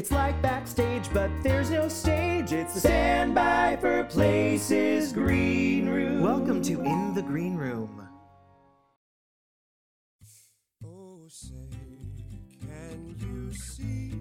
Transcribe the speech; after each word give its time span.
It's 0.00 0.10
like 0.10 0.40
backstage, 0.40 1.12
but 1.12 1.30
there's 1.42 1.68
no 1.68 1.86
stage. 1.86 2.54
It's 2.54 2.72
the 2.72 2.80
standby 2.80 3.76
for 3.82 4.02
places 4.04 5.12
green 5.12 5.90
room. 5.90 6.22
Welcome 6.22 6.62
to 6.62 6.80
In 6.80 7.12
the 7.12 7.20
Green 7.20 7.54
Room. 7.54 8.08
Oh, 10.82 11.26
say, 11.28 11.68
can 12.62 13.14
you 13.20 13.52
see 13.52 14.14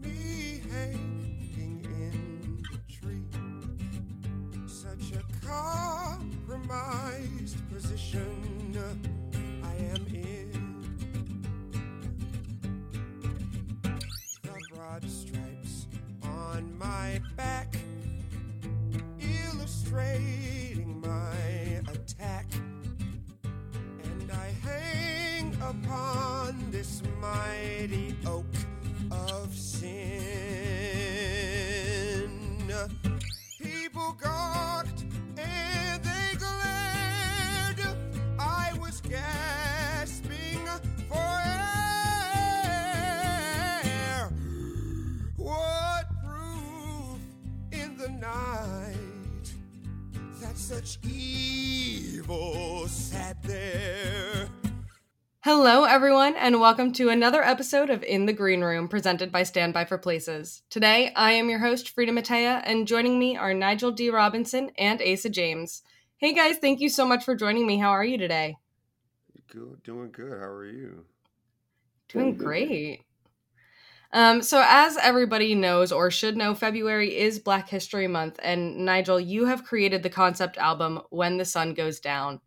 me 0.00 0.60
hanging 0.72 1.84
in 1.84 2.64
the 2.72 2.80
tree? 2.92 3.22
Such 4.66 5.12
a 5.12 5.22
compromised 5.46 7.58
position 7.72 8.41
my 16.82 17.20
back. 17.36 17.74
Illustrating 19.20 20.41
Hello, 55.44 55.82
everyone, 55.82 56.36
and 56.36 56.60
welcome 56.60 56.92
to 56.92 57.08
another 57.08 57.42
episode 57.42 57.90
of 57.90 58.04
In 58.04 58.26
the 58.26 58.32
Green 58.32 58.60
Room 58.60 58.86
presented 58.86 59.32
by 59.32 59.42
Standby 59.42 59.86
for 59.86 59.98
Places. 59.98 60.62
Today, 60.70 61.12
I 61.16 61.32
am 61.32 61.50
your 61.50 61.58
host, 61.58 61.88
Frida 61.88 62.12
Matea, 62.12 62.62
and 62.64 62.86
joining 62.86 63.18
me 63.18 63.36
are 63.36 63.52
Nygel 63.52 63.92
D. 63.92 64.08
Robinson 64.08 64.70
and 64.78 65.02
Asa 65.02 65.30
James. 65.30 65.82
Hey 66.16 66.32
guys, 66.32 66.58
thank 66.58 66.78
you 66.78 66.88
so 66.88 67.04
much 67.04 67.24
for 67.24 67.34
joining 67.34 67.66
me. 67.66 67.78
How 67.78 67.90
are 67.90 68.04
you 68.04 68.18
today? 68.18 68.56
Good, 69.48 69.82
doing 69.82 70.12
good. 70.12 70.30
How 70.30 70.46
are 70.46 70.64
you? 70.64 71.06
Doing 72.08 72.36
great. 72.36 73.00
Um, 74.12 74.42
so, 74.42 74.64
as 74.64 74.96
everybody 74.96 75.56
knows 75.56 75.90
or 75.90 76.12
should 76.12 76.36
know, 76.36 76.54
February 76.54 77.18
is 77.18 77.40
Black 77.40 77.68
History 77.68 78.06
Month, 78.06 78.38
and 78.44 78.88
Nygel, 78.88 79.26
you 79.26 79.46
have 79.46 79.64
created 79.64 80.04
the 80.04 80.08
concept 80.08 80.56
album 80.56 81.00
When 81.10 81.36
the 81.36 81.44
Sun 81.44 81.74
Goes 81.74 81.98
Down. 81.98 82.40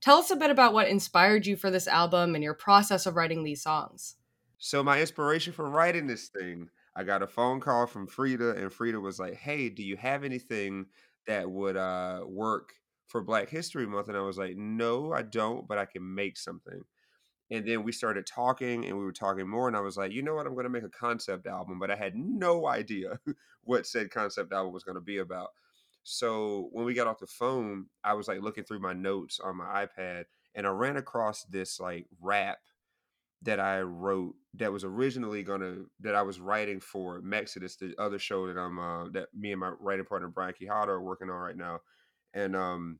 Tell 0.00 0.16
us 0.18 0.30
a 0.30 0.36
bit 0.36 0.50
about 0.50 0.72
what 0.72 0.88
inspired 0.88 1.46
you 1.46 1.56
for 1.56 1.70
this 1.70 1.86
album 1.86 2.34
and 2.34 2.42
your 2.42 2.54
process 2.54 3.04
of 3.06 3.16
writing 3.16 3.44
these 3.44 3.62
songs. 3.62 4.16
So 4.58 4.82
my 4.82 5.00
inspiration 5.00 5.52
for 5.52 5.68
writing 5.68 6.06
this 6.06 6.28
thing, 6.28 6.70
I 6.94 7.04
got 7.04 7.22
a 7.22 7.26
phone 7.26 7.60
call 7.60 7.86
from 7.86 8.06
Frida, 8.06 8.56
and 8.56 8.72
Frida 8.72 9.00
was 9.00 9.18
like, 9.18 9.34
"Hey, 9.34 9.68
do 9.68 9.82
you 9.82 9.96
have 9.96 10.24
anything 10.24 10.86
that 11.26 11.50
would 11.50 11.76
uh, 11.76 12.22
work 12.26 12.74
for 13.06 13.22
Black 13.22 13.48
History 13.48 13.86
Month?" 13.86 14.08
And 14.08 14.16
I 14.16 14.22
was 14.22 14.38
like, 14.38 14.56
"No, 14.56 15.12
I 15.12 15.22
don't, 15.22 15.66
but 15.68 15.78
I 15.78 15.86
can 15.86 16.14
make 16.14 16.36
something." 16.36 16.82
And 17.50 17.66
then 17.66 17.82
we 17.82 17.92
started 17.92 18.26
talking, 18.26 18.86
and 18.86 18.98
we 18.98 19.04
were 19.04 19.12
talking 19.12 19.48
more, 19.48 19.68
and 19.68 19.76
I 19.76 19.80
was 19.80 19.96
like, 19.96 20.12
"You 20.12 20.22
know 20.22 20.34
what? 20.34 20.46
I'm 20.46 20.54
going 20.54 20.64
to 20.64 20.70
make 20.70 20.84
a 20.84 20.90
concept 20.90 21.46
album," 21.46 21.78
but 21.78 21.90
I 21.90 21.96
had 21.96 22.14
no 22.16 22.66
idea 22.78 23.18
what 23.64 23.86
said 23.86 24.10
concept 24.10 24.52
album 24.52 24.72
was 24.72 24.84
going 24.84 24.96
to 24.96 25.00
be 25.00 25.18
about. 25.18 25.50
So 26.02 26.68
when 26.72 26.84
we 26.84 26.94
got 26.94 27.06
off 27.06 27.18
the 27.18 27.26
phone, 27.26 27.86
I 28.04 28.14
was 28.14 28.28
like 28.28 28.40
looking 28.42 28.64
through 28.64 28.80
my 28.80 28.92
notes 28.92 29.40
on 29.40 29.56
my 29.56 29.86
iPad, 29.86 30.24
and 30.54 30.66
I 30.66 30.70
ran 30.70 30.96
across 30.96 31.44
this 31.44 31.78
like 31.80 32.06
rap 32.20 32.58
that 33.42 33.60
I 33.60 33.80
wrote 33.80 34.34
that 34.54 34.72
was 34.72 34.84
originally 34.84 35.42
gonna 35.42 35.76
that 36.00 36.14
I 36.14 36.22
was 36.22 36.40
writing 36.40 36.80
for 36.80 37.20
Mexodus, 37.22 37.76
the 37.76 37.94
other 37.98 38.18
show 38.18 38.46
that 38.46 38.58
I'm 38.58 38.78
uh, 38.78 39.08
that 39.10 39.28
me 39.34 39.52
and 39.52 39.60
my 39.60 39.72
writing 39.80 40.04
partner 40.04 40.28
Brian 40.28 40.54
Quijada 40.54 40.88
are 40.88 41.02
working 41.02 41.30
on 41.30 41.36
right 41.36 41.56
now, 41.56 41.80
and 42.34 42.54
um, 42.56 42.98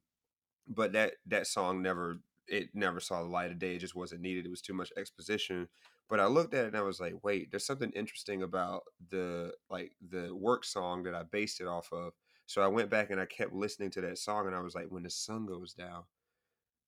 but 0.68 0.92
that 0.92 1.14
that 1.26 1.46
song 1.46 1.82
never 1.82 2.20
it 2.48 2.70
never 2.74 3.00
saw 3.00 3.22
the 3.22 3.28
light 3.28 3.50
of 3.50 3.58
day. 3.58 3.76
It 3.76 3.80
just 3.80 3.94
wasn't 3.94 4.22
needed. 4.22 4.46
It 4.46 4.50
was 4.50 4.62
too 4.62 4.74
much 4.74 4.92
exposition. 4.96 5.68
But 6.08 6.20
I 6.20 6.26
looked 6.26 6.54
at 6.54 6.64
it 6.64 6.68
and 6.68 6.76
I 6.76 6.82
was 6.82 6.98
like, 6.98 7.14
wait, 7.22 7.50
there's 7.50 7.66
something 7.66 7.92
interesting 7.94 8.42
about 8.42 8.82
the 9.10 9.52
like 9.70 9.92
the 10.10 10.34
work 10.34 10.64
song 10.64 11.04
that 11.04 11.14
I 11.14 11.22
based 11.22 11.60
it 11.60 11.66
off 11.68 11.92
of. 11.92 12.12
So 12.50 12.62
I 12.62 12.66
went 12.66 12.90
back 12.90 13.10
and 13.10 13.20
I 13.20 13.26
kept 13.26 13.52
listening 13.52 13.90
to 13.90 14.00
that 14.00 14.18
song 14.18 14.48
and 14.48 14.56
I 14.56 14.60
was 14.60 14.74
like, 14.74 14.88
when 14.88 15.04
the 15.04 15.10
sun 15.10 15.46
goes 15.46 15.72
down, 15.72 16.02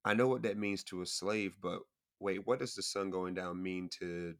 I 0.04 0.12
know 0.12 0.26
what 0.26 0.42
that 0.42 0.58
means 0.58 0.82
to 0.86 1.02
a 1.02 1.06
slave, 1.06 1.56
but 1.62 1.82
wait, 2.18 2.44
what 2.48 2.58
does 2.58 2.74
the 2.74 2.82
sun 2.82 3.10
going 3.10 3.34
down 3.34 3.62
mean 3.62 3.88
to 4.00 4.34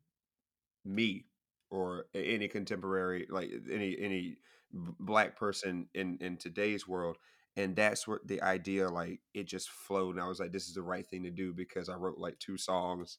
me 0.84 1.26
or 1.70 2.06
any 2.14 2.48
contemporary 2.48 3.26
like 3.30 3.50
any 3.70 3.96
any 4.00 4.38
black 4.72 5.36
person 5.36 5.88
in 5.94 6.18
in 6.20 6.38
today's 6.38 6.88
world? 6.88 7.18
And 7.56 7.76
that's 7.76 8.08
what 8.08 8.26
the 8.26 8.42
idea 8.42 8.88
like 8.88 9.20
it 9.32 9.44
just 9.46 9.70
flowed 9.70 10.16
and 10.16 10.24
I 10.24 10.28
was 10.28 10.40
like, 10.40 10.50
this 10.52 10.66
is 10.66 10.74
the 10.74 10.82
right 10.82 11.06
thing 11.06 11.22
to 11.22 11.30
do 11.30 11.54
because 11.54 11.88
I 11.88 11.94
wrote 11.94 12.18
like 12.18 12.40
two 12.40 12.58
songs 12.58 13.18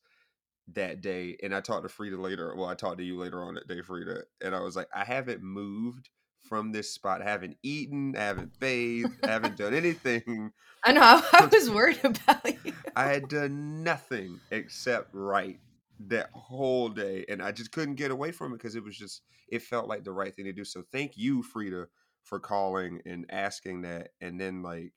that 0.74 1.02
day 1.02 1.38
and 1.44 1.56
I 1.56 1.62
talked 1.62 1.84
to 1.84 1.90
Frida 1.90 2.18
later. 2.18 2.56
Well, 2.56 2.68
I 2.70 2.76
talked 2.76 3.00
to 3.00 3.04
you 3.06 3.18
later 3.18 3.44
on 3.44 3.56
that 3.56 3.68
day, 3.68 3.82
Frida, 3.82 4.24
and 4.44 4.56
I 4.56 4.62
was 4.62 4.76
like, 4.76 4.90
I 4.94 5.06
haven't 5.06 5.44
moved 5.44 6.10
from 6.48 6.72
this 6.72 6.92
spot. 6.92 7.22
I 7.22 7.30
haven't 7.30 7.58
eaten, 7.64 8.16
I 8.16 8.22
haven't 8.22 8.60
bathed, 8.60 9.14
I 9.24 9.32
haven't 9.32 9.58
done 9.58 9.74
anything. 9.74 10.52
I 10.84 10.92
know, 10.94 11.02
I, 11.02 11.24
I 11.34 11.46
was 11.46 11.70
worried 11.70 12.00
about 12.04 12.46
you. 12.66 12.74
I 12.96 13.06
had 13.06 13.30
done 13.30 13.84
nothing 13.84 14.40
except 14.52 15.10
write 15.14 15.60
that 16.08 16.30
whole 16.34 16.90
day, 16.90 17.26
and 17.30 17.42
I 17.42 17.52
just 17.52 17.72
couldn't 17.72 17.96
get 17.96 18.12
away 18.12 18.32
from 18.32 18.54
it 18.54 18.58
because 18.58 18.76
it 18.76 18.84
was 18.84 18.98
just 18.98 19.22
it 19.50 19.62
felt 19.62 19.88
like 19.88 20.04
the 20.04 20.12
right 20.12 20.36
thing 20.36 20.46
to 20.46 20.54
do. 20.54 20.66
So 20.66 20.84
thank 20.92 21.14
you, 21.16 21.44
Frida, 21.44 21.88
for 22.24 22.40
calling 22.40 23.02
and 23.06 23.26
asking 23.30 23.82
that, 23.84 24.10
and 24.22 24.40
then 24.40 24.62
like 24.62 24.94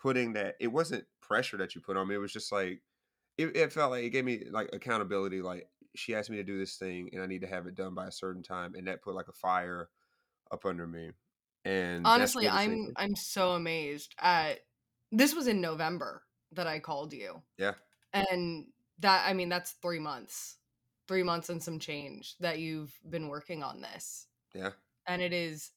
putting 0.00 0.34
that. 0.34 0.56
It 0.60 0.68
wasn't 0.68 1.04
pressure 1.22 1.56
that 1.58 1.74
you 1.74 1.80
put 1.80 1.96
on 1.96 2.08
me. 2.08 2.14
It 2.14 2.18
was 2.18 2.32
just 2.32 2.52
like 2.52 2.82
it, 3.38 3.56
it 3.56 3.72
felt 3.72 3.90
like 3.90 4.04
it 4.04 4.10
gave 4.10 4.24
me 4.24 4.44
like 4.50 4.70
accountability. 4.72 5.42
Like 5.42 5.68
she 5.96 6.14
asked 6.14 6.30
me 6.30 6.36
to 6.36 6.44
do 6.44 6.58
this 6.58 6.76
thing, 6.76 7.10
and 7.12 7.22
I 7.22 7.26
need 7.26 7.42
to 7.42 7.46
have 7.46 7.66
it 7.66 7.74
done 7.74 7.94
by 7.94 8.06
a 8.06 8.12
certain 8.12 8.42
time, 8.42 8.74
and 8.74 8.86
that 8.86 9.02
put 9.02 9.14
like 9.14 9.28
a 9.28 9.32
fire 9.32 9.88
up 10.50 10.64
under 10.64 10.86
me. 10.86 11.10
And 11.64 12.04
Honestly, 12.06 12.48
I'm 12.48 12.92
I'm 12.96 13.16
so 13.16 13.52
amazed 13.52 14.14
at 14.20 14.60
this 15.10 15.34
was 15.34 15.46
in 15.46 15.60
November 15.60 16.24
that 16.52 16.66
I 16.66 16.78
called 16.80 17.12
you. 17.12 17.42
yeah, 17.58 17.74
And 18.12 18.66
that 18.98 19.26
I 19.28 19.32
mean 19.34 19.48
that's 19.48 19.72
3 19.72 19.98
months. 19.98 20.58
3 21.08 21.22
months 21.22 21.48
and 21.50 21.62
some 21.62 21.78
change 21.78 22.36
that 22.40 22.58
you've 22.58 22.98
been 23.08 23.28
working 23.28 23.62
on 23.62 23.80
this. 23.80 24.26
yeah. 24.54 24.72
And 25.06 25.22
it 25.22 25.32
is 25.32 25.72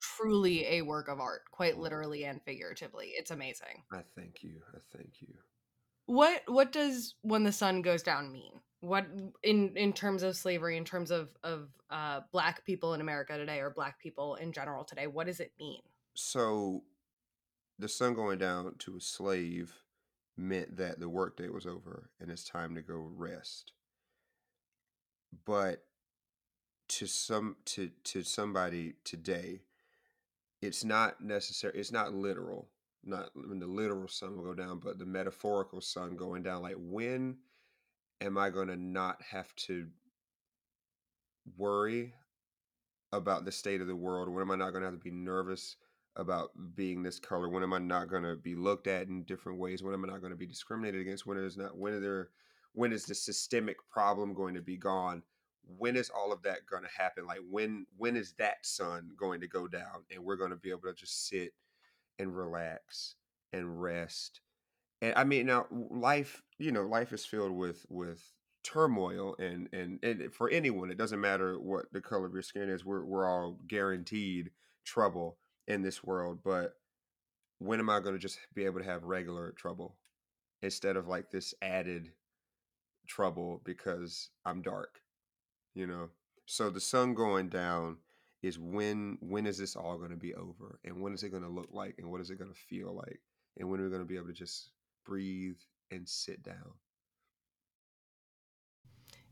truly 0.00 0.66
a 0.66 0.82
work 0.82 1.08
of 1.08 1.20
art, 1.20 1.50
quite 1.50 1.78
literally 1.78 2.24
and 2.24 2.42
figuratively. 2.42 3.08
It's 3.16 3.30
amazing. 3.30 3.84
I 3.92 4.02
thank 4.16 4.42
you. 4.42 4.60
I 4.74 4.78
thank 4.96 5.22
you. 5.22 5.34
What 6.06 6.42
what 6.46 6.70
does 6.72 7.16
when 7.22 7.42
the 7.44 7.50
sun 7.52 7.82
goes 7.82 8.02
down 8.04 8.30
mean? 8.32 8.60
What 8.82 9.06
in 9.42 9.76
in 9.76 9.92
terms 9.92 10.22
of 10.22 10.36
slavery, 10.36 10.76
in 10.76 10.84
terms 10.84 11.10
of 11.10 11.34
of 11.42 11.68
uh, 11.88 12.20
black 12.32 12.64
people 12.66 12.94
in 12.94 13.00
America 13.00 13.38
today, 13.38 13.60
or 13.60 13.70
black 13.70 13.98
people 14.00 14.34
in 14.34 14.52
general 14.52 14.84
today? 14.84 15.06
What 15.06 15.26
does 15.26 15.40
it 15.40 15.52
mean? 15.58 15.80
So 16.14 16.82
the 17.78 17.88
sun 17.88 18.14
going 18.14 18.38
down 18.38 18.74
to 18.80 18.96
a 18.96 19.00
slave 19.00 19.72
meant 20.36 20.76
that 20.76 20.98
the 20.98 21.08
workday 21.08 21.48
was 21.48 21.66
over 21.66 22.10
and 22.20 22.30
it's 22.30 22.44
time 22.44 22.74
to 22.74 22.82
go 22.82 23.08
rest. 23.16 23.72
But 25.44 25.84
to 26.88 27.06
some 27.06 27.56
to 27.66 27.90
to 28.04 28.22
somebody 28.22 28.94
today, 29.04 29.60
it's 30.60 30.84
not 30.84 31.20
necessary. 31.20 31.78
It's 31.78 31.92
not 31.92 32.12
literal. 32.12 32.68
Not 33.04 33.30
when 33.34 33.58
the 33.58 33.66
literal 33.66 34.08
sun 34.08 34.36
will 34.36 34.44
go 34.44 34.54
down, 34.54 34.78
but 34.78 34.98
the 34.98 35.06
metaphorical 35.06 35.80
sun 35.80 36.16
going 36.16 36.42
down. 36.42 36.62
Like 36.62 36.76
when 36.78 37.38
am 38.22 38.38
I 38.38 38.50
going 38.50 38.68
to 38.68 38.76
not 38.76 39.20
have 39.30 39.54
to 39.56 39.88
worry 41.56 42.14
about 43.12 43.44
the 43.44 43.52
state 43.52 43.80
of 43.80 43.86
the 43.86 43.96
world? 43.96 44.28
When 44.28 44.42
am 44.42 44.50
I 44.50 44.56
not 44.56 44.70
going 44.70 44.82
to 44.82 44.90
have 44.90 44.98
to 44.98 45.04
be 45.04 45.10
nervous 45.10 45.76
about 46.16 46.50
being 46.74 47.02
this 47.02 47.18
color? 47.18 47.48
When 47.48 47.62
am 47.62 47.72
I 47.72 47.78
not 47.78 48.08
going 48.08 48.22
to 48.22 48.36
be 48.36 48.54
looked 48.54 48.86
at 48.86 49.08
in 49.08 49.24
different 49.24 49.58
ways? 49.58 49.82
When 49.82 49.94
am 49.94 50.04
I 50.04 50.08
not 50.08 50.20
going 50.20 50.32
to 50.32 50.38
be 50.38 50.46
discriminated 50.46 51.00
against? 51.00 51.26
When 51.26 51.36
is 51.38 51.56
not? 51.56 51.76
When 51.76 51.94
are 51.94 52.00
there? 52.00 52.28
When 52.74 52.92
is 52.92 53.04
the 53.04 53.14
systemic 53.14 53.76
problem 53.90 54.34
going 54.34 54.54
to 54.54 54.62
be 54.62 54.76
gone? 54.76 55.22
When 55.78 55.96
is 55.96 56.10
all 56.10 56.32
of 56.32 56.42
that 56.42 56.66
going 56.66 56.82
to 56.82 56.88
happen? 56.96 57.26
Like 57.26 57.40
when? 57.50 57.86
When 57.96 58.16
is 58.16 58.34
that 58.38 58.64
sun 58.64 59.10
going 59.16 59.40
to 59.40 59.48
go 59.48 59.66
down, 59.66 60.04
and 60.12 60.24
we're 60.24 60.36
going 60.36 60.50
to 60.50 60.56
be 60.56 60.70
able 60.70 60.82
to 60.82 60.94
just 60.94 61.28
sit 61.28 61.52
and 62.18 62.36
relax 62.36 63.16
and 63.52 63.82
rest? 63.82 64.40
And 65.02 65.12
I 65.16 65.24
mean, 65.24 65.46
now 65.46 65.66
life, 65.70 66.42
you 66.58 66.72
know, 66.72 66.86
life 66.86 67.12
is 67.12 67.26
filled 67.26 67.52
with 67.52 67.84
with 67.90 68.22
turmoil 68.64 69.36
and, 69.38 69.68
and 69.72 69.98
and 70.04 70.32
for 70.32 70.48
anyone 70.48 70.88
it 70.88 70.96
doesn't 70.96 71.20
matter 71.20 71.58
what 71.58 71.86
the 71.92 72.00
color 72.00 72.26
of 72.26 72.32
your 72.32 72.42
skin 72.42 72.68
is 72.68 72.84
we're, 72.84 73.04
we're 73.04 73.28
all 73.28 73.58
guaranteed 73.66 74.50
trouble 74.84 75.36
in 75.66 75.82
this 75.82 76.04
world 76.04 76.38
but 76.44 76.74
when 77.58 77.80
am 77.80 77.90
i 77.90 77.98
going 77.98 78.14
to 78.14 78.20
just 78.20 78.38
be 78.54 78.64
able 78.64 78.78
to 78.78 78.86
have 78.86 79.02
regular 79.02 79.50
trouble 79.50 79.96
instead 80.62 80.96
of 80.96 81.08
like 81.08 81.28
this 81.32 81.54
added 81.60 82.12
trouble 83.08 83.60
because 83.64 84.30
i'm 84.46 84.62
dark 84.62 85.02
you 85.74 85.86
know? 85.86 86.10
So 86.46 86.70
the 86.70 86.80
sun 86.80 87.14
going 87.14 87.48
down 87.48 87.98
is 88.42 88.58
when 88.58 89.18
when 89.20 89.46
is 89.46 89.58
this 89.58 89.76
all 89.76 89.96
going 89.96 90.10
to 90.10 90.16
be 90.16 90.34
over 90.34 90.80
and 90.84 91.00
when 91.00 91.14
is 91.14 91.22
it 91.22 91.30
going 91.30 91.44
to 91.44 91.48
look 91.48 91.68
like 91.72 91.94
and 91.98 92.10
what 92.10 92.20
is 92.20 92.30
it 92.30 92.38
going 92.38 92.52
to 92.52 92.58
feel 92.58 92.92
like 92.94 93.20
and 93.56 93.70
when 93.70 93.80
are 93.80 93.84
we 93.84 93.88
going 93.88 94.02
to 94.02 94.06
be 94.06 94.16
able 94.16 94.26
to 94.26 94.32
just 94.32 94.70
breathe 95.04 95.58
and 95.90 96.08
sit 96.08 96.42
down 96.42 96.72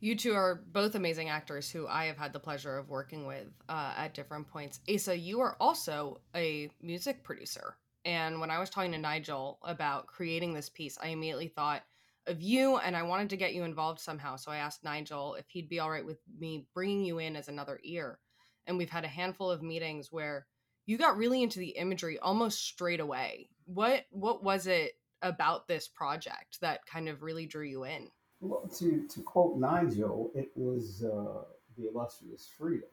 you 0.01 0.17
two 0.17 0.33
are 0.33 0.63
both 0.73 0.95
amazing 0.95 1.29
actors 1.29 1.71
who 1.71 1.87
I 1.87 2.07
have 2.07 2.17
had 2.17 2.33
the 2.33 2.41
pleasure 2.41 2.77
of 2.79 2.89
working 2.89 3.27
with 3.27 3.47
uh, 3.69 3.93
at 3.97 4.15
different 4.15 4.49
points. 4.49 4.81
Asa, 4.93 5.17
you 5.17 5.41
are 5.41 5.57
also 5.61 6.21
a 6.35 6.71
music 6.83 7.23
producer. 7.23 7.77
And 8.07 8.41
when 8.41 8.51
I 8.51 8.59
was 8.59 8.71
talking 8.71 8.93
to 8.93 8.99
Nygel 8.99 9.59
about 9.63 10.07
creating 10.07 10.55
this 10.55 10.71
piece, 10.71 10.97
I 11.03 11.09
immediately 11.09 11.49
thought 11.49 11.83
of 12.27 12.41
you 12.41 12.79
and 12.79 12.97
I 12.97 13.03
wanted 13.03 13.31
to 13.31 13.37
get 13.37 13.53
you 13.53 13.65
involved 13.65 14.01
somehow. 14.01 14.37
So 14.37 14.51
I 14.51 14.57
asked 14.57 14.85
Nygel 14.85 15.39
if 15.39 15.45
he'd 15.49 15.69
be 15.69 15.81
all 15.81 15.91
right 15.91 16.05
with 16.05 16.19
me 16.39 16.67
bringing 16.73 17.05
you 17.05 17.19
in 17.19 17.37
as 17.37 17.49
another 17.49 17.79
ear. 17.85 18.19
And 18.67 18.79
we've 18.79 18.91
had 18.91 19.05
a 19.05 19.09
handful 19.09 19.51
of 19.51 19.63
meetings 19.63 20.11
where 20.11 20.47
you 20.87 20.97
got 20.97 21.19
really 21.19 21.43
into 21.43 21.59
the 21.59 21.71
imagery 21.71 22.19
almost 22.19 22.65
straight 22.65 23.01
away. 23.01 23.51
What 23.67 24.07
what 24.11 24.43
was 24.43 24.67
it 24.67 24.93
about 25.23 25.69
this 25.69 25.89
project 25.89 26.61
that 26.61 26.87
kind 26.87 27.09
of 27.09 27.23
really 27.23 27.47
drew 27.47 27.65
you 27.65 27.85
in? 27.85 28.09
Well, 28.41 28.69
to, 28.79 29.07
to 29.09 29.23
quote 29.23 29.61
Nygel, 29.61 30.31
it 30.35 30.51
was 30.55 31.05
uh, 31.05 31.45
the 31.77 31.89
illustrious 31.89 32.49
Frida 32.57 32.87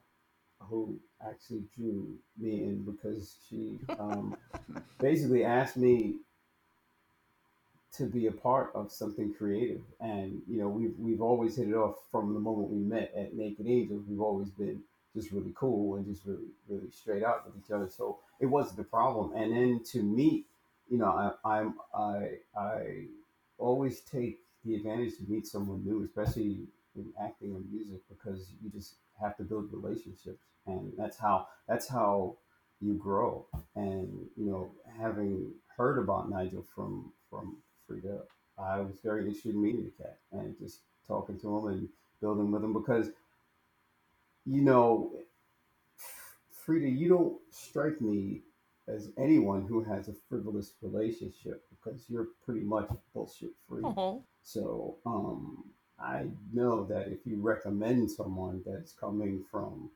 who 0.60 1.00
actually 1.26 1.64
drew 1.76 2.16
me 2.38 2.64
in 2.64 2.84
because 2.84 3.38
she 3.48 3.80
um, 4.00 4.36
basically 5.00 5.44
asked 5.44 5.78
me 5.78 6.16
to 7.96 8.06
be 8.06 8.28
a 8.28 8.32
part 8.32 8.72
of 8.76 8.92
something 8.92 9.34
creative. 9.34 9.82
And 10.00 10.42
you 10.48 10.60
know, 10.60 10.68
we've 10.68 10.94
we've 10.98 11.22
always 11.22 11.58
hit 11.58 11.70
it 11.70 11.76
off 11.76 11.96
from 12.12 12.34
the 12.34 12.40
moment 12.40 12.70
we 12.70 12.80
met 12.80 13.14
at 13.16 13.34
Naked 13.34 13.68
Angels. 13.68 14.04
We've 14.08 14.22
always 14.22 14.50
been 14.50 14.82
just 15.16 15.32
really 15.32 15.54
cool 15.56 15.96
and 15.96 16.06
just 16.06 16.26
really 16.26 16.50
really 16.68 16.92
straight 16.92 17.24
out 17.24 17.46
with 17.46 17.64
each 17.64 17.72
other. 17.72 17.90
So 17.90 18.20
it 18.40 18.46
wasn't 18.46 18.78
the 18.78 18.84
problem. 18.84 19.34
And 19.36 19.56
then 19.56 19.82
to 19.92 20.04
meet, 20.04 20.46
you 20.90 20.98
know, 20.98 21.34
I, 21.46 21.60
I'm 21.60 21.76
I 21.96 22.30
I 22.58 23.06
always 23.58 24.02
take 24.02 24.40
the 24.66 24.76
advantage 24.76 25.18
to 25.18 25.24
meet 25.28 25.48
someone 25.48 25.84
new, 25.86 26.04
especially 26.04 26.60
in 26.96 27.14
acting 27.22 27.56
and 27.56 27.72
music, 27.72 28.02
because 28.10 28.52
you 28.64 28.70
just 28.70 28.96
have 29.22 29.38
to 29.38 29.44
build 29.44 29.72
relationships, 29.72 30.40
and 30.66 30.92
that's 30.98 31.18
how 31.18 31.48
that's 31.68 31.88
how 31.88 32.36
you 32.82 32.94
grow. 32.96 33.46
And 33.76 34.28
you 34.38 34.46
know, 34.46 34.72
having 35.00 35.52
heard 35.76 36.00
about 36.00 36.30
Nygel 36.30 36.66
from 36.76 37.12
from 37.30 37.58
Frida, 37.88 38.22
I 38.58 38.80
was 38.80 38.96
very 39.04 39.22
interested 39.22 39.54
in 39.56 39.62
meeting 39.64 39.84
the 39.86 40.04
cat 40.04 40.18
and 40.32 40.58
just 40.60 40.80
talking 41.08 41.40
to 41.40 41.58
him 41.58 41.68
and 41.68 41.90
building 42.22 42.52
with 42.52 42.64
him 42.64 42.74
because 42.74 43.10
you 44.46 44.62
know, 44.62 45.12
Frida, 46.52 46.90
you 46.90 47.10
don't 47.10 47.38
strike 47.52 48.02
me 48.02 48.42
as 48.88 49.10
anyone 49.18 49.66
who 49.68 49.84
has 49.84 50.08
a 50.08 50.14
frivolous 50.30 50.74
relationship 50.82 51.64
because 51.70 52.02
you're 52.10 52.28
pretty 52.46 52.62
much 52.62 52.88
bullshit 53.14 53.52
free. 53.68 53.84
Uh-huh. 53.84 54.16
So 54.44 54.96
um, 55.06 55.66
I 56.00 56.26
know 56.54 56.86
that 56.86 57.08
if 57.08 57.20
you 57.26 57.42
recommend 57.42 58.10
someone 58.12 58.62
that's 58.66 58.94
coming 58.94 59.44
from 59.52 59.90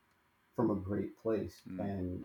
from 0.56 0.70
a 0.70 0.74
great 0.74 1.18
place 1.22 1.62
Mm. 1.70 1.80
and 1.80 2.24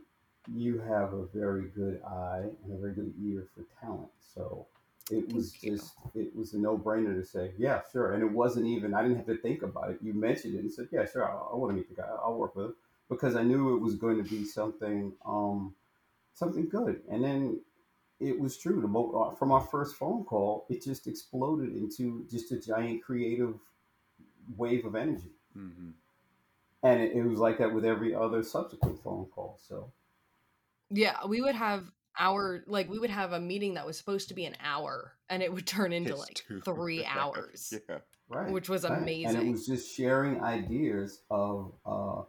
you 0.53 0.79
have 0.79 1.13
a 1.13 1.25
very 1.27 1.67
good 1.75 2.01
eye 2.03 2.43
and 2.63 2.73
a 2.73 2.77
very 2.77 2.93
good 2.93 3.13
ear 3.21 3.47
for 3.55 3.63
talent. 3.81 4.09
So 4.33 4.65
it 5.09 5.33
was 5.33 5.51
Thank 5.51 5.63
you. 5.63 5.77
just 5.77 5.93
it 6.15 6.35
was 6.35 6.53
a 6.53 6.57
no 6.57 6.77
brainer 6.77 7.15
to 7.15 7.23
say, 7.25 7.51
yeah, 7.57 7.81
sure. 7.91 8.13
And 8.13 8.21
it 8.23 8.31
wasn't 8.31 8.65
even 8.65 8.93
I 8.93 9.01
didn't 9.03 9.17
have 9.17 9.25
to 9.27 9.37
think 9.37 9.61
about 9.61 9.91
it. 9.91 9.99
You 10.01 10.13
mentioned 10.13 10.55
it 10.55 10.59
and 10.59 10.71
said, 10.71 10.89
yeah, 10.91 11.05
sure, 11.05 11.23
I, 11.25 11.31
I 11.33 11.55
want 11.55 11.71
to 11.71 11.75
meet 11.77 11.87
the 11.89 12.01
guy. 12.01 12.07
I'll 12.23 12.35
work 12.35 12.55
with 12.55 12.65
him 12.67 12.75
because 13.09 13.35
I 13.37 13.43
knew 13.43 13.75
it 13.75 13.79
was 13.79 13.95
going 13.95 14.17
to 14.21 14.29
be 14.29 14.43
something 14.43 15.13
um, 15.25 15.73
something 16.37 16.69
good. 16.69 17.01
And 17.09 17.23
then 17.23 17.59
it 18.19 18.39
was 18.39 18.57
true. 18.57 18.79
The 18.81 18.87
mo- 18.87 19.11
uh, 19.11 19.35
from 19.35 19.51
our 19.51 19.61
first 19.61 19.95
phone 19.95 20.23
call, 20.23 20.65
it 20.69 20.83
just 20.83 21.07
exploded 21.07 21.75
into 21.75 22.25
just 22.29 22.51
a 22.51 22.59
giant 22.59 23.03
creative 23.03 23.55
wave 24.55 24.85
of 24.85 24.95
energy, 24.95 25.31
hmm 25.53 25.89
and 26.83 27.01
it, 27.01 27.13
it 27.13 27.23
was 27.23 27.39
like 27.39 27.57
that 27.57 27.73
with 27.73 27.83
every 27.83 28.13
other 28.13 28.43
subsequent 28.43 29.01
phone 29.03 29.25
call. 29.33 29.57
So 29.67 29.91
Yeah, 30.91 31.17
we 31.27 31.41
would 31.41 31.55
have 31.55 31.91
our 32.19 32.63
like 32.67 32.89
we 32.89 32.97
would 32.99 33.09
have 33.09 33.33
a 33.33 33.39
meeting 33.39 33.73
that 33.75 33.85
was 33.85 33.97
supposed 33.97 34.29
to 34.29 34.33
be 34.35 34.45
an 34.45 34.55
hour 34.63 35.13
and 35.29 35.43
it 35.43 35.51
would 35.53 35.67
turn 35.67 35.91
into 35.91 36.11
It's 36.11 36.19
like 36.19 36.33
too- 36.35 36.61
3 36.65 37.05
hours, 37.05 37.73
yeah 37.89 37.97
right, 38.29 38.51
which 38.51 38.69
was 38.69 38.83
right. 38.85 39.25
and 39.25 39.37
it 39.37 39.51
was 39.51 39.65
just 39.65 39.93
sharing 39.93 40.41
ideas 40.41 41.21
of 41.29 41.73
uh, 41.85 42.21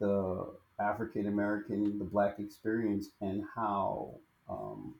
the 0.00 0.46
African 0.80 1.26
American, 1.26 1.98
the 1.98 2.04
Black 2.04 2.38
experience, 2.38 3.10
and 3.20 3.44
how 3.54 4.14
um, 4.48 4.94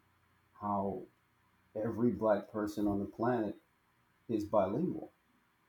how 0.61 1.03
every 1.77 2.11
Black 2.11 2.51
person 2.53 2.87
on 2.87 2.99
the 2.99 3.05
planet 3.07 3.57
is 4.29 4.45
bilingual. 4.45 5.13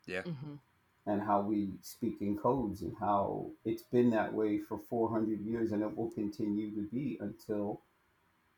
yeah 0.07 0.23
Mhm. 0.23 0.59
and 1.05 1.21
how 1.21 1.41
we 1.41 1.71
speak 1.81 2.21
in 2.21 2.37
codes 2.37 2.81
and 2.81 2.95
how 2.99 3.49
it's 3.65 3.83
been 3.83 4.09
that 4.11 4.33
way 4.33 4.59
for 4.59 4.77
400 4.77 5.39
years 5.41 5.71
and 5.71 5.81
it 5.81 5.95
will 5.97 6.11
continue 6.11 6.71
to 6.75 6.83
be 6.89 7.17
until 7.21 7.81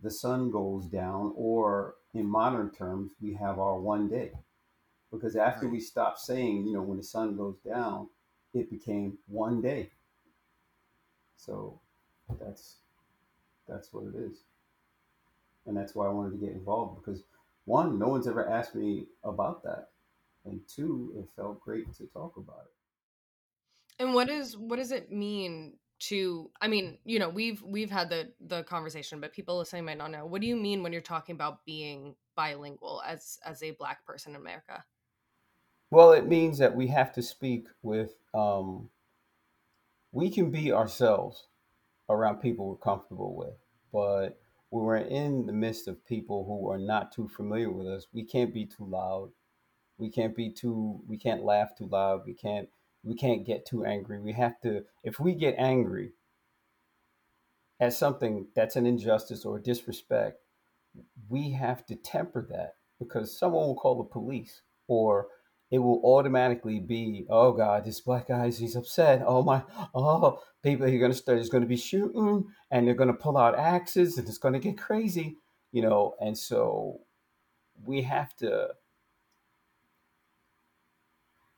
the 0.02 0.12
sun 0.12 0.52
goes 0.52 0.86
down 0.88 1.34
or 1.36 1.96
in 2.14 2.26
modern 2.28 2.70
terms 2.72 3.12
we 3.22 3.34
have 3.34 3.60
our 3.60 3.80
one 3.80 4.08
day 4.10 4.32
because 5.12 5.36
after 5.36 5.68
Right. 5.68 5.74
we 5.74 5.80
stopped 5.80 6.20
saying 6.20 6.66
you 6.68 6.74
know 6.74 6.82
when 6.82 6.98
the 6.98 7.04
sun 7.04 7.36
goes 7.38 7.58
down 7.60 8.10
it 8.54 8.70
became 8.70 9.18
one 9.28 9.62
day 9.62 9.90
so 11.42 11.80
that's 12.40 12.78
that's 13.68 13.94
what 13.94 14.06
it 14.06 14.16
is 14.16 14.44
and 15.66 15.76
that's 15.76 15.96
why 15.96 16.06
i 16.06 16.10
wanted 16.10 16.32
to 16.32 16.46
get 16.46 16.56
involved 16.56 17.04
because 17.04 17.24
one 17.66 17.98
no 18.00 18.08
one's 18.08 18.28
ever 18.28 18.48
asked 18.50 18.76
me 18.76 19.06
about 19.24 19.64
that 19.64 19.90
and 20.46 20.62
two 20.68 21.14
it 21.18 21.28
felt 21.36 21.60
great 21.62 21.92
to 21.94 22.06
talk 22.08 22.38
about 22.38 22.66
it 22.66 22.74
And 24.00 24.14
what 24.14 24.30
is 24.30 24.58
what 24.58 24.78
does 24.78 24.92
it 24.92 25.12
mean 25.12 25.78
to 26.00 26.50
I 26.60 26.68
mean, 26.68 26.98
you 27.06 27.20
know, 27.20 27.30
we've 27.30 27.62
we've 27.62 27.92
had 27.92 28.10
the 28.10 28.34
the 28.40 28.64
conversation, 28.64 29.22
but 29.22 29.34
people 29.34 29.58
listening 29.58 29.86
might 29.86 29.98
not 29.98 30.12
know. 30.12 30.26
What 30.26 30.42
do 30.42 30.48
you 30.48 30.56
mean 30.56 30.82
when 30.84 30.92
you're 30.92 31.02
talking 31.02 31.36
about 31.36 31.66
being 31.66 32.16
bilingual 32.36 33.02
as 33.06 33.40
as 33.46 33.62
a 33.64 33.72
black 33.72 34.06
person 34.06 34.34
in 34.34 34.42
America? 34.42 34.84
Well, 35.92 36.14
it 36.14 36.26
means 36.28 36.58
that 36.60 36.76
we 36.76 36.88
have 36.88 37.12
to 37.14 37.22
speak 37.22 37.68
with, 37.84 38.16
um, 38.34 38.90
we 40.12 40.30
can 40.30 40.52
be 40.52 40.72
ourselves 40.72 41.48
around 42.10 42.38
people 42.38 42.68
we're 42.68 42.76
comfortable 42.76 43.36
with. 43.36 43.56
But 43.92 44.40
when 44.70 44.86
we're 44.86 44.98
in 44.98 45.46
the 45.46 45.54
midst 45.54 45.88
of 45.88 46.06
people 46.06 46.46
who 46.46 46.70
are 46.70 46.78
not 46.78 47.12
too 47.12 47.28
familiar 47.28 47.72
with 47.72 47.88
us, 47.88 48.08
we 48.14 48.24
can't 48.24 48.54
be 48.54 48.66
too 48.66 48.86
loud. 48.86 49.32
We 49.98 50.10
can't 50.10 50.36
be 50.36 50.50
too, 50.50 51.02
we 51.08 51.18
can't 51.18 51.44
laugh 51.44 51.76
too 51.78 51.88
loud. 51.88 52.22
We 52.26 52.34
can't, 52.34 52.70
we 53.04 53.16
can't 53.16 53.46
get 53.46 53.66
too 53.66 53.86
angry. 53.86 54.20
We 54.20 54.34
have 54.34 54.60
to, 54.62 54.84
if 55.04 55.20
we 55.20 55.34
get 55.34 55.56
angry 55.58 56.12
at 57.80 57.94
something 57.94 58.48
that's 58.56 58.76
an 58.76 58.86
injustice 58.86 59.46
or 59.46 59.60
disrespect, 59.60 60.40
we 61.30 61.52
have 61.52 61.86
to 61.86 61.96
temper 61.96 62.46
that 62.50 62.76
because 63.00 63.38
someone 63.38 63.66
will 63.66 63.76
call 63.76 63.98
the 63.98 64.04
police 64.04 64.62
or 64.88 65.28
it 65.72 65.80
will 65.80 66.02
automatically 66.04 66.80
be, 66.80 67.26
oh 67.30 67.54
God, 67.54 67.86
this 67.86 68.02
black 68.02 68.28
guy, 68.28 68.52
he's 68.52 68.76
upset. 68.76 69.24
Oh 69.26 69.42
my, 69.42 69.64
oh, 69.96 70.44
people 70.62 70.86
are 70.86 70.98
going 70.98 71.12
to 71.12 71.18
start, 71.18 71.38
there's 71.38 71.50
going 71.50 71.64
to 71.64 71.68
be 71.68 71.78
shooting 71.78 72.46
and 72.70 72.86
they're 72.86 72.94
going 72.94 73.08
to 73.08 73.14
pull 73.14 73.38
out 73.38 73.58
axes 73.58 74.18
and 74.18 74.28
it's 74.28 74.38
going 74.38 74.54
to 74.54 74.60
get 74.60 74.78
crazy, 74.78 75.38
you 75.72 75.82
know. 75.82 76.16
And 76.20 76.38
so 76.38 77.00
we 77.86 78.02
have 78.02 78.36
to 78.38 78.72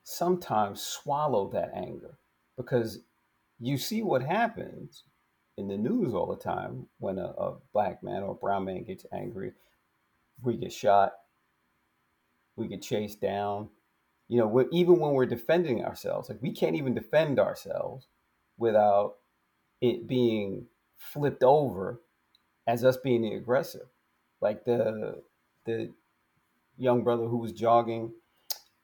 sometimes 0.03 0.84
swallow 0.84 1.50
that 1.50 1.72
anger 1.75 2.20
because 2.55 3.00
you 3.60 3.79
see 3.79 4.03
what 4.03 4.22
happens 4.22 5.05
in 5.58 5.67
the 5.67 5.77
news 5.77 6.13
all 6.13 6.27
the 6.27 6.41
time 6.41 6.86
when 7.00 7.17
a, 7.17 7.34
a 7.38 7.55
black 7.74 8.03
man 8.03 8.22
or 8.22 8.32
a 8.34 8.36
brown 8.36 8.65
man 8.65 8.84
gets 8.84 9.08
angry. 9.12 9.53
We 10.43 10.58
get 10.58 10.72
shot, 10.72 11.13
we 12.55 12.67
get 12.67 12.84
chased 12.84 13.20
down. 13.20 13.70
You 14.33 14.39
know, 14.39 14.67
even 14.71 14.97
when 14.97 15.11
we're 15.11 15.27
defending 15.27 15.85
ourselves, 15.85 16.27
like 16.27 16.41
we 16.41 16.51
can't 16.51 16.75
even 16.75 16.95
defend 16.95 17.39
ourselves 17.39 18.07
without 18.57 19.17
it 19.79 20.07
being 20.07 20.65
flipped 20.97 21.43
over 21.43 22.01
as 22.65 22.83
us 22.83 22.97
being 22.97 23.21
the 23.21 23.35
aggressor. 23.35 23.91
Like 24.41 24.65
the 24.65 25.21
the 25.65 25.91
young 26.79 27.03
brother 27.03 27.25
who 27.25 27.37
was 27.37 27.51
jogging, 27.51 28.11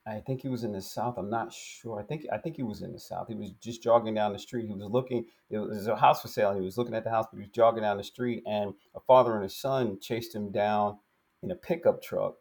I 0.05 0.19
think 0.19 0.43
he 0.43 0.49
was 0.49 0.63
in 0.63 0.71
the 0.71 0.83
south. 0.83 1.17
I'm 1.17 1.31
not 1.31 1.51
sure. 1.51 1.99
I 1.99 2.03
think 2.03 2.27
I 2.31 2.37
think 2.37 2.55
he 2.55 2.61
was 2.61 2.83
in 2.83 2.93
the 2.93 2.99
south. 2.99 3.27
He 3.27 3.33
was 3.33 3.49
just 3.59 3.81
jogging 3.81 4.13
down 4.13 4.33
the 4.33 4.37
street. 4.37 4.67
He 4.67 4.75
was 4.75 4.85
looking. 4.91 5.25
There 5.49 5.61
was 5.61 5.87
a 5.87 5.95
house 5.95 6.21
for 6.21 6.27
sale, 6.27 6.51
and 6.51 6.59
he 6.59 6.65
was 6.65 6.77
looking 6.77 6.93
at 6.93 7.03
the 7.03 7.09
house. 7.09 7.25
But 7.31 7.37
he 7.37 7.45
was 7.45 7.55
jogging 7.55 7.81
down 7.81 7.97
the 7.97 8.03
street, 8.03 8.43
and 8.45 8.75
a 8.93 8.99
father 8.99 9.35
and 9.35 9.45
a 9.45 9.49
son 9.49 9.97
chased 9.99 10.35
him 10.35 10.51
down 10.51 10.99
in 11.41 11.49
a 11.49 11.55
pickup 11.55 12.03
truck. 12.03 12.35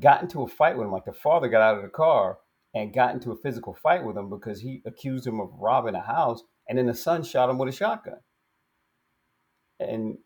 Got 0.00 0.22
into 0.22 0.42
a 0.42 0.48
fight 0.48 0.76
with 0.76 0.86
him. 0.86 0.92
Like 0.92 1.04
the 1.04 1.12
father 1.12 1.48
got 1.48 1.62
out 1.62 1.76
of 1.76 1.82
the 1.82 1.88
car 1.88 2.38
and 2.74 2.94
got 2.94 3.14
into 3.14 3.32
a 3.32 3.36
physical 3.36 3.76
fight 3.82 4.04
with 4.04 4.16
him 4.16 4.30
because 4.30 4.60
he 4.60 4.82
accused 4.86 5.26
him 5.26 5.40
of 5.40 5.50
robbing 5.58 5.94
a 5.94 6.00
house, 6.00 6.42
and 6.68 6.78
then 6.78 6.86
the 6.86 6.94
son 6.94 7.22
shot 7.22 7.50
him 7.50 7.58
with 7.58 7.68
a 7.68 7.76
shotgun. 7.76 8.20
And 9.78 10.18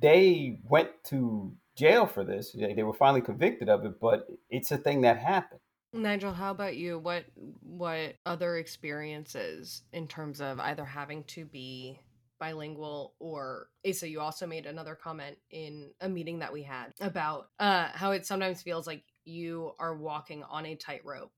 they 0.00 0.60
went 0.64 0.90
to 1.06 1.54
jail 1.76 2.06
for 2.06 2.24
this. 2.24 2.54
They 2.54 2.82
were 2.82 2.92
finally 2.92 3.20
convicted 3.20 3.68
of 3.68 3.84
it, 3.84 4.00
but 4.00 4.26
it's 4.50 4.70
a 4.70 4.76
thing 4.76 5.02
that 5.02 5.18
happened. 5.18 5.60
Nygel, 5.94 6.34
how 6.34 6.50
about 6.50 6.76
you? 6.76 6.98
What 6.98 7.24
what 7.62 8.16
other 8.26 8.58
experiences 8.58 9.82
in 9.92 10.06
terms 10.06 10.40
of 10.40 10.60
either 10.60 10.84
having 10.84 11.24
to 11.24 11.46
be 11.46 12.00
bilingual 12.38 13.14
or 13.18 13.68
Asa, 13.88 14.08
you 14.08 14.20
also 14.20 14.46
made 14.46 14.66
another 14.66 14.94
comment 14.94 15.36
in 15.50 15.90
a 16.00 16.08
meeting 16.08 16.40
that 16.40 16.52
we 16.52 16.62
had 16.62 16.92
about 17.00 17.48
uh 17.58 17.88
how 17.92 18.12
it 18.12 18.26
sometimes 18.26 18.62
feels 18.62 18.86
like 18.86 19.02
you 19.24 19.72
are 19.78 19.96
walking 19.96 20.42
on 20.44 20.66
a 20.66 20.74
tightrope 20.74 21.32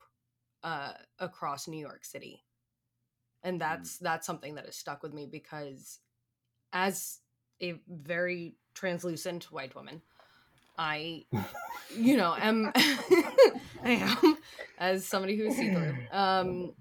uh 0.62 0.92
across 1.18 1.68
New 1.68 1.80
York 1.80 2.04
City. 2.04 2.44
And 3.42 3.60
that's 3.60 3.98
that's 3.98 4.26
something 4.26 4.56
that 4.56 4.66
has 4.66 4.76
stuck 4.76 5.02
with 5.02 5.14
me 5.14 5.26
because 5.26 6.00
as 6.72 7.20
a 7.62 7.80
very 7.88 8.54
translucent 8.74 9.44
white 9.52 9.74
woman, 9.74 10.02
I, 10.78 11.24
you 11.94 12.16
know, 12.16 12.34
am 12.38 12.72
I 12.74 14.16
am 14.22 14.38
as 14.78 15.06
somebody 15.06 15.36
who's 15.36 15.56
see 15.56 15.70
through. 15.70 15.96
Um, 16.12 16.72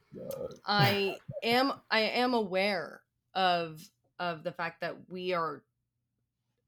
I 0.66 1.18
am 1.44 1.74
I 1.92 2.00
am 2.00 2.34
aware 2.34 3.02
of 3.34 3.82
of 4.20 4.44
the 4.44 4.52
fact 4.52 4.82
that 4.82 4.96
we 5.10 5.34
are 5.34 5.64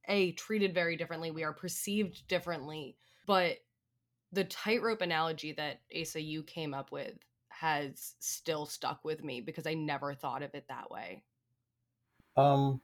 a 0.08 0.34
treated 0.34 0.74
very 0.74 0.98
differently. 0.98 1.32
We 1.32 1.44
are 1.44 1.54
perceived 1.54 2.28
differently, 2.28 2.98
but 3.26 3.58
the 4.32 4.44
tightrope 4.46 5.02
analogy 5.02 5.52
that 5.54 5.82
Asa 6.00 6.22
you 6.22 6.44
came 6.44 6.74
up 6.74 6.92
with 6.92 7.14
has 7.50 8.16
still 8.20 8.66
stuck 8.66 9.04
with 9.04 9.24
me 9.24 9.42
because 9.42 9.68
I 9.68 9.74
never 9.74 10.14
thought 10.14 10.42
of 10.42 10.56
it 10.56 10.66
that 10.70 10.90
way. 10.90 11.24
Um, 12.36 12.82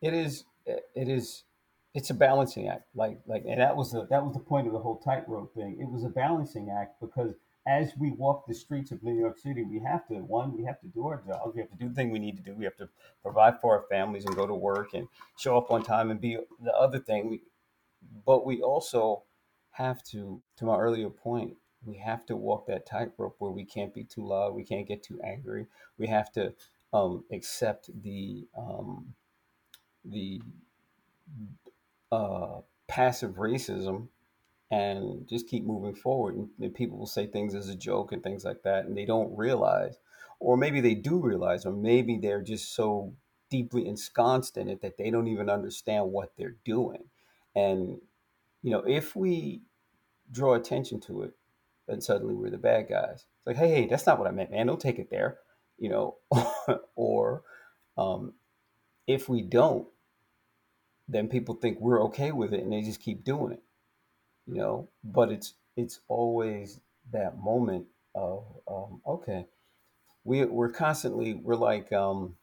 it 0.00 0.14
is. 0.14 0.44
It 0.66 1.08
is. 1.08 1.44
It's 1.94 2.10
a 2.10 2.14
balancing 2.14 2.68
act. 2.68 2.88
Like 2.94 3.18
like, 3.26 3.44
and 3.48 3.60
that 3.60 3.76
was 3.76 3.92
the 3.92 4.06
that 4.06 4.24
was 4.24 4.34
the 4.34 4.40
point 4.40 4.66
of 4.66 4.72
the 4.72 4.78
whole 4.78 4.98
tightrope 4.98 5.54
thing. 5.54 5.76
It 5.80 5.90
was 5.90 6.04
a 6.04 6.08
balancing 6.08 6.70
act 6.70 7.00
because 7.00 7.34
as 7.66 7.92
we 7.98 8.10
walk 8.12 8.46
the 8.46 8.54
streets 8.54 8.92
of 8.92 9.02
New 9.02 9.14
York 9.14 9.38
City, 9.38 9.62
we 9.62 9.78
have 9.80 10.06
to 10.08 10.14
one, 10.14 10.56
we 10.56 10.64
have 10.64 10.80
to 10.80 10.86
do 10.86 11.06
our 11.06 11.22
jobs. 11.26 11.54
We 11.54 11.60
have 11.60 11.70
to 11.70 11.76
do 11.76 11.88
the 11.88 11.94
thing 11.94 12.10
we 12.10 12.18
need 12.18 12.36
to 12.36 12.42
do. 12.42 12.54
We 12.54 12.64
have 12.64 12.76
to 12.76 12.88
provide 13.22 13.60
for 13.60 13.76
our 13.76 13.84
families 13.90 14.24
and 14.24 14.34
go 14.34 14.46
to 14.46 14.54
work 14.54 14.94
and 14.94 15.06
show 15.36 15.58
up 15.58 15.70
on 15.70 15.82
time 15.82 16.10
and 16.10 16.20
be 16.20 16.38
the 16.62 16.74
other 16.74 16.98
thing. 16.98 17.28
We, 17.28 17.42
but 18.24 18.46
we 18.46 18.62
also 18.62 19.24
have 19.78 20.02
to, 20.02 20.42
to 20.56 20.64
my 20.64 20.76
earlier 20.76 21.08
point, 21.08 21.56
we 21.84 21.96
have 21.98 22.26
to 22.26 22.36
walk 22.36 22.66
that 22.66 22.84
tightrope 22.86 23.36
where 23.38 23.52
we 23.52 23.64
can't 23.64 23.94
be 23.94 24.02
too 24.04 24.26
loud, 24.26 24.54
we 24.54 24.64
can't 24.64 24.88
get 24.88 25.02
too 25.04 25.20
angry. 25.24 25.66
We 25.96 26.08
have 26.08 26.32
to 26.32 26.52
um, 26.92 27.24
accept 27.30 27.88
the 28.02 28.46
um, 28.56 29.14
the 30.04 30.40
uh, 32.10 32.60
passive 32.88 33.34
racism 33.34 34.08
and 34.70 35.28
just 35.28 35.48
keep 35.48 35.64
moving 35.64 35.94
forward. 35.94 36.34
And, 36.34 36.48
and 36.60 36.74
people 36.74 36.98
will 36.98 37.06
say 37.06 37.26
things 37.26 37.54
as 37.54 37.68
a 37.68 37.76
joke 37.76 38.12
and 38.12 38.22
things 38.22 38.44
like 38.44 38.62
that, 38.64 38.84
and 38.84 38.96
they 38.96 39.04
don't 39.04 39.36
realize, 39.36 39.96
or 40.40 40.56
maybe 40.56 40.80
they 40.80 40.94
do 40.94 41.20
realize, 41.20 41.64
or 41.64 41.72
maybe 41.72 42.18
they're 42.18 42.42
just 42.42 42.74
so 42.74 43.14
deeply 43.50 43.86
ensconced 43.86 44.56
in 44.56 44.68
it 44.68 44.82
that 44.82 44.98
they 44.98 45.10
don't 45.10 45.28
even 45.28 45.48
understand 45.48 46.10
what 46.10 46.32
they're 46.36 46.56
doing. 46.64 47.04
And 47.54 48.00
you 48.62 48.72
know, 48.72 48.80
if 48.80 49.14
we 49.14 49.62
draw 50.30 50.54
attention 50.54 51.00
to 51.02 51.22
it, 51.22 51.32
and 51.86 52.02
suddenly 52.02 52.34
we're 52.34 52.50
the 52.50 52.58
bad 52.58 52.88
guys. 52.88 53.26
It's 53.38 53.46
like, 53.46 53.56
hey, 53.56 53.68
hey, 53.68 53.86
that's 53.86 54.06
not 54.06 54.18
what 54.18 54.28
I 54.28 54.30
meant, 54.30 54.50
man. 54.50 54.66
Don't 54.66 54.80
take 54.80 54.98
it 54.98 55.10
there, 55.10 55.38
you 55.78 55.88
know. 55.88 56.16
or 56.96 57.42
um, 57.96 58.34
if 59.06 59.28
we 59.28 59.42
don't, 59.42 59.86
then 61.08 61.28
people 61.28 61.54
think 61.54 61.80
we're 61.80 62.02
okay 62.04 62.32
with 62.32 62.52
it, 62.52 62.60
and 62.60 62.72
they 62.72 62.82
just 62.82 63.00
keep 63.00 63.24
doing 63.24 63.52
it 63.52 63.62
you 64.48 64.54
know 64.54 64.88
but 65.04 65.30
it's 65.30 65.54
it's 65.76 66.00
always 66.08 66.80
that 67.12 67.38
moment 67.38 67.86
of 68.14 68.44
um, 68.68 69.00
okay 69.06 69.46
we, 70.24 70.44
we're 70.44 70.70
constantly 70.70 71.34
we're 71.34 71.54
like 71.54 71.92
um, 71.92 72.34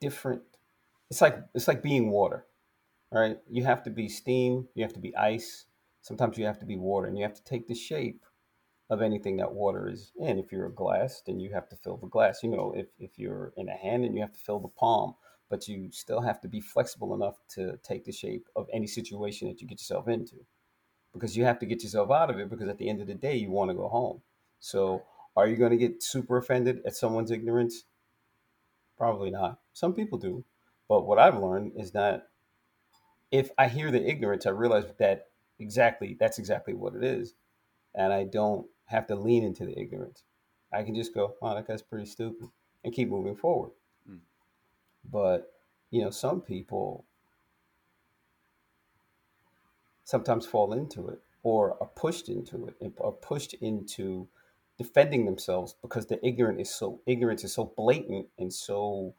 different 0.00 0.42
it's 1.10 1.20
like 1.20 1.38
it's 1.54 1.68
like 1.68 1.82
being 1.82 2.10
water 2.10 2.46
right 3.12 3.38
you 3.50 3.64
have 3.64 3.82
to 3.82 3.90
be 3.90 4.08
steam 4.08 4.68
you 4.74 4.82
have 4.82 4.92
to 4.92 5.00
be 5.00 5.14
ice 5.16 5.66
sometimes 6.02 6.38
you 6.38 6.46
have 6.46 6.58
to 6.58 6.66
be 6.66 6.76
water 6.76 7.06
and 7.06 7.16
you 7.16 7.24
have 7.24 7.34
to 7.34 7.44
take 7.44 7.66
the 7.66 7.74
shape 7.74 8.24
of 8.90 9.02
anything 9.02 9.36
that 9.36 9.52
water 9.52 9.88
is 9.88 10.12
in. 10.18 10.38
If 10.38 10.52
you're 10.52 10.66
a 10.66 10.74
glass 10.74 11.22
then 11.26 11.40
you 11.40 11.52
have 11.52 11.68
to 11.68 11.76
fill 11.76 11.96
the 11.96 12.06
glass. 12.06 12.42
You 12.42 12.50
know 12.50 12.72
if, 12.76 12.86
if 12.98 13.18
you're 13.18 13.52
in 13.56 13.68
a 13.68 13.76
hand 13.76 14.04
and 14.04 14.14
you 14.14 14.20
have 14.20 14.32
to 14.32 14.40
fill 14.40 14.60
the 14.60 14.68
palm 14.68 15.14
but 15.50 15.66
you 15.66 15.88
still 15.92 16.20
have 16.20 16.40
to 16.42 16.48
be 16.48 16.60
flexible 16.60 17.14
enough 17.14 17.36
to 17.54 17.78
take 17.82 18.04
the 18.04 18.12
shape 18.12 18.46
of 18.54 18.66
any 18.72 18.86
situation 18.86 19.48
that 19.48 19.60
you 19.60 19.66
get 19.66 19.80
yourself 19.80 20.08
into 20.08 20.36
because 21.14 21.36
you 21.36 21.44
have 21.44 21.58
to 21.58 21.66
get 21.66 21.82
yourself 21.82 22.10
out 22.10 22.30
of 22.30 22.38
it 22.38 22.50
because 22.50 22.68
at 22.68 22.78
the 22.78 22.88
end 22.88 23.00
of 23.00 23.06
the 23.06 23.14
day 23.14 23.36
you 23.36 23.50
want 23.50 23.70
to 23.70 23.74
go 23.74 23.88
home. 23.88 24.20
So 24.60 25.02
are 25.36 25.48
you 25.48 25.56
going 25.56 25.70
to 25.70 25.76
get 25.76 26.02
super 26.02 26.36
offended 26.36 26.80
at 26.84 26.96
someone's 26.96 27.30
ignorance? 27.30 27.84
Probably 28.96 29.30
not. 29.30 29.60
Some 29.72 29.94
people 29.94 30.18
do 30.18 30.44
but 30.88 31.06
what 31.06 31.18
i've 31.18 31.38
learned 31.38 31.72
is 31.76 31.92
that 31.92 32.28
if 33.30 33.50
i 33.58 33.68
hear 33.68 33.90
the 33.90 34.08
ignorance 34.08 34.46
i 34.46 34.50
realize 34.50 34.84
that 34.98 35.26
exactly. 35.58 36.16
That's 36.18 36.38
exactly 36.38 36.74
what 36.74 36.94
it 36.94 37.04
is. 37.04 37.34
And 37.94 38.12
i 38.12 38.24
don't 38.24 38.66
have 38.86 39.06
to 39.06 39.14
lean 39.14 39.44
into 39.44 39.64
the 39.66 39.78
ignorance. 39.78 40.22
I 40.72 40.82
can 40.82 40.94
just 40.94 41.14
go 41.14 41.34
oh 41.42 41.54
that 41.54 41.66
guy's 41.66 41.82
pretty 41.82 42.06
stupid 42.06 42.48
and 42.84 42.94
keep 42.94 43.08
moving 43.08 43.36
forward. 43.36 43.72
Mm. 44.08 44.20
but 45.10 45.52
you 45.90 46.02
know 46.02 46.10
some 46.10 46.40
people 46.40 47.04
sometimes 50.04 50.46
fall 50.46 50.72
into 50.72 51.08
it 51.08 51.20
or 51.42 51.76
are 51.82 51.90
pushed 51.94 52.28
into 52.28 52.66
it 52.66 52.92
are 53.00 53.12
pushed 53.12 53.54
into 53.54 54.26
defending 54.78 55.26
themselves 55.26 55.74
because 55.82 56.06
the 56.06 56.24
ignorant 56.26 56.60
is 56.60 56.74
so 56.74 57.00
ignorance 57.06 57.44
is 57.44 57.52
so 57.52 57.72
blatant 57.76 58.26
and 58.38 58.52
so 58.52 59.14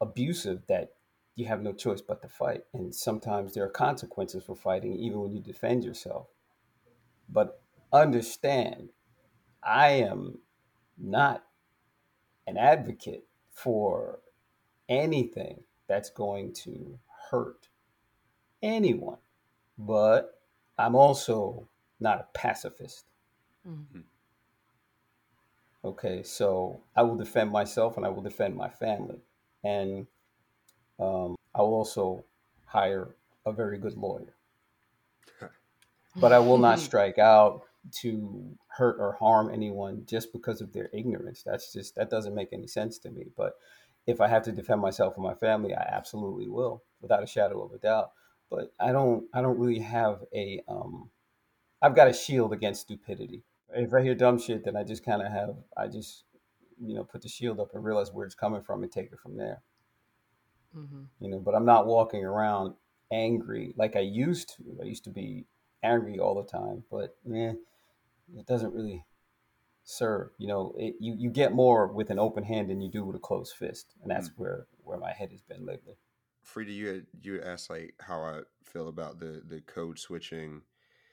abusive 0.00 0.62
that 0.68 0.92
you 1.34 1.46
have 1.46 1.62
no 1.62 1.72
choice 1.72 2.00
but 2.00 2.20
to 2.22 2.28
fight 2.28 2.64
and 2.72 2.94
sometimes 2.94 3.54
there 3.54 3.64
are 3.64 3.70
consequences 3.70 4.44
for 4.44 4.54
fighting 4.54 4.94
even 4.94 5.20
when 5.20 5.32
you 5.32 5.40
defend 5.40 5.84
yourself 5.84 6.28
but 7.28 7.60
understand 7.92 8.90
i 9.62 9.88
am 9.88 10.38
not 10.98 11.44
an 12.46 12.56
advocate 12.56 13.24
for 13.50 14.20
anything 14.88 15.62
that's 15.86 16.10
going 16.10 16.52
to 16.52 16.98
hurt 17.30 17.68
anyone 18.62 19.18
but 19.78 20.38
I'm 20.78 20.94
also 20.94 21.68
not 22.00 22.20
a 22.20 22.26
pacifist. 22.34 23.06
Mhm. 23.66 24.04
Okay, 25.84 26.22
so 26.22 26.82
I 26.94 27.02
will 27.02 27.16
defend 27.16 27.50
myself 27.50 27.96
and 27.96 28.06
I 28.06 28.08
will 28.08 28.22
defend 28.22 28.54
my 28.54 28.68
family, 28.68 29.20
and 29.64 30.06
um, 30.98 31.36
I 31.54 31.62
will 31.62 31.74
also 31.74 32.24
hire 32.64 33.14
a 33.44 33.52
very 33.52 33.78
good 33.78 33.96
lawyer. 33.96 34.34
But 36.16 36.32
I 36.32 36.40
will 36.40 36.58
not 36.58 36.78
strike 36.90 37.18
out 37.18 37.62
to 38.00 38.56
hurt 38.68 38.96
or 38.98 39.12
harm 39.12 39.50
anyone 39.52 40.04
just 40.06 40.32
because 40.32 40.60
of 40.60 40.72
their 40.72 40.88
ignorance. 40.92 41.42
That's 41.42 41.72
just 41.72 41.94
that 41.96 42.10
doesn't 42.10 42.34
make 42.34 42.52
any 42.52 42.66
sense 42.66 42.98
to 42.98 43.10
me. 43.10 43.26
But 43.36 43.54
if 44.06 44.20
I 44.20 44.28
have 44.28 44.42
to 44.44 44.52
defend 44.52 44.80
myself 44.80 45.16
and 45.16 45.24
my 45.24 45.34
family, 45.34 45.74
I 45.74 45.82
absolutely 45.82 46.48
will, 46.48 46.82
without 47.00 47.22
a 47.22 47.26
shadow 47.26 47.62
of 47.62 47.72
a 47.72 47.78
doubt. 47.78 48.12
But 48.50 48.72
I 48.78 48.92
don't 48.92 49.24
I 49.32 49.40
don't 49.40 49.58
really 49.58 49.80
have 49.80 50.20
a 50.34 50.60
um 50.68 51.10
I've 51.80 51.96
got 51.96 52.08
a 52.08 52.12
shield 52.12 52.52
against 52.52 52.82
stupidity. 52.82 53.42
If 53.74 53.92
I 53.94 54.02
hear 54.02 54.14
dumb 54.14 54.38
shit, 54.38 54.64
then 54.64 54.76
I 54.76 54.84
just 54.84 55.04
kind 55.04 55.22
of 55.22 55.32
have 55.32 55.56
I 55.76 55.88
just 55.88 56.24
you 56.80 56.94
know 56.94 57.04
put 57.04 57.22
the 57.22 57.28
shield 57.28 57.58
up 57.58 57.74
and 57.74 57.84
realize 57.84 58.12
where 58.12 58.26
it's 58.26 58.34
coming 58.34 58.62
from 58.62 58.82
and 58.82 58.92
take 58.92 59.12
it 59.12 59.18
from 59.18 59.36
there. 59.36 59.62
Mhm. 60.76 61.06
You 61.20 61.28
know, 61.28 61.38
but 61.38 61.54
I'm 61.54 61.64
not 61.64 61.86
walking 61.86 62.24
around 62.24 62.74
angry 63.10 63.74
like 63.76 63.96
I 63.96 64.00
used 64.00 64.56
to. 64.56 64.78
I 64.80 64.84
used 64.84 65.04
to 65.04 65.10
be 65.10 65.46
angry 65.82 66.18
all 66.18 66.34
the 66.34 66.48
time, 66.48 66.84
but 66.90 67.16
eh, 67.32 67.54
it 68.36 68.46
doesn't 68.46 68.74
really 68.74 69.04
serve. 69.84 70.30
You 70.38 70.48
know, 70.48 70.74
it, 70.78 70.96
you 71.00 71.14
you 71.16 71.30
get 71.30 71.52
more 71.52 71.86
with 71.86 72.10
an 72.10 72.18
open 72.18 72.44
hand 72.44 72.70
than 72.70 72.80
you 72.80 72.90
do 72.90 73.04
with 73.04 73.16
a 73.16 73.20
closed 73.20 73.54
fist, 73.56 73.94
and 74.02 74.10
that's 74.10 74.30
where 74.36 74.66
where 74.84 74.98
my 74.98 75.12
head 75.12 75.30
has 75.30 75.42
been 75.42 75.66
lately. 75.66 75.96
Frida, 76.42 76.72
you 76.72 76.86
had, 76.88 77.06
you 77.22 77.34
had 77.34 77.44
asked 77.44 77.70
like 77.70 77.94
how 78.00 78.22
I 78.22 78.40
feel 78.64 78.88
about 78.88 79.18
the 79.20 79.42
the 79.46 79.60
code 79.60 79.98
switching 79.98 80.62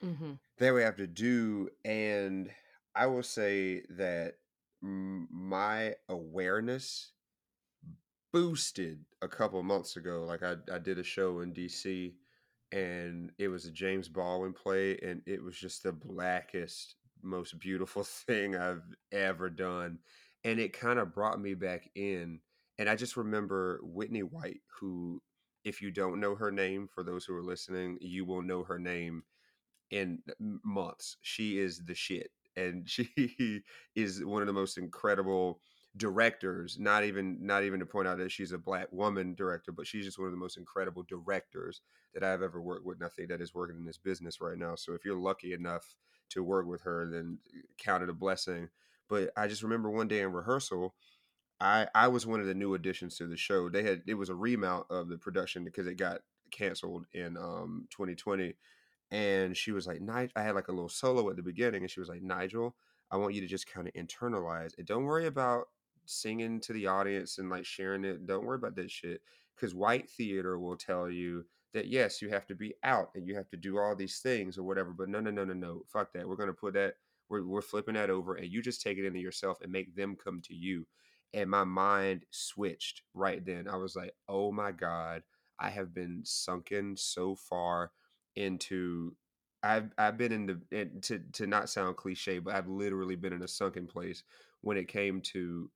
Mm-hmm. 0.04 0.34
that 0.58 0.74
we 0.74 0.82
have 0.82 0.96
to 0.98 1.08
do 1.08 1.70
and 1.86 2.50
i 2.96 3.06
will 3.06 3.24
say 3.24 3.82
that 3.90 4.36
my 4.82 5.94
awareness 6.08 7.12
boosted 8.32 9.00
a 9.22 9.28
couple 9.28 9.62
months 9.64 9.96
ago 9.96 10.24
like 10.28 10.44
I, 10.44 10.56
I 10.74 10.80
did 10.80 11.00
a 11.00 11.04
show 11.04 11.40
in 11.40 11.54
dc 11.54 12.14
and 12.72 13.32
it 13.38 13.48
was 13.48 13.66
a 13.66 13.72
james 13.72 14.08
baldwin 14.08 14.54
play 14.54 14.98
and 15.02 15.22
it 15.26 15.44
was 15.44 15.58
just 15.58 15.84
the 15.84 15.92
blackest 15.92 16.96
most 17.24 17.60
beautiful 17.60 18.04
thing 18.28 18.56
i've 18.56 18.84
ever 19.12 19.50
done 19.50 20.00
and 20.44 20.60
it 20.60 20.74
kind 20.74 21.00
of 21.00 21.14
brought 21.14 21.42
me 21.42 21.54
back 21.54 21.90
in 21.96 22.40
and 22.78 22.90
i 22.90 22.96
just 22.96 23.18
remember 23.18 23.80
whitney 23.84 24.24
white 24.24 24.62
who 24.80 25.22
if 25.66 25.82
you 25.82 25.92
don't 25.92 26.20
know 26.20 26.36
her 26.36 26.52
name 26.52 26.88
for 26.88 27.04
those 27.04 27.26
who 27.26 27.36
are 27.36 27.44
listening 27.44 27.98
you 28.00 28.26
will 28.26 28.42
know 28.42 28.64
her 28.64 28.80
name 28.80 29.24
in 29.92 30.20
months. 30.64 31.18
She 31.22 31.60
is 31.60 31.80
the 31.86 31.96
shit. 31.96 32.32
And 32.56 32.90
she 32.90 33.64
is 33.96 34.24
one 34.24 34.42
of 34.42 34.48
the 34.48 34.54
most 34.54 34.78
incredible 34.78 35.62
directors 35.98 36.78
not 36.80 37.04
even 37.04 37.38
not 37.42 37.64
even 37.64 37.80
to 37.80 37.86
point 37.86 38.08
out 38.08 38.18
that 38.18 38.32
she's 38.32 38.52
a 38.52 38.58
black 38.58 38.88
woman 38.92 39.34
director 39.34 39.72
but 39.72 39.88
she's 39.88 40.06
just 40.06 40.20
one 40.20 40.28
of 40.28 40.32
the 40.32 40.38
most 40.38 40.58
incredible 40.58 41.04
directors 41.10 41.82
that 42.14 42.24
i've 42.24 42.44
ever 42.44 42.62
worked 42.62 42.86
with 42.86 42.98
and 42.98 43.06
i 43.06 43.10
think 43.10 43.28
that 43.28 43.42
is 43.42 43.56
working 43.56 43.76
in 43.76 43.86
this 43.86 43.98
business 43.98 44.40
right 44.40 44.58
now. 44.58 44.76
So 44.76 44.94
if 44.94 45.04
you're 45.04 45.18
lucky 45.18 45.54
enough 45.54 45.96
to 46.30 46.44
work 46.44 46.68
with 46.68 46.82
her 46.84 47.10
then 47.12 47.40
count 47.78 48.04
it 48.04 48.10
a 48.10 48.14
blessing. 48.14 48.70
But 49.08 49.32
i 49.36 49.48
just 49.48 49.64
remember 49.64 49.90
one 49.90 50.08
day 50.08 50.22
in 50.22 50.32
rehearsal 50.32 50.94
i 51.60 51.88
i 51.96 52.08
was 52.08 52.28
one 52.28 52.40
of 52.40 52.46
the 52.46 52.54
new 52.54 52.76
additions 52.76 53.18
to 53.18 53.28
the 53.28 53.38
show. 53.38 53.70
They 53.70 53.84
had 53.84 54.04
it 54.08 54.14
was 54.14 54.30
a 54.30 54.36
remount 54.36 54.86
of 54.92 55.10
the 55.10 55.18
production 55.18 55.64
because 55.64 55.88
it 55.88 55.96
got 55.96 56.22
canceled 56.52 57.06
in 57.14 57.36
um 57.36 57.88
2020 57.90 58.56
and 59.12 59.58
she 59.58 59.72
was 59.72 59.88
like, 59.88 60.00
I 60.08 60.42
had 60.42 60.56
like 60.56 60.68
a 60.68 60.72
little 60.72 60.90
solo 60.90 61.30
at 61.30 61.36
the 61.36 61.42
beginning, 61.42 61.82
and 61.82 61.90
she 61.90 62.00
was 62.00 62.10
like, 62.10 62.22
Nygel, 62.22 62.74
I 63.12 63.18
want 63.18 63.34
you 63.34 63.42
to 63.42 63.48
just 63.48 63.72
kind 63.72 63.88
of 63.88 63.94
internalize 63.94 64.78
it. 64.78 64.86
Don't 64.86 65.06
worry 65.06 65.26
about 65.26 65.68
singing 66.10 66.60
to 66.62 66.74
the 66.74 66.88
audience 66.88 67.38
and 67.38 67.50
like 67.50 67.66
sharing 67.66 68.06
it. 68.06 68.26
Don't 68.28 68.46
worry 68.46 68.58
about 68.58 68.76
that 68.76 68.92
shit. 68.92 69.22
Because 69.56 69.76
white 69.76 70.10
theater 70.10 70.58
will 70.60 70.78
tell 70.78 71.10
you 71.10 71.46
that 71.74 71.88
yes, 71.88 72.22
you 72.22 72.30
have 72.30 72.48
to 72.48 72.56
be 72.56 72.74
out 72.84 73.10
and 73.16 73.28
you 73.28 73.36
have 73.36 73.50
to 73.50 73.58
do 73.58 73.78
all 73.78 73.96
these 73.96 74.20
things 74.20 74.58
or 74.58 74.64
whatever. 74.64 74.92
But 74.92 75.10
no, 75.10 75.20
no, 75.20 75.32
no, 75.32 75.46
no, 75.46 75.54
no. 75.54 75.84
Fuck 75.88 76.14
that. 76.14 76.28
We're 76.28 76.36
gonna 76.36 76.54
put 76.54 76.74
that, 76.76 76.96
we're 77.30 77.46
we're 77.46 77.62
flipping 77.62 77.96
that 77.96 78.10
over 78.10 78.36
and 78.36 78.52
you 78.52 78.62
just 78.62 78.82
take 78.82 78.98
it 78.98 79.06
into 79.06 79.20
yourself 79.20 79.60
and 79.62 79.72
make 79.72 79.96
them 79.96 80.16
come 80.22 80.42
to 80.46 80.56
you. 80.56 80.86
And 81.34 81.50
my 81.50 81.64
mind 81.64 82.26
switched 82.32 83.04
right 83.14 83.46
then. 83.46 83.68
I 83.68 83.76
was 83.76 83.96
like, 83.96 84.14
oh 84.28 84.52
my 84.52 84.72
God, 84.72 85.22
I 85.60 85.70
have 85.70 85.94
been 85.94 86.22
sunken 86.26 86.96
so 86.98 87.36
far 87.36 87.92
into 88.36 89.16
I've 89.62 89.92
I've 89.98 90.18
been 90.18 90.32
in 90.32 90.46
the 90.46 90.86
to 91.02 91.20
to 91.34 91.48
not 91.48 91.70
sound 91.70 91.98
cliche, 91.98 92.40
but 92.40 92.56
I've 92.56 92.68
literally 92.70 93.16
been 93.16 93.34
in 93.34 93.44
a 93.44 93.48
sunken 93.48 93.88
place 93.88 94.24
when 94.62 94.78
it 94.78 94.88
came 94.88 95.22
to 95.22 95.70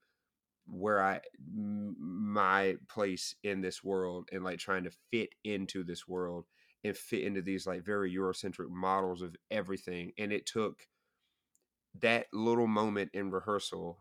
where 0.65 1.01
I 1.01 1.19
my 1.55 2.75
place 2.87 3.35
in 3.43 3.61
this 3.61 3.83
world 3.83 4.29
and 4.31 4.43
like 4.43 4.59
trying 4.59 4.83
to 4.85 4.91
fit 5.11 5.29
into 5.43 5.83
this 5.83 6.07
world 6.07 6.45
and 6.83 6.95
fit 6.95 7.23
into 7.23 7.41
these 7.41 7.65
like 7.67 7.83
very 7.83 8.13
Eurocentric 8.13 8.69
models 8.69 9.21
of 9.21 9.35
everything. 9.51 10.11
And 10.17 10.31
it 10.31 10.45
took 10.45 10.87
that 11.99 12.27
little 12.33 12.67
moment 12.67 13.11
in 13.13 13.29
rehearsal 13.31 13.99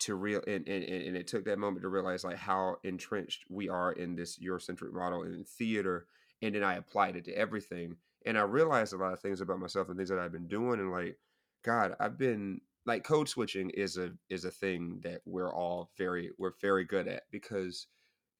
to 0.00 0.14
real 0.14 0.42
and, 0.46 0.68
and, 0.68 0.84
and 0.84 1.16
it 1.16 1.26
took 1.26 1.44
that 1.44 1.58
moment 1.58 1.82
to 1.82 1.88
realize 1.88 2.24
like 2.24 2.36
how 2.36 2.76
entrenched 2.82 3.44
we 3.48 3.68
are 3.68 3.92
in 3.92 4.16
this 4.16 4.38
Eurocentric 4.38 4.92
model 4.92 5.22
in 5.22 5.44
theater. 5.44 6.06
And 6.42 6.54
then 6.54 6.64
I 6.64 6.74
applied 6.74 7.16
it 7.16 7.24
to 7.26 7.32
everything. 7.32 7.96
And 8.26 8.36
I 8.36 8.42
realized 8.42 8.92
a 8.92 8.96
lot 8.96 9.12
of 9.12 9.20
things 9.20 9.40
about 9.40 9.60
myself 9.60 9.88
and 9.88 9.96
things 9.96 10.08
that 10.08 10.18
I've 10.18 10.32
been 10.32 10.48
doing. 10.48 10.80
And 10.80 10.90
like, 10.90 11.18
God, 11.62 11.94
I've 12.00 12.18
been 12.18 12.60
like 12.86 13.04
code 13.04 13.28
switching 13.28 13.70
is 13.70 13.96
a 13.96 14.12
is 14.30 14.44
a 14.44 14.50
thing 14.50 15.00
that 15.02 15.20
we're 15.24 15.54
all 15.54 15.90
very 15.96 16.30
we're 16.38 16.54
very 16.60 16.84
good 16.84 17.08
at 17.08 17.22
because 17.30 17.86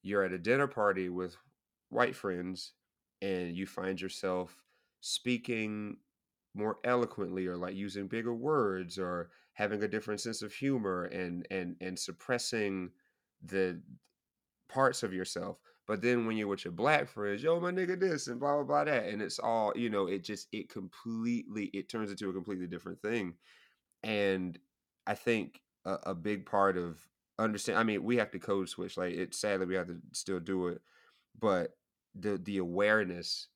you're 0.03 0.25
at 0.25 0.33
a 0.33 0.39
dinner 0.39 0.67
party 0.67 1.09
with 1.09 1.37
white 1.89 2.15
friends 2.15 2.73
and 3.23 3.57
you 3.57 3.67
find 3.67 4.01
yourself 4.01 4.63
speaking 5.01 5.97
more 6.55 6.79
eloquently 6.85 7.47
or 7.47 7.57
like 7.57 7.75
using 7.75 8.07
bigger 8.07 8.35
words 8.35 8.99
or 8.99 9.31
having 9.55 9.83
a 9.83 9.89
different 9.89 10.21
sense 10.21 10.43
of 10.43 10.53
humor 10.53 11.05
and 11.05 11.47
and 11.51 11.77
and 11.81 11.99
suppressing 11.99 12.91
the 13.43 13.81
parts 14.69 15.03
of 15.03 15.13
yourself. 15.13 15.59
But 15.87 16.01
then 16.01 16.27
when 16.27 16.37
you're 16.37 16.49
with 16.49 16.65
your 16.65 16.73
black 16.73 17.09
friends 17.09 17.43
yo 17.43 17.61
my 17.61 17.71
nigga 17.71 17.99
this 17.99 18.29
and 18.29 18.41
blah 18.41 18.55
blah 18.55 18.65
blah 18.65 18.85
that 18.85 19.07
and 19.07 19.21
it's 19.23 19.39
all 19.39 19.73
you 19.77 19.91
know 19.91 20.07
it 20.07 20.25
just 20.25 20.49
it 20.53 20.69
completely 20.69 21.67
it 21.75 21.89
turns 21.89 22.11
into 22.11 22.31
a 22.31 22.33
completely 22.33 22.67
different 22.67 23.01
thing 23.03 23.35
and 24.05 24.59
i 25.07 25.15
think 25.15 25.61
a, 25.85 25.99
a 26.05 26.15
big 26.15 26.47
part 26.47 26.77
of 26.77 26.99
understand 27.39 27.79
i 27.79 27.83
mean 27.83 28.03
we 28.05 28.17
have 28.17 28.31
to 28.31 28.39
code 28.39 28.69
switch 28.69 28.97
like 28.97 29.15
it 29.15 29.35
sadly 29.35 29.67
we 29.67 29.75
have 29.75 29.89
to 29.89 29.97
still 30.13 30.41
do 30.41 30.69
it 30.69 30.81
but 31.41 31.73
the 32.15 32.39
the 32.45 32.59
awareness 32.59 33.49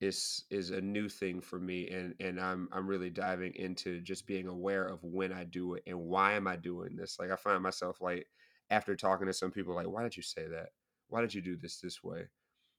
is 0.00 0.44
is 0.50 0.70
a 0.70 0.80
new 0.80 1.08
thing 1.08 1.40
for 1.40 1.58
me 1.58 1.88
and 1.88 2.14
and 2.20 2.38
I'm 2.38 2.68
I'm 2.72 2.86
really 2.86 3.10
diving 3.10 3.54
into 3.54 4.00
just 4.00 4.26
being 4.26 4.46
aware 4.46 4.84
of 4.84 5.02
when 5.02 5.32
I 5.32 5.44
do 5.44 5.74
it 5.74 5.84
and 5.86 5.98
why 5.98 6.34
am 6.34 6.46
I 6.46 6.56
doing 6.56 6.96
this? 6.96 7.16
Like 7.18 7.30
I 7.30 7.36
find 7.36 7.62
myself 7.62 8.00
like 8.00 8.26
after 8.70 8.94
talking 8.94 9.26
to 9.26 9.32
some 9.32 9.50
people 9.50 9.74
like 9.74 9.88
why 9.88 10.02
did 10.02 10.16
you 10.16 10.22
say 10.22 10.46
that? 10.48 10.68
Why 11.08 11.22
did 11.22 11.32
you 11.32 11.40
do 11.40 11.56
this 11.56 11.80
this 11.80 12.02
way? 12.02 12.24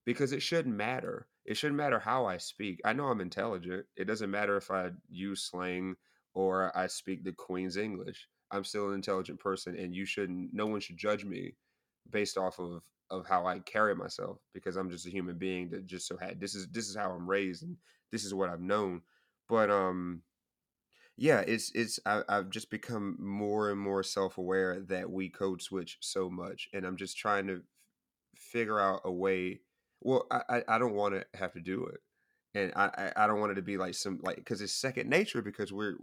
Because 0.05 0.31
it 0.31 0.41
shouldn't 0.41 0.75
matter. 0.75 1.27
It 1.45 1.57
shouldn't 1.57 1.77
matter 1.77 1.99
how 1.99 2.25
I 2.25 2.37
speak. 2.37 2.81
I 2.85 2.93
know 2.93 3.07
I'm 3.07 3.21
intelligent. 3.21 3.85
It 3.95 4.05
doesn't 4.05 4.31
matter 4.31 4.55
if 4.57 4.69
I 4.69 4.91
use 5.09 5.43
slang 5.43 5.95
or 6.37 6.71
I 6.77 6.87
speak 6.87 7.23
the 7.23 7.31
queen's 7.31 7.77
english 7.77 8.27
I'm 8.51 8.63
still 8.63 8.89
an 8.89 8.93
intelligent 8.93 9.39
person 9.39 9.77
and 9.77 9.95
you 9.95 10.05
shouldn't 10.05 10.53
no 10.53 10.67
one 10.67 10.79
should 10.79 10.97
judge 10.97 11.25
me 11.25 11.55
based 12.09 12.37
off 12.37 12.59
of 12.59 12.83
of 13.09 13.25
how 13.25 13.45
I 13.45 13.59
carry 13.59 13.95
myself 13.95 14.39
because 14.53 14.75
I'm 14.75 14.91
just 14.91 15.07
a 15.07 15.09
human 15.09 15.37
being 15.37 15.69
that 15.69 15.85
just 15.85 16.07
so 16.07 16.17
had 16.17 16.39
this 16.39 16.55
is 16.55 16.67
this 16.67 16.89
is 16.89 16.95
how 16.95 17.11
I'm 17.11 17.29
raised 17.29 17.63
and 17.63 17.77
this 18.11 18.23
is 18.23 18.33
what 18.33 18.49
I've 18.49 18.61
known. 18.61 19.01
But 19.49 19.69
um 19.69 20.21
yeah, 21.17 21.39
it's 21.39 21.71
it's 21.73 21.99
I, 22.05 22.21
I've 22.29 22.51
just 22.51 22.69
become 22.69 23.17
more 23.19 23.71
and 23.71 23.79
more 23.79 24.03
self 24.03 24.37
aware 24.37 24.79
that 24.81 25.09
we 25.09 25.29
code 25.29 25.63
switch 25.63 25.97
so 25.99 26.29
much, 26.29 26.69
and 26.73 26.85
I'm 26.85 26.95
just 26.95 27.17
trying 27.17 27.47
to 27.47 27.63
figure 28.35 28.79
out 28.79 29.01
a 29.03 29.11
way. 29.11 29.61
Well, 30.01 30.27
I 30.29 30.61
I, 30.67 30.77
don't 30.77 30.93
want 30.93 31.15
to 31.15 31.25
have 31.33 31.53
to 31.53 31.59
do 31.59 31.85
it, 31.85 32.01
and 32.53 32.71
I 32.75 33.11
I 33.15 33.25
don't 33.25 33.39
want 33.39 33.51
it 33.51 33.55
to 33.55 33.63
be 33.63 33.77
like 33.77 33.95
some 33.95 34.19
like 34.21 34.35
because 34.35 34.61
it's 34.61 34.73
second 34.73 35.09
nature 35.09 35.41
because 35.41 35.73
we're 35.73 35.95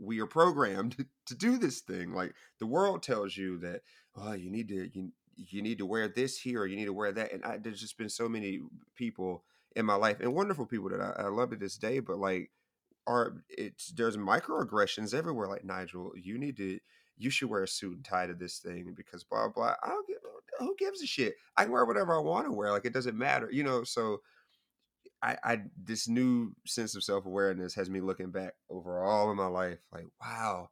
we 0.00 0.20
are 0.20 0.26
programmed 0.26 1.06
to 1.26 1.34
do 1.34 1.58
this 1.58 1.80
thing. 1.80 2.12
Like 2.12 2.34
the 2.58 2.66
world 2.66 3.02
tells 3.02 3.36
you 3.36 3.58
that 3.58 3.82
oh 4.16 4.32
you 4.32 4.50
need 4.50 4.68
to 4.68 4.90
you 4.92 5.12
you 5.36 5.62
need 5.62 5.78
to 5.78 5.86
wear 5.86 6.08
this 6.08 6.38
here 6.38 6.62
or 6.62 6.66
you 6.66 6.76
need 6.76 6.86
to 6.86 6.92
wear 6.92 7.12
that, 7.12 7.32
and 7.32 7.44
I, 7.44 7.58
there's 7.58 7.80
just 7.80 7.98
been 7.98 8.08
so 8.08 8.28
many 8.28 8.60
people 8.96 9.44
in 9.76 9.86
my 9.86 9.94
life 9.94 10.18
and 10.20 10.34
wonderful 10.34 10.66
people 10.66 10.88
that 10.90 11.00
I, 11.00 11.24
I 11.24 11.28
love 11.28 11.50
to 11.50 11.56
this 11.56 11.76
day, 11.76 12.00
but 12.00 12.18
like 12.18 12.50
are 13.06 13.42
it's 13.48 13.88
there's 13.92 14.16
microaggressions 14.16 15.14
everywhere. 15.14 15.48
Like 15.48 15.62
Nygel, 15.62 16.10
you 16.16 16.38
need 16.38 16.56
to 16.58 16.78
you 17.16 17.30
should 17.30 17.50
wear 17.50 17.64
a 17.64 17.68
suit 17.68 17.96
and 17.96 18.04
tie 18.04 18.26
to 18.26 18.34
this 18.34 18.58
thing 18.58 18.94
because 18.96 19.24
blah 19.24 19.48
blah. 19.48 19.74
I 19.82 19.88
don't 19.88 20.06
give 20.06 20.18
who 20.58 20.74
gives 20.78 21.02
a 21.02 21.06
shit. 21.06 21.36
I 21.56 21.64
can 21.64 21.72
wear 21.72 21.84
whatever 21.84 22.14
I 22.16 22.20
want 22.20 22.46
to 22.46 22.52
wear. 22.52 22.72
Like 22.72 22.84
it 22.84 22.92
doesn't 22.92 23.16
matter, 23.16 23.48
you 23.50 23.62
know. 23.62 23.84
So 23.84 24.20
I, 25.22 25.36
I 25.44 25.62
this 25.82 26.08
new 26.08 26.54
sense 26.66 26.94
of 26.96 27.04
self 27.04 27.26
awareness 27.26 27.74
has 27.74 27.90
me 27.90 28.00
looking 28.00 28.30
back 28.30 28.54
over 28.70 29.02
all 29.02 29.30
of 29.30 29.36
my 29.36 29.46
life. 29.46 29.78
Like 29.92 30.06
wow, 30.20 30.70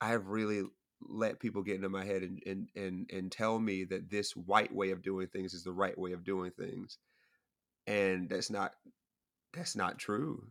I've 0.00 0.28
really 0.28 0.62
let 1.08 1.40
people 1.40 1.62
get 1.62 1.76
into 1.76 1.88
my 1.88 2.04
head 2.04 2.22
and 2.22 2.42
and 2.46 2.68
and 2.76 3.10
and 3.12 3.32
tell 3.32 3.58
me 3.58 3.84
that 3.84 4.10
this 4.10 4.32
white 4.36 4.74
way 4.74 4.90
of 4.90 5.02
doing 5.02 5.28
things 5.28 5.54
is 5.54 5.64
the 5.64 5.72
right 5.72 5.96
way 5.98 6.12
of 6.12 6.24
doing 6.24 6.50
things, 6.52 6.98
and 7.86 8.28
that's 8.28 8.50
not 8.50 8.72
that's 9.54 9.76
not 9.76 9.98
true 9.98 10.44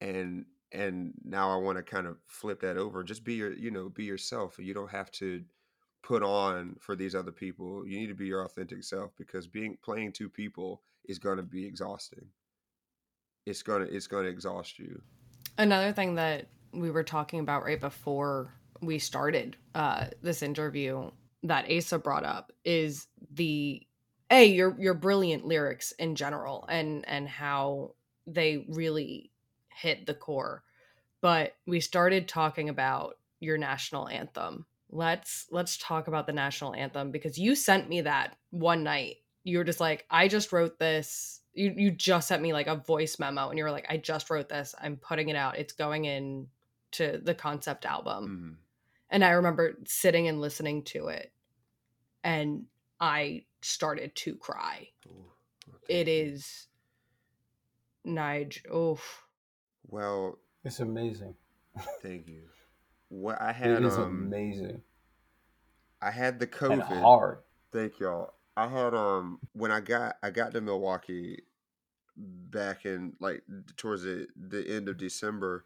and 0.00 0.44
and 0.72 1.12
now 1.24 1.50
I 1.52 1.56
want 1.56 1.78
to 1.78 1.82
kind 1.82 2.06
of 2.06 2.16
flip 2.26 2.60
that 2.60 2.76
over. 2.76 3.04
Just 3.04 3.24
be 3.24 3.34
your, 3.34 3.52
you 3.52 3.70
know, 3.70 3.88
be 3.88 4.04
yourself. 4.04 4.56
You 4.58 4.74
don't 4.74 4.90
have 4.90 5.10
to 5.12 5.44
put 6.02 6.22
on 6.22 6.76
for 6.80 6.96
these 6.96 7.14
other 7.14 7.30
people. 7.30 7.86
You 7.86 7.98
need 7.98 8.08
to 8.08 8.14
be 8.14 8.26
your 8.26 8.44
authentic 8.44 8.82
self 8.82 9.12
because 9.16 9.46
being 9.46 9.78
playing 9.84 10.12
two 10.12 10.28
people 10.28 10.82
is 11.06 11.18
going 11.18 11.36
to 11.36 11.42
be 11.42 11.66
exhausting. 11.66 12.26
It's 13.46 13.62
going 13.62 13.86
to 13.86 13.94
it's 13.94 14.06
going 14.06 14.24
to 14.24 14.30
exhaust 14.30 14.78
you. 14.78 15.00
Another 15.58 15.92
thing 15.92 16.14
that 16.16 16.46
we 16.72 16.90
were 16.90 17.04
talking 17.04 17.40
about 17.40 17.64
right 17.64 17.80
before 17.80 18.52
we 18.80 18.98
started 18.98 19.56
uh, 19.74 20.06
this 20.22 20.42
interview 20.42 21.10
that 21.44 21.70
Asa 21.70 21.98
brought 21.98 22.24
up 22.24 22.52
is 22.64 23.06
the 23.32 23.82
a 24.30 24.44
your 24.46 24.74
your 24.80 24.94
brilliant 24.94 25.44
lyrics 25.44 25.92
in 25.92 26.14
general 26.14 26.64
and 26.68 27.06
and 27.06 27.28
how 27.28 27.94
they 28.26 28.64
really 28.68 29.30
hit 29.68 30.06
the 30.06 30.14
core. 30.14 30.62
But 31.20 31.54
we 31.66 31.80
started 31.80 32.28
talking 32.28 32.68
about 32.68 33.18
your 33.40 33.58
national 33.58 34.08
anthem. 34.08 34.66
Let's 34.90 35.46
let's 35.50 35.76
talk 35.76 36.08
about 36.08 36.26
the 36.26 36.32
national 36.32 36.74
anthem 36.74 37.10
because 37.10 37.38
you 37.38 37.54
sent 37.54 37.88
me 37.88 38.02
that 38.02 38.36
one 38.50 38.82
night. 38.82 39.16
You 39.44 39.58
were 39.58 39.64
just 39.64 39.80
like, 39.80 40.06
I 40.10 40.26
just 40.28 40.52
wrote 40.52 40.78
this 40.78 41.40
you 41.54 41.72
you 41.76 41.90
just 41.90 42.28
sent 42.28 42.42
me 42.42 42.52
like 42.52 42.66
a 42.66 42.74
voice 42.76 43.18
memo 43.18 43.48
and 43.48 43.56
you 43.56 43.64
were 43.64 43.70
like 43.70 43.86
I 43.88 43.96
just 43.96 44.28
wrote 44.28 44.48
this. 44.48 44.74
I'm 44.80 44.96
putting 44.96 45.28
it 45.28 45.36
out. 45.36 45.56
It's 45.56 45.72
going 45.72 46.04
in 46.04 46.48
to 46.92 47.20
the 47.22 47.34
concept 47.34 47.86
album. 47.86 48.58
Mhm. 48.60 48.64
And 49.10 49.24
I 49.24 49.30
remember 49.30 49.78
sitting 49.86 50.26
and 50.28 50.40
listening 50.40 50.82
to 50.84 51.08
it 51.08 51.32
and 52.24 52.64
I 53.00 53.44
started 53.62 54.14
to 54.16 54.34
cry. 54.36 54.88
Ooh, 55.06 55.30
well, 55.68 55.78
It 55.88 56.04
thank 56.06 56.08
you. 56.08 56.40
Nige. 58.06 58.74
Oof. 58.74 59.24
Well, 59.86 60.38
It's 60.64 60.80
amazing. 60.80 61.36
thank 62.02 62.26
you. 62.28 62.48
What 63.08 63.40
I 63.40 63.52
had 63.52 63.82
is 63.84 63.96
um 63.96 64.26
amazing 64.26 64.82
I 66.02 66.10
had 66.10 66.38
the 66.40 66.46
and 66.46 66.82
COVID. 66.82 67.00
hard. 67.00 67.38
Thank 67.72 67.98
y'all. 68.00 68.34
I 68.56 68.68
had 68.68 68.94
um 68.94 69.40
when 69.52 69.70
I 69.70 69.80
got 69.80 70.16
I 70.22 70.30
got 70.30 70.52
to 70.52 70.60
Milwaukee 70.60 71.42
back 72.16 72.84
in 72.84 73.14
like 73.20 73.42
towards 73.76 74.02
the 74.02 74.26
the 74.36 74.66
end 74.68 74.88
of 74.88 74.98
December. 74.98 75.64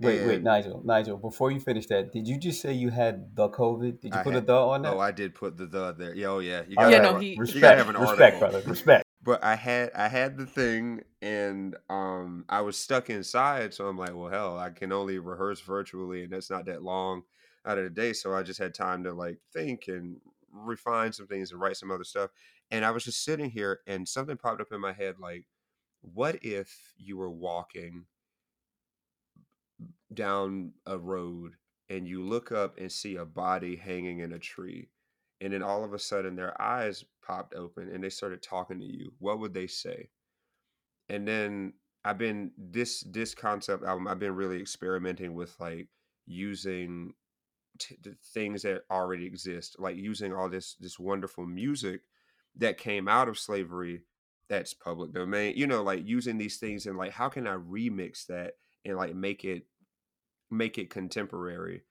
Wait, 0.00 0.24
wait, 0.24 0.42
Nygel, 0.42 0.84
Nygel. 0.84 1.20
Before 1.20 1.50
you 1.50 1.60
finish 1.60 1.86
that, 1.88 2.12
did 2.12 2.26
you 2.26 2.38
just 2.38 2.62
say 2.62 2.72
you 2.72 2.88
had 2.90 3.36
the 3.36 3.48
COVID? 3.50 4.00
Did 4.00 4.14
you 4.14 4.18
I 4.18 4.22
put 4.22 4.34
a 4.34 4.38
had 4.38 4.46
the 4.46 4.54
on 4.54 4.82
that? 4.82 4.92
oh 4.92 4.98
I 4.98 5.10
did 5.10 5.34
put 5.34 5.56
the 5.58 5.66
the 5.66 5.92
there. 5.92 6.14
Yeah, 6.14 6.28
oh 6.28 6.38
yeah, 6.38 6.62
you 6.68 6.76
gotta 6.78 6.92
Yeah, 6.92 6.98
have 6.98 7.12
no, 7.12 7.14
a, 7.16 7.20
he- 7.20 7.42
you 7.52 7.60
gotta 7.60 7.76
have 7.76 7.88
an 7.88 7.96
respect, 7.96 8.38
article. 8.38 8.40
brother, 8.40 8.62
respect. 8.66 9.04
But 9.22 9.44
I 9.44 9.56
had 9.56 9.90
I 9.94 10.08
had 10.08 10.38
the 10.38 10.46
thing 10.46 11.02
and 11.20 11.76
um 11.90 12.44
I 12.48 12.62
was 12.62 12.78
stuck 12.78 13.10
inside, 13.10 13.74
so 13.74 13.86
I'm 13.88 13.98
like, 13.98 14.14
well 14.14 14.30
hell, 14.30 14.58
I 14.58 14.70
can 14.70 14.92
only 14.92 15.18
rehearse 15.18 15.60
virtually 15.60 16.24
and 16.24 16.32
that's 16.32 16.50
not 16.50 16.64
that 16.66 16.82
long 16.82 17.22
out 17.66 17.76
of 17.78 17.84
the 17.84 17.90
day. 17.90 18.14
So 18.14 18.34
I 18.34 18.42
just 18.42 18.58
had 18.58 18.72
time 18.74 19.04
to 19.04 19.12
like 19.12 19.38
think 19.52 19.88
and 19.88 20.16
refine 20.52 21.12
some 21.12 21.26
things 21.26 21.52
and 21.52 21.60
write 21.60 21.76
some 21.76 21.90
other 21.90 22.04
stuff. 22.04 22.30
And 22.70 22.84
I 22.84 22.90
was 22.90 23.04
just 23.04 23.24
sitting 23.24 23.50
here 23.50 23.80
and 23.86 24.08
something 24.08 24.36
popped 24.36 24.60
up 24.60 24.72
in 24.72 24.80
my 24.80 24.92
head 24.92 25.16
like, 25.18 25.44
what 26.02 26.38
if 26.42 26.92
you 26.96 27.16
were 27.16 27.30
walking 27.30 28.06
down 30.12 30.72
a 30.86 30.98
road 30.98 31.52
and 31.88 32.06
you 32.06 32.22
look 32.22 32.52
up 32.52 32.78
and 32.78 32.90
see 32.90 33.16
a 33.16 33.24
body 33.24 33.76
hanging 33.76 34.20
in 34.20 34.32
a 34.32 34.38
tree 34.38 34.88
and 35.40 35.52
then 35.52 35.62
all 35.62 35.84
of 35.84 35.92
a 35.92 35.98
sudden 35.98 36.36
their 36.36 36.60
eyes 36.60 37.04
popped 37.24 37.54
open 37.54 37.88
and 37.88 38.02
they 38.02 38.10
started 38.10 38.42
talking 38.42 38.78
to 38.78 38.84
you 38.84 39.12
what 39.18 39.38
would 39.38 39.54
they 39.54 39.66
say 39.66 40.08
and 41.08 41.26
then 41.26 41.72
i've 42.04 42.18
been 42.18 42.50
this 42.58 43.04
this 43.08 43.34
concept 43.34 43.84
album 43.84 44.08
i've 44.08 44.18
been 44.18 44.34
really 44.34 44.60
experimenting 44.60 45.34
with 45.34 45.54
like 45.60 45.88
using 46.26 47.12
t- 47.80 47.98
the 48.02 48.14
things 48.32 48.62
that 48.62 48.82
already 48.90 49.26
exist 49.26 49.76
like 49.78 49.96
using 49.96 50.32
all 50.32 50.48
this 50.48 50.76
this 50.80 50.98
wonderful 50.98 51.46
music 51.46 52.02
that 52.56 52.78
came 52.78 53.08
out 53.08 53.28
of 53.28 53.38
slavery 53.38 54.02
that's 54.48 54.74
public 54.74 55.12
domain 55.12 55.54
you 55.56 55.66
know 55.66 55.82
like 55.82 56.06
using 56.06 56.38
these 56.38 56.58
things 56.58 56.86
and 56.86 56.96
like 56.98 57.12
how 57.12 57.28
can 57.28 57.46
i 57.46 57.54
remix 57.54 58.26
that 58.26 58.54
and 58.84 58.96
like 58.96 59.14
make 59.14 59.44
it 59.44 59.66
make 60.50 60.78
it 60.78 60.90
contemporary 60.90 61.82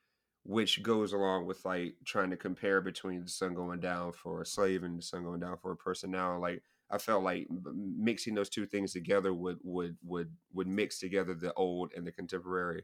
which 0.43 0.81
goes 0.83 1.13
along 1.13 1.45
with 1.45 1.63
like 1.65 1.95
trying 2.05 2.29
to 2.29 2.37
compare 2.37 2.81
between 2.81 3.23
the 3.23 3.29
sun 3.29 3.53
going 3.53 3.79
down 3.79 4.11
for 4.11 4.41
a 4.41 4.45
slave 4.45 4.83
and 4.83 4.97
the 4.97 5.03
sun 5.03 5.23
going 5.23 5.39
down 5.39 5.57
for 5.57 5.71
a 5.71 5.77
person 5.77 6.11
now 6.11 6.37
like 6.37 6.61
i 6.91 6.97
felt 6.97 7.23
like 7.23 7.47
mixing 7.75 8.33
those 8.35 8.49
two 8.49 8.65
things 8.65 8.93
together 8.93 9.33
would 9.33 9.57
would 9.63 9.97
would 10.03 10.31
would 10.53 10.67
mix 10.67 10.99
together 10.99 11.33
the 11.33 11.53
old 11.53 11.91
and 11.95 12.05
the 12.05 12.11
contemporary 12.11 12.83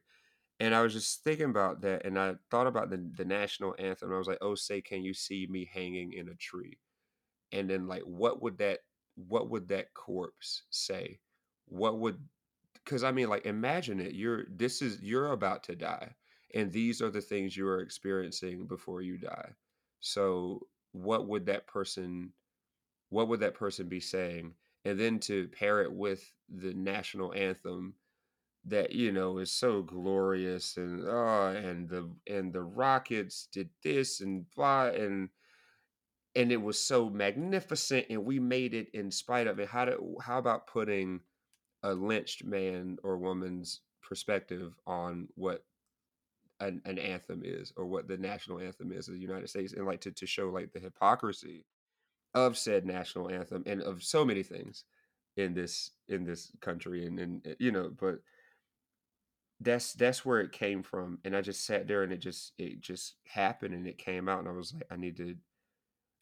and 0.59 0.73
i 0.73 0.81
was 0.81 0.93
just 0.93 1.23
thinking 1.23 1.49
about 1.49 1.81
that 1.81 2.05
and 2.05 2.17
i 2.17 2.33
thought 2.49 2.67
about 2.67 2.89
the, 2.89 3.09
the 3.15 3.25
national 3.25 3.75
anthem 3.79 4.13
i 4.13 4.17
was 4.17 4.27
like 4.27 4.37
oh 4.41 4.55
say 4.55 4.81
can 4.81 5.03
you 5.03 5.13
see 5.13 5.47
me 5.49 5.69
hanging 5.73 6.13
in 6.13 6.29
a 6.29 6.35
tree? 6.35 6.77
And 7.51 7.69
then 7.69 7.87
like 7.87 8.03
what 8.03 8.41
would 8.41 8.57
that 8.57 8.79
what 9.15 9.49
would 9.49 9.67
that 9.69 9.93
corpse 9.93 10.63
say? 10.69 11.19
What 11.67 11.99
would 11.99 12.17
because 12.73 13.03
i 13.03 13.11
mean 13.11 13.29
like 13.29 13.45
imagine 13.45 13.99
it 13.99 14.13
you're 14.13 14.45
this 14.49 14.81
is 14.81 15.01
you're 15.01 15.31
about 15.31 15.63
to 15.63 15.75
die 15.75 16.13
and 16.53 16.71
these 16.71 17.01
are 17.01 17.09
the 17.09 17.21
things 17.21 17.57
you 17.57 17.67
are 17.67 17.81
experiencing 17.81 18.67
before 18.67 19.01
you 19.01 19.17
die. 19.17 19.49
So 19.99 20.67
what 20.91 21.27
would 21.27 21.45
that 21.47 21.67
person 21.67 22.31
what 23.09 23.27
would 23.27 23.39
that 23.39 23.53
person 23.53 23.87
be 23.87 23.99
saying? 23.99 24.53
And 24.83 24.99
then 24.99 25.19
to 25.21 25.47
pair 25.49 25.81
it 25.81 25.91
with 25.91 26.31
the 26.49 26.73
national 26.73 27.33
anthem 27.33 27.93
that 28.67 28.91
you 28.91 29.12
know 29.12 29.38
is 29.38 29.51
so 29.51 29.82
glorious 29.82 30.78
and 30.78 31.04
oh 31.08 31.47
and 31.47 31.88
the 31.89 32.10
and 32.28 32.51
the 32.51 32.63
rockets 32.63 33.47
did 33.51 33.69
this 33.84 34.21
and 34.21 34.45
blah 34.56 34.88
and 34.88 35.30
and 36.36 36.51
it 36.51 36.62
was 36.62 36.80
so 36.80 37.10
magnificent 37.10 38.06
and 38.10 38.25
we 38.25 38.39
made 38.39 38.73
it 38.73 38.89
in 38.93 39.10
spite 39.10 39.47
of 39.47 39.60
it. 39.60 39.69
How 39.69 39.86
do 39.86 40.17
how 40.21 40.38
about 40.38 40.67
putting 40.67 41.21
a 41.84 41.93
lynched 41.93 42.43
man 42.43 42.97
or 43.04 43.17
woman's 43.17 43.82
perspective 44.01 44.73
on 44.86 45.28
what 45.36 45.63
an, 46.60 46.82
an 46.86 46.97
anthem 46.97 47.41
is 47.43 47.71
or 47.75 47.86
what 47.86 48.08
the 48.08 48.17
national 48.17 48.60
anthem 48.60 48.91
is 48.91 49.08
of 49.08 49.13
the 49.13 49.19
united 49.19 49.49
states 49.49 49.73
and 49.73 49.86
like 49.86 49.99
to, 49.99 50.12
to 50.12 50.25
show 50.25 50.49
like 50.49 50.71
the 50.71 50.80
hypocrisy 50.80 51.65
of 52.34 52.58
said 52.58 52.86
national 52.86 53.30
anthem 53.30 53.63
and 53.65 53.82
of 53.82 54.04
so 54.04 54.23
many 54.23 54.41
things 54.41 54.86
in 55.38 55.54
this 55.54 55.91
in 56.08 56.23
this 56.23 56.51
country 56.62 57.06
and 57.06 57.19
and 57.19 57.45
uh, 57.45 57.54
you 57.60 57.71
know 57.71 57.91
but 57.99 58.19
that's 59.61 59.93
that's 59.93 60.25
where 60.25 60.41
it 60.41 60.51
came 60.51 60.83
from 60.83 61.17
and 61.23 61.35
i 61.35 61.41
just 61.41 61.65
sat 61.65 61.87
there 61.87 62.03
and 62.03 62.11
it 62.11 62.17
just 62.17 62.53
it 62.57 62.81
just 62.81 63.15
happened 63.25 63.73
and 63.73 63.87
it 63.87 63.97
came 63.97 64.27
out 64.27 64.39
and 64.39 64.47
i 64.47 64.51
was 64.51 64.73
like 64.73 64.83
i 64.91 64.95
need 64.95 65.15
to 65.15 65.35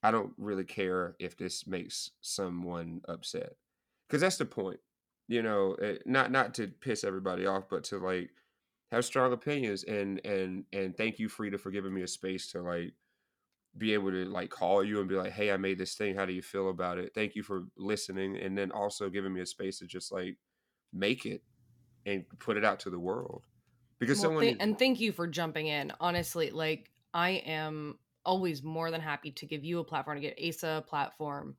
i 0.03 0.11
don't 0.11 0.33
really 0.37 0.63
care 0.63 1.15
if 1.19 1.37
this 1.37 1.65
makes 1.65 2.11
someone 2.21 3.01
upset. 3.07 3.53
Because 4.07 4.21
that's 4.21 4.37
the 4.37 4.45
point 4.45 4.79
you 5.27 5.41
know 5.41 5.73
eh, 5.75 5.95
not 6.05 6.31
not 6.31 6.53
to 6.53 6.67
piss 6.67 7.03
everybody 7.03 7.45
off 7.45 7.63
but 7.69 7.83
to 7.85 7.97
like 7.97 8.29
have 8.91 9.05
strong 9.05 9.33
opinions 9.33 9.83
and 9.83 10.23
and 10.25 10.65
and 10.71 10.95
thank 10.95 11.17
you 11.17 11.27
frida 11.27 11.57
for 11.57 11.71
giving 11.71 11.93
me 11.93 12.03
a 12.03 12.07
space 12.07 12.51
to 12.51 12.61
like 12.61 12.93
be 13.75 13.93
able 13.93 14.11
to 14.11 14.25
like 14.25 14.51
call 14.51 14.83
you 14.83 14.99
and 14.99 15.09
be 15.09 15.15
like 15.15 15.31
hey 15.31 15.51
i 15.51 15.57
made 15.57 15.79
this 15.79 15.95
thing. 15.95 16.15
How 16.15 16.25
do 16.25 16.33
you 16.33 16.43
feel 16.43 16.69
about 16.69 16.99
it? 16.99 17.13
Thank 17.15 17.35
you 17.35 17.41
for 17.41 17.63
listening 17.77 18.37
and 18.37 18.55
then 18.55 18.71
also 18.71 19.09
giving 19.09 19.33
me 19.33 19.41
a 19.41 19.45
space 19.47 19.79
to 19.79 19.87
just 19.87 20.11
like 20.11 20.37
make 20.93 21.25
it 21.25 21.41
and 22.05 22.25
put 22.39 22.57
it 22.57 22.65
out 22.65 22.79
to 22.81 22.89
the 22.89 22.99
world 22.99 23.43
because 23.99 24.17
Well, 24.19 24.23
someone 24.29 24.43
th- 24.43 24.57
and 24.59 24.77
thank 24.77 24.99
you 24.99 25.11
for 25.11 25.27
jumping 25.27 25.67
in. 25.67 25.91
Honestly, 25.99 26.51
like 26.51 26.91
I 27.13 27.29
am 27.45 27.97
always 28.25 28.63
more 28.63 28.89
than 28.91 29.01
happy 29.01 29.31
to 29.31 29.45
give 29.45 29.63
you 29.63 29.79
a 29.79 29.83
platform 29.83 30.17
to 30.17 30.21
get 30.21 30.39
Asa 30.41 30.77
a 30.77 30.81
platform. 30.81 31.55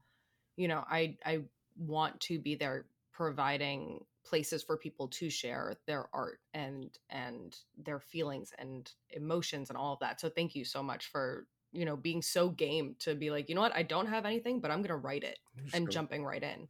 You 0.57 0.69
know, 0.69 0.85
I 0.89 1.17
I 1.25 1.41
want 1.77 2.21
to 2.21 2.39
be 2.39 2.55
there 2.55 2.87
providing 3.13 4.05
places 4.25 4.63
for 4.63 4.77
people 4.77 5.09
to 5.09 5.29
share 5.29 5.77
their 5.87 6.07
art 6.15 6.41
and 6.55 6.91
and 7.11 7.57
their 7.77 8.01
feelings 8.01 8.53
and 8.59 8.91
emotions 9.11 9.69
and 9.71 9.77
all 9.77 9.93
of 9.95 9.99
that. 10.01 10.21
So 10.21 10.29
thank 10.31 10.55
you 10.55 10.65
so 10.65 10.83
much 10.83 11.07
for, 11.07 11.47
you 11.73 11.85
know, 11.85 11.97
being 11.97 12.23
so 12.23 12.49
game 12.49 12.97
to 13.01 13.15
be 13.15 13.31
like, 13.31 13.49
you 13.49 13.55
know 13.55 13.61
what, 13.61 13.75
I 13.77 13.83
don't 13.83 14.07
have 14.07 14.25
anything, 14.25 14.61
but 14.61 14.71
I'm 14.71 14.83
gonna 14.83 14.97
write 14.97 15.25
it 15.25 15.39
and 15.73 15.85
So- 15.87 15.91
jumping 15.91 16.25
right 16.25 16.43
in. 16.43 16.69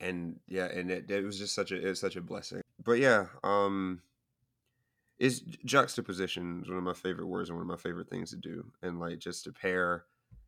and 0.00 0.40
yeah 0.48 0.64
and 0.66 0.90
it, 0.90 1.10
it 1.10 1.22
was 1.24 1.38
just 1.38 1.54
such 1.54 1.72
a 1.72 1.88
it's 1.90 2.00
such 2.00 2.16
a 2.16 2.22
blessing 2.22 2.62
but 2.84 2.98
yeah 2.98 3.26
um 3.44 4.00
is 5.18 5.40
juxtaposition 5.64 6.62
is 6.62 6.68
one 6.68 6.78
of 6.78 6.84
my 6.84 6.94
favorite 6.94 7.26
words 7.26 7.48
and 7.50 7.58
one 7.58 7.64
of 7.64 7.70
my 7.70 7.76
favorite 7.76 8.08
things 8.08 8.30
to 8.30 8.36
do 8.36 8.70
and 8.82 8.98
like 9.00 9.18
just 9.18 9.44
to 9.44 9.52
pair 9.52 10.04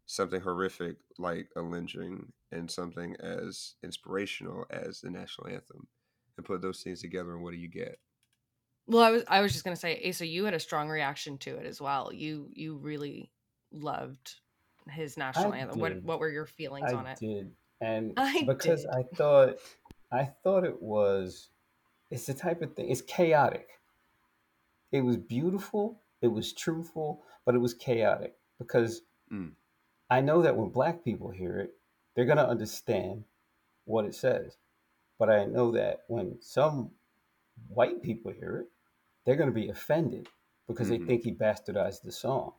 something 0.07 0.40
horrific 0.40 0.97
like 1.18 1.49
a 1.57 1.61
lynching 1.61 2.33
and 2.51 2.71
something 2.71 3.14
as 3.21 3.75
inspirational 3.83 4.64
as 4.71 5.01
the 5.01 5.11
national 5.11 5.49
anthem 5.49 5.87
and 6.37 6.47
put 6.47 6.62
those 6.62 6.83
things 6.83 7.01
together 7.01 7.35
and 7.35 7.42
what 7.42 7.53
do 7.53 7.59
you 7.59 7.68
get 7.68 7.99
Well, 8.87 9.03
I 9.03 9.11
was 9.11 9.25
I 9.29 9.40
was 9.40 9.53
just 9.53 9.64
gonna 9.64 9.77
say, 9.77 10.03
Asa, 10.09 10.27
you 10.27 10.45
had 10.45 10.55
a 10.55 10.61
strong 10.61 10.88
reaction 10.88 11.38
to 11.38 11.57
it 11.57 11.66
as 11.66 11.81
well. 11.81 12.12
You 12.12 12.49
you 12.53 12.77
really 12.79 13.31
loved 13.71 14.40
his 14.90 15.16
national 15.16 15.53
I 15.53 15.59
anthem. 15.59 15.79
What 15.79 16.03
what 16.03 16.18
were 16.18 16.29
your 16.31 16.47
feelings 16.47 16.92
I 16.92 16.97
on 16.97 17.07
it? 17.07 17.18
did, 17.21 17.53
and 17.81 18.12
I 18.16 18.42
because 18.47 18.83
did. 18.85 18.90
I 18.90 19.05
thought, 19.16 19.57
I 20.12 20.25
thought 20.42 20.64
it 20.64 20.83
was, 20.83 21.51
it's 22.12 22.27
the 22.27 22.35
type 22.35 22.62
of 22.62 22.75
thing. 22.77 22.90
It's 22.90 23.03
chaotic. 23.03 23.81
It 24.92 25.01
was 25.01 25.16
beautiful. 25.16 26.01
It 26.20 26.29
was 26.29 26.53
truthful, 26.53 27.25
but 27.46 27.55
it 27.55 27.59
was 27.59 27.75
chaotic 27.75 28.37
because 28.59 29.03
Mm. 29.33 29.55
I 30.11 30.20
know 30.20 30.42
that 30.42 30.57
when 30.57 30.68
black 30.68 31.03
people 31.03 31.31
hear 31.31 31.59
it, 31.59 31.75
they're 32.14 32.27
gonna 32.27 32.44
understand 32.44 33.25
what 33.87 34.05
it 34.05 34.14
says. 34.14 34.59
But 35.18 35.31
I 35.31 35.46
know 35.46 35.70
that 35.72 36.05
when 36.09 36.40
some 36.42 36.94
white 37.68 38.03
people 38.03 38.31
hear 38.31 38.59
it, 38.59 38.68
they're 39.25 39.37
gonna 39.37 39.51
be 39.53 39.70
offended 39.70 40.29
because 40.66 40.88
Mhm. 40.88 40.90
they 40.90 40.98
think 41.07 41.25
he 41.25 41.35
bastardized 41.35 42.03
the 42.03 42.12
song. 42.12 42.55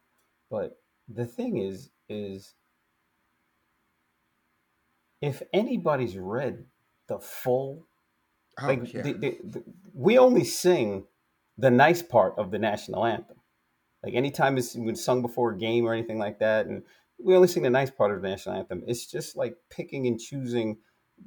But 0.50 0.82
the 1.08 1.28
thing 1.28 1.58
is, 1.58 1.92
is 2.10 2.56
if 5.22 5.44
anybody's 5.54 6.18
read 6.18 6.66
the 7.08 7.20
full 7.20 7.88
oh 8.60 8.68
like 8.68 8.94
yeah 8.94 9.02
the, 9.02 9.14
the, 9.14 9.38
the, 9.44 9.64
we 9.94 10.18
only 10.18 10.44
sing 10.44 11.06
the 11.58 11.72
nice 11.72 12.02
part 12.02 12.34
of 12.38 12.52
the 12.52 12.60
national 12.60 13.06
anthem 13.06 13.38
like 14.04 14.14
anytime 14.14 14.58
it's 14.58 14.76
when 14.76 14.96
sung 14.96 15.22
before 15.22 15.52
a 15.52 15.58
game 15.58 15.86
or 15.86 15.94
anything 15.94 16.20
like 16.20 16.40
that 16.40 16.66
and 16.66 16.84
we 17.24 17.36
only 17.36 17.48
sing 17.48 17.64
the 17.64 17.70
nice 17.70 17.92
part 17.92 18.14
of 18.14 18.22
the 18.22 18.28
national 18.28 18.56
anthem 18.56 18.84
it's 18.88 19.06
just 19.06 19.36
like 19.36 19.56
picking 19.70 20.08
and 20.08 20.20
choosing 20.20 20.78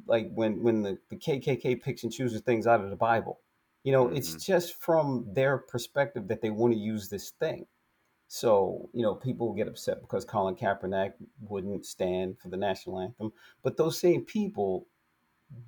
like 0.07 0.31
when 0.35 0.63
when 0.63 0.83
the, 0.83 0.99
the 1.11 1.17
KKK 1.17 1.81
picks 1.83 2.03
and 2.03 2.13
chooses 2.13 2.41
things 2.43 2.67
out 2.67 2.83
of 2.83 2.91
the 2.91 2.97
Bible. 2.97 3.41
You 3.85 3.93
know, 3.93 4.09
it's 4.09 4.35
Mhm. 4.35 4.45
just 4.45 4.75
from 4.75 5.33
their 5.33 5.59
perspective 5.59 6.29
that 6.29 6.41
they 6.41 6.51
want 6.51 6.73
to 6.75 6.79
use 6.79 7.09
this 7.09 7.31
thing. 7.31 7.67
So, 8.29 8.91
you 8.93 9.03
know, 9.03 9.15
people 9.15 9.53
get 9.53 9.69
upset 9.69 10.01
because 10.01 10.25
Colin 10.25 10.57
Kaepernick 10.57 11.15
wouldn't 11.41 11.87
stand 11.87 12.39
for 12.41 12.49
the 12.49 12.57
national 12.57 12.99
anthem. 13.01 13.33
But 13.63 13.77
those 13.77 13.99
same 14.01 14.25
people 14.25 14.89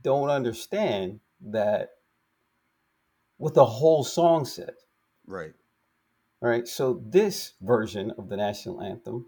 don't 0.02 0.30
understand 0.30 1.20
that 1.40 1.90
what 3.36 3.54
the 3.54 3.64
whole 3.64 4.04
song 4.04 4.44
says. 4.44 4.74
Right. 5.26 5.52
All 6.42 6.48
right. 6.48 6.66
So 6.66 7.02
this 7.06 7.54
version 7.60 8.12
of 8.18 8.28
the 8.28 8.36
national 8.36 8.82
anthem 8.82 9.26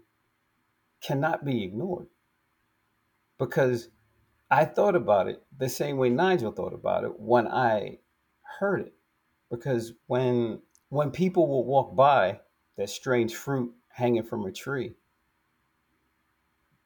cannot 1.01 1.45
be 1.45 1.63
ignored 1.63 2.07
because 3.39 3.89
I 4.49 4.65
thought 4.65 4.95
about 4.95 5.27
it 5.27 5.41
the 5.57 5.69
same 5.69 5.97
way 5.97 6.09
Nygel 6.09 6.55
thought 6.55 6.73
about 6.73 7.03
it 7.03 7.19
when 7.19 7.47
I 7.47 7.99
heard 8.59 8.81
it. 8.81 8.93
Because 9.49 9.93
when 10.07 10.61
when 10.89 11.11
people 11.11 11.47
will 11.47 11.65
walk 11.65 11.95
by 11.95 12.41
that 12.77 12.89
strange 12.89 13.33
fruit 13.33 13.73
hanging 13.89 14.23
from 14.23 14.45
a 14.45 14.51
tree, 14.51 14.95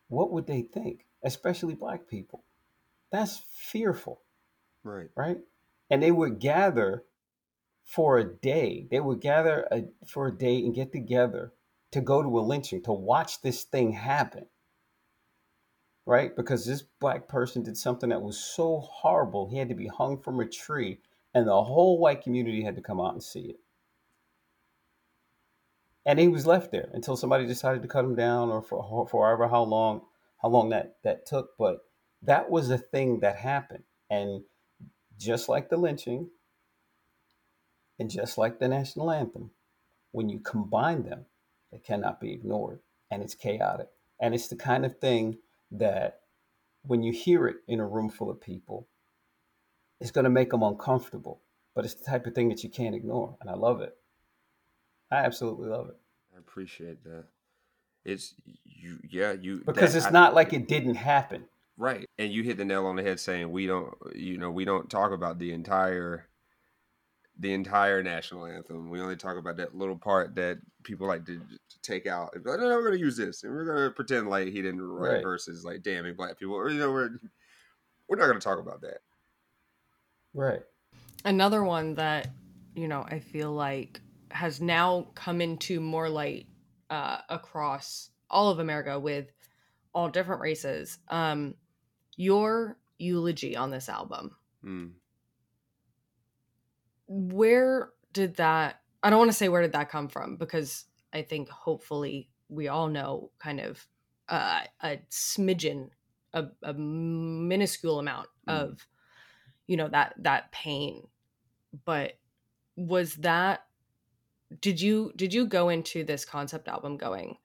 what 0.08 0.32
would 0.32 0.48
they 0.48 0.62
think? 0.62 1.06
Especially 1.24 1.74
black 1.74 2.08
people. 2.08 2.44
That's 3.12 3.44
fearful, 3.52 4.22
Right. 4.86 5.10
right? 5.16 5.40
And 5.90 6.02
they 6.02 6.12
would 6.12 6.40
gather 6.40 7.04
for 7.84 8.20
a 8.20 8.24
day. 8.24 8.88
They 8.90 9.00
would 9.00 9.20
gather 9.20 9.68
a, 9.72 9.86
for 10.08 10.28
a 10.28 10.38
day 10.38 10.60
and 10.60 10.76
get 10.76 10.92
together 10.92 11.54
to 11.92 12.02
go 12.02 12.22
to 12.22 12.40
a 12.40 12.42
lynching 12.42 12.84
to 12.84 12.94
watch 12.94 13.42
this 13.42 13.64
thing 13.64 13.94
happen. 13.94 14.46
Right? 16.06 16.36
Because 16.36 16.66
this 16.66 16.84
black 17.00 17.28
person 17.28 17.64
did 17.64 17.78
something 17.78 18.10
that 18.10 18.22
was 18.22 18.38
so 18.38 18.80
horrible, 18.80 19.50
he 19.50 19.58
had 19.58 19.70
to 19.70 19.76
be 19.76 19.88
hung 19.88 20.20
from 20.22 20.40
a 20.40 20.46
tree, 20.46 21.00
and 21.34 21.48
the 21.48 21.64
whole 21.64 21.98
white 21.98 22.22
community 22.22 22.64
had 22.64 22.76
to 22.76 22.82
come 22.82 23.02
out 23.02 23.14
and 23.14 23.24
see 23.24 23.42
it. 23.42 23.60
And 26.06 26.20
he 26.20 26.28
was 26.28 26.46
left 26.46 26.72
there 26.72 26.92
until 26.94 27.18
somebody 27.18 27.48
decided 27.48 27.82
to 27.82 27.88
cut 27.88 28.06
him 28.06 28.14
down, 28.14 28.50
or 28.52 28.62
for, 28.62 29.08
for 29.10 29.26
however 29.26 29.48
how 29.48 29.64
long 29.64 30.02
how 30.38 30.50
long 30.50 30.70
that 30.70 30.98
that 31.04 31.26
took. 31.26 31.58
But 31.58 31.80
that 32.22 32.52
was 32.52 32.70
a 32.70 32.78
thing 32.78 33.22
that 33.22 33.38
happened, 33.38 33.84
and 34.12 34.44
just 35.18 35.48
like 35.50 35.70
the 35.70 35.78
lynching, 35.78 36.30
and 38.00 38.10
just 38.10 38.38
like 38.38 38.60
the 38.60 38.68
national 38.68 39.12
anthem, 39.12 39.52
when 40.12 40.30
you 40.30 40.40
combine 40.40 41.04
them, 41.04 41.26
they 41.72 41.78
cannot 41.78 42.20
be 42.20 42.34
ignored. 42.34 42.80
And 43.12 43.22
it's 43.22 43.36
chaotic. 43.36 43.88
And 44.20 44.34
it's 44.34 44.48
the 44.48 44.56
kind 44.56 44.86
of 44.86 44.98
thing 45.00 45.38
that 45.72 46.22
when 46.84 47.04
you 47.04 47.12
hear 47.14 47.48
it 47.48 47.58
in 47.68 47.80
a 47.80 47.86
room 47.88 48.10
full 48.10 48.30
of 48.30 48.42
people, 48.42 48.88
it's 50.02 50.12
going 50.12 50.24
to 50.26 50.30
make 50.30 50.50
them 50.52 50.64
uncomfortable. 50.64 51.42
But 51.74 51.86
it's 51.86 51.94
the 51.94 52.06
type 52.06 52.26
of 52.26 52.34
thing 52.34 52.50
that 52.50 52.64
you 52.64 52.70
can't 52.70 52.96
ignore. 52.96 53.38
And 53.42 53.50
I 53.50 53.54
love 53.56 53.82
it. 53.82 53.96
I 55.12 55.18
absolutely 55.18 55.68
love 55.70 55.90
it. 55.90 55.98
I 56.36 56.40
appreciate 56.40 57.04
that. 57.04 57.26
It's 58.04 58.34
you. 58.66 59.00
Yeah. 59.10 59.34
You 59.34 59.64
Because 59.66 59.94
that- 59.94 59.98
it's 60.00 60.08
I- 60.08 60.12
not 60.12 60.34
like 60.34 60.52
it 60.54 60.68
didn't 60.68 60.96
happen. 60.96 61.46
Right. 61.78 62.10
And 62.18 62.32
you 62.32 62.44
hit 62.44 62.58
the 62.58 62.66
nail 62.66 62.86
on 62.86 62.96
the 62.96 63.04
head 63.04 63.20
saying 63.20 63.52
we 63.52 63.68
don't 63.68 63.94
you 64.14 64.38
know, 64.38 64.52
we 64.52 64.66
don't 64.66 64.90
talk 64.90 65.12
about 65.12 65.40
the 65.40 65.52
entire 65.52 66.28
the 67.38 67.54
entire 67.54 68.02
national 68.02 68.46
anthem. 68.46 68.90
We 68.90 69.02
only 69.02 69.18
talk 69.18 69.38
about 69.38 69.58
that 69.58 69.76
little 69.76 69.98
part 69.98 70.36
that 70.36 70.58
people 70.84 71.06
like 71.06 71.26
to, 71.26 71.38
to 71.38 71.82
take 71.82 72.08
out. 72.08 72.30
And 72.34 72.44
be 72.44 72.50
like, 72.50 72.60
no, 72.62 72.70
no, 72.70 72.76
we're 72.76 72.86
gonna 72.92 73.00
use 73.00 73.18
this 73.18 73.44
and 73.44 73.54
we're 73.54 73.66
gonna 73.66 73.92
pretend 73.92 74.30
like 74.30 74.48
he 74.48 74.62
didn't 74.62 74.82
write 74.82 75.16
Right. 75.16 75.24
verses 75.24 75.66
like 75.66 75.84
damning 75.84 76.16
black 76.16 76.40
people. 76.40 76.56
Or 76.56 76.70
you 76.70 76.80
know, 76.80 76.92
we're 76.92 77.10
we're 78.08 78.18
not 78.18 78.28
gonna 78.28 78.40
talk 78.40 78.60
about 78.60 78.82
that. 78.82 79.00
Right. 80.34 80.62
Another 81.24 81.64
one 81.64 81.96
that, 81.96 82.30
you 82.76 82.88
know, 82.88 83.02
I 83.02 83.20
feel 83.20 83.52
like 83.52 84.00
has 84.32 84.62
now 84.62 85.08
come 85.16 85.42
into 85.42 85.80
more 85.80 86.10
light 86.10 86.48
uh, 86.90 87.18
across 87.30 88.12
all 88.30 88.50
of 88.50 88.60
America 88.60 89.00
with 89.00 89.32
all 89.94 90.10
different 90.10 90.42
races. 90.42 91.00
Um, 91.10 91.56
your 92.16 92.78
eulogy 92.98 93.56
on 93.56 93.72
this 93.72 93.90
album, 93.90 94.36
Mm. 94.64 94.94
where 97.08 97.92
did 98.14 98.36
that? 98.38 98.82
I 99.04 99.10
don't 99.10 99.20
want 99.20 99.30
to 99.32 99.38
say 99.38 99.50
where 99.50 99.62
did 99.62 99.74
that 99.74 99.90
come 99.90 100.08
from 100.08 100.38
because 100.38 100.86
I 101.14 101.22
think 101.22 101.50
hopefully 101.50 102.30
we 102.50 102.68
all 102.68 102.88
know 102.88 103.32
kind 103.40 103.60
of 103.60 103.86
uh, 104.28 104.62
a 104.82 104.98
smidgen, 105.12 105.90
a, 106.34 106.46
a 106.64 106.74
minuscule 106.74 108.00
amount 108.00 108.28
Mm. 108.48 108.54
of, 108.54 108.88
you 109.68 109.78
know, 109.78 109.88
that 109.90 110.14
that 110.20 110.52
pain. 110.52 111.08
But 111.86 112.14
was 112.76 113.16
that? 113.16 113.66
Did 114.62 114.80
you 114.80 115.12
did 115.16 115.34
you 115.34 115.48
go 115.48 115.70
into 115.70 116.04
this 116.04 116.26
concept 116.26 116.68
album 116.68 116.98
going? 116.98 117.38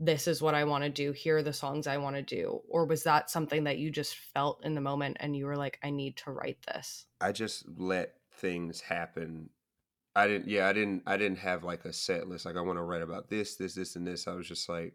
This 0.00 0.26
is 0.26 0.42
what 0.42 0.54
I 0.54 0.64
want 0.64 0.84
to 0.84 0.90
do. 0.90 1.12
Here 1.12 1.38
are 1.38 1.42
the 1.42 1.52
songs 1.52 1.86
I 1.86 1.98
want 1.98 2.16
to 2.16 2.22
do. 2.22 2.60
Or 2.68 2.84
was 2.84 3.04
that 3.04 3.30
something 3.30 3.64
that 3.64 3.78
you 3.78 3.90
just 3.90 4.16
felt 4.16 4.64
in 4.64 4.74
the 4.74 4.80
moment 4.80 5.18
and 5.20 5.36
you 5.36 5.46
were 5.46 5.56
like, 5.56 5.78
I 5.82 5.90
need 5.90 6.16
to 6.18 6.32
write 6.32 6.58
this? 6.66 7.06
I 7.20 7.32
just 7.32 7.64
let 7.76 8.14
things 8.32 8.80
happen. 8.80 9.50
I 10.16 10.26
didn't 10.26 10.48
yeah, 10.48 10.68
I 10.68 10.72
didn't 10.72 11.02
I 11.06 11.16
didn't 11.16 11.38
have 11.38 11.64
like 11.64 11.84
a 11.84 11.92
set 11.92 12.28
list. 12.28 12.44
Like 12.44 12.56
I 12.56 12.60
want 12.60 12.78
to 12.78 12.82
write 12.82 13.02
about 13.02 13.28
this, 13.28 13.56
this, 13.56 13.74
this, 13.74 13.96
and 13.96 14.06
this. 14.06 14.26
I 14.26 14.34
was 14.34 14.48
just 14.48 14.68
like, 14.68 14.94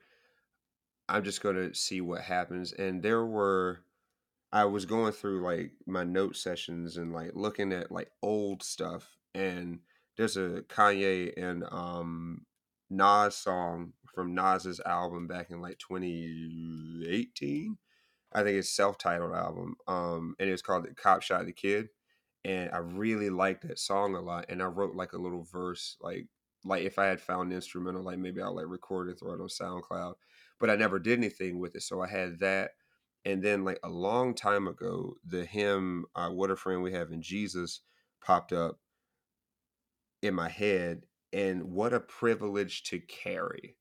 I'm 1.07 1.23
just 1.23 1.41
gonna 1.41 1.73
see 1.73 2.01
what 2.01 2.21
happens. 2.21 2.73
And 2.73 3.01
there 3.01 3.25
were 3.25 3.81
I 4.51 4.65
was 4.65 4.85
going 4.85 5.11
through 5.13 5.43
like 5.43 5.71
my 5.85 6.03
note 6.03 6.35
sessions 6.35 6.97
and 6.97 7.13
like 7.13 7.31
looking 7.35 7.71
at 7.71 7.91
like 7.91 8.11
old 8.21 8.63
stuff 8.63 9.17
and 9.35 9.79
there's 10.17 10.37
a 10.37 10.63
Kanye 10.67 11.33
and 11.37 11.63
um 11.71 12.45
Nas 12.89 13.35
song 13.35 13.93
from 14.13 14.33
Nas's 14.33 14.79
album 14.85 15.27
back 15.27 15.49
in 15.49 15.61
like 15.61 15.77
2018. 15.79 17.77
I 18.31 18.43
think 18.43 18.57
it's 18.57 18.75
self-titled 18.75 19.33
album. 19.33 19.75
Um 19.87 20.35
and 20.39 20.49
it's 20.49 20.61
called 20.61 20.85
The 20.85 20.93
Cop 20.93 21.21
Shot 21.21 21.45
the 21.45 21.53
Kid. 21.53 21.89
And 22.45 22.69
I 22.71 22.77
really 22.77 23.29
liked 23.29 23.67
that 23.67 23.79
song 23.79 24.15
a 24.15 24.21
lot. 24.21 24.45
And 24.49 24.61
I 24.61 24.65
wrote 24.65 24.95
like 24.95 25.13
a 25.13 25.17
little 25.17 25.43
verse, 25.43 25.97
like 26.01 26.27
like 26.65 26.83
if 26.83 26.99
I 26.99 27.05
had 27.05 27.21
found 27.21 27.53
instrumental, 27.53 28.03
like 28.03 28.19
maybe 28.19 28.41
I'll 28.41 28.55
like 28.55 28.67
record 28.67 29.09
it, 29.09 29.19
throw 29.19 29.33
it 29.33 29.41
on 29.41 29.47
SoundCloud. 29.47 30.13
But 30.59 30.69
I 30.69 30.75
never 30.75 30.99
did 30.99 31.19
anything 31.19 31.59
with 31.59 31.75
it. 31.75 31.83
So 31.83 32.01
I 32.01 32.07
had 32.07 32.39
that 32.39 32.71
and 33.25 33.43
then 33.43 33.63
like 33.63 33.79
a 33.83 33.89
long 33.89 34.33
time 34.33 34.67
ago 34.67 35.15
the 35.25 35.45
hymn 35.45 36.05
uh, 36.15 36.29
what 36.29 36.51
a 36.51 36.55
friend 36.55 36.81
we 36.81 36.93
have 36.93 37.11
in 37.11 37.21
jesus 37.21 37.81
popped 38.23 38.53
up 38.53 38.79
in 40.21 40.33
my 40.33 40.49
head 40.49 41.03
and 41.33 41.63
what 41.63 41.93
a 41.93 41.99
privilege 41.99 42.83
to 42.83 42.99
carry. 42.99 43.75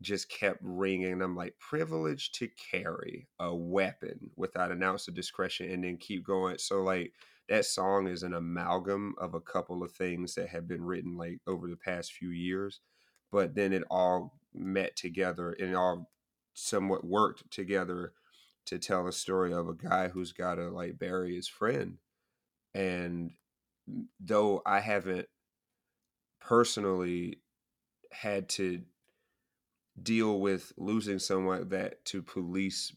Just 0.00 0.30
kept 0.30 0.60
ringing 0.62 1.20
i'm 1.22 1.34
like 1.34 1.58
privilege 1.58 2.30
to 2.32 2.48
carry 2.70 3.28
a 3.40 3.54
weapon 3.54 4.30
without 4.36 4.70
an 4.70 4.82
ounce 4.82 5.08
of 5.08 5.14
discretion 5.14 5.70
and 5.70 5.82
then 5.84 5.96
keep 5.96 6.24
going. 6.24 6.58
So 6.58 6.82
like 6.82 7.12
that 7.48 7.64
song 7.64 8.06
is 8.06 8.22
an 8.22 8.34
amalgam 8.34 9.14
of 9.18 9.34
a 9.34 9.40
couple 9.40 9.82
of 9.82 9.92
things 9.92 10.34
that 10.34 10.48
have 10.50 10.68
been 10.68 10.84
written 10.84 11.16
like 11.16 11.40
over 11.46 11.68
the 11.68 11.76
past 11.76 12.12
few 12.12 12.30
years 12.30 12.80
but 13.30 13.54
then 13.54 13.72
it 13.72 13.84
all 13.90 14.38
met 14.54 14.96
together 14.96 15.52
and 15.52 15.70
it 15.70 15.74
all 15.74 16.10
somewhat 16.54 17.04
worked 17.04 17.50
together 17.50 18.12
to 18.66 18.78
tell 18.78 19.04
the 19.04 19.12
story 19.12 19.52
of 19.52 19.68
a 19.68 19.74
guy 19.74 20.08
who's 20.08 20.32
got 20.32 20.56
to 20.56 20.68
like 20.68 20.98
bury 20.98 21.34
his 21.34 21.48
friend. 21.48 21.98
And 22.74 23.32
though 24.20 24.60
i 24.66 24.80
haven't 24.80 25.26
personally 26.40 27.38
had 28.12 28.48
to 28.48 28.82
deal 30.02 30.40
with 30.40 30.72
losing 30.76 31.18
someone 31.18 31.68
that 31.68 32.04
to 32.04 32.22
police 32.22 32.94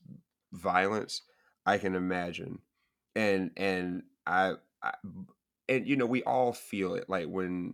violence 0.54 1.24
i 1.66 1.78
can 1.78 1.96
imagine. 1.96 2.60
And 3.16 3.52
and 3.58 4.04
I, 4.26 4.54
I 4.82 4.94
and 5.68 5.88
you 5.88 5.96
know 5.96 6.06
we 6.06 6.24
all 6.24 6.54
feel 6.54 6.96
it 6.96 7.10
like 7.10 7.28
when 7.28 7.74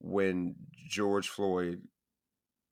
when 0.00 0.54
george 0.88 1.28
floyd 1.28 1.82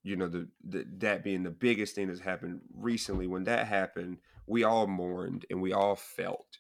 you 0.03 0.17
know 0.17 0.29
the, 0.29 0.49
the 0.65 0.85
that 0.99 1.25
being 1.25 1.43
the 1.43 1.51
biggest 1.51 1.95
thing 1.95 2.09
that's 2.09 2.21
happened 2.21 2.61
recently 2.75 3.27
when 3.27 3.45
that 3.45 3.67
happened 3.67 4.19
we 4.47 4.65
all 4.65 4.87
mourned 4.87 5.47
and 5.51 5.63
we 5.63 5.73
all 5.73 5.97
felt 5.97 6.59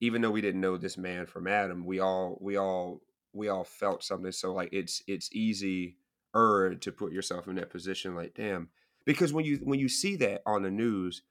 even 0.00 0.22
though 0.22 0.30
we 0.30 0.40
didn't 0.40 0.60
know 0.60 0.76
this 0.76 0.96
man 0.96 1.26
from 1.26 1.46
adam 1.46 1.84
we 1.84 2.00
all 2.00 2.38
we 2.40 2.56
all 2.56 3.00
we 3.32 3.48
all 3.48 3.64
felt 3.64 4.02
something 4.02 4.32
so 4.32 4.52
like 4.52 4.70
it's 4.72 5.02
it's 5.06 5.28
easy 5.32 5.96
er 6.34 6.74
to 6.74 6.92
put 6.92 7.12
yourself 7.12 7.48
in 7.48 7.56
that 7.56 7.70
position 7.70 8.14
like 8.14 8.34
damn 8.34 8.68
because 9.04 9.32
when 9.32 9.44
you 9.44 9.58
when 9.62 9.78
you 9.78 9.88
see 9.88 10.16
that 10.16 10.42
on 10.46 10.62
the 10.62 10.70
news 10.70 11.22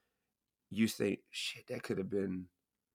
you 0.70 0.88
think 0.88 1.20
shit 1.30 1.68
that 1.68 1.84
could 1.84 1.98
have 1.98 2.10
been 2.10 2.46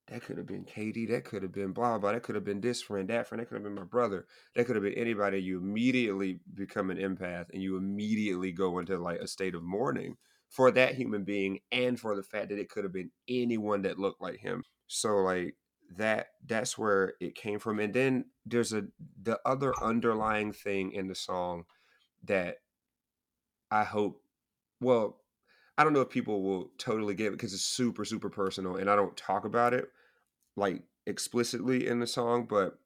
that 0.07 0.23
could 0.23 0.37
have 0.37 0.45
been 0.45 0.65
Katie. 0.65 1.07
That 1.07 1.25
could 1.25 1.41
have 1.41 1.51
been 1.51 1.71
blah 1.71 1.97
blah. 1.97 2.11
That 2.11 2.23
could 2.23 2.35
have 2.35 2.43
been 2.43 2.61
this 2.61 2.81
friend, 2.81 3.07
that 3.09 3.27
friend. 3.27 3.41
That 3.41 3.47
could 3.47 3.55
have 3.55 3.63
been 3.63 3.73
my 3.73 3.83
brother. 3.83 4.27
That 4.55 4.65
could 4.65 4.75
have 4.75 4.83
been 4.83 4.93
anybody. 4.93 5.41
You 5.41 5.57
immediately 5.57 6.39
become 6.53 6.91
an 6.91 6.97
empath, 6.97 7.45
and 7.51 7.61
you 7.61 7.77
immediately 7.77 8.51
go 8.51 8.77
into 8.79 8.97
like 8.99 9.19
a 9.19 9.27
state 9.27 9.55
of 9.55 9.63
mourning 9.63 10.17
for 10.49 10.69
that 10.71 10.95
human 10.95 11.23
being 11.23 11.59
and 11.71 11.99
for 11.99 12.15
the 12.15 12.23
fact 12.23 12.49
that 12.49 12.59
it 12.59 12.69
could 12.69 12.83
have 12.83 12.93
been 12.93 13.09
anyone 13.27 13.81
that 13.81 13.99
looked 13.99 14.21
like 14.21 14.37
him. 14.37 14.63
So 14.87 15.17
like 15.17 15.55
that 15.97 16.27
that's 16.45 16.77
where 16.77 17.13
it 17.19 17.35
came 17.35 17.59
from 17.59 17.79
and 17.79 17.93
then 17.93 18.25
there's 18.45 18.73
a 18.73 18.83
the 19.21 19.39
other 19.45 19.73
underlying 19.81 20.51
thing 20.51 20.91
in 20.91 21.07
the 21.07 21.15
song 21.15 21.63
that 22.23 22.57
I 23.71 23.83
hope 23.83 24.21
well 24.81 25.17
I 25.77 25.83
don't 25.83 25.93
know 25.93 26.01
if 26.01 26.09
people 26.09 26.41
will 26.41 26.71
totally 26.77 27.15
get 27.15 27.27
it 27.27 27.31
because 27.31 27.53
it's 27.53 27.63
super 27.63 28.05
super 28.05 28.29
personal 28.29 28.77
and 28.77 28.89
I 28.89 28.95
don't 28.95 29.15
talk 29.15 29.45
about 29.45 29.73
it 29.73 29.89
like 30.55 30.83
explicitly 31.05 31.87
in 31.87 31.99
the 31.99 32.07
song 32.07 32.45
but 32.49 32.79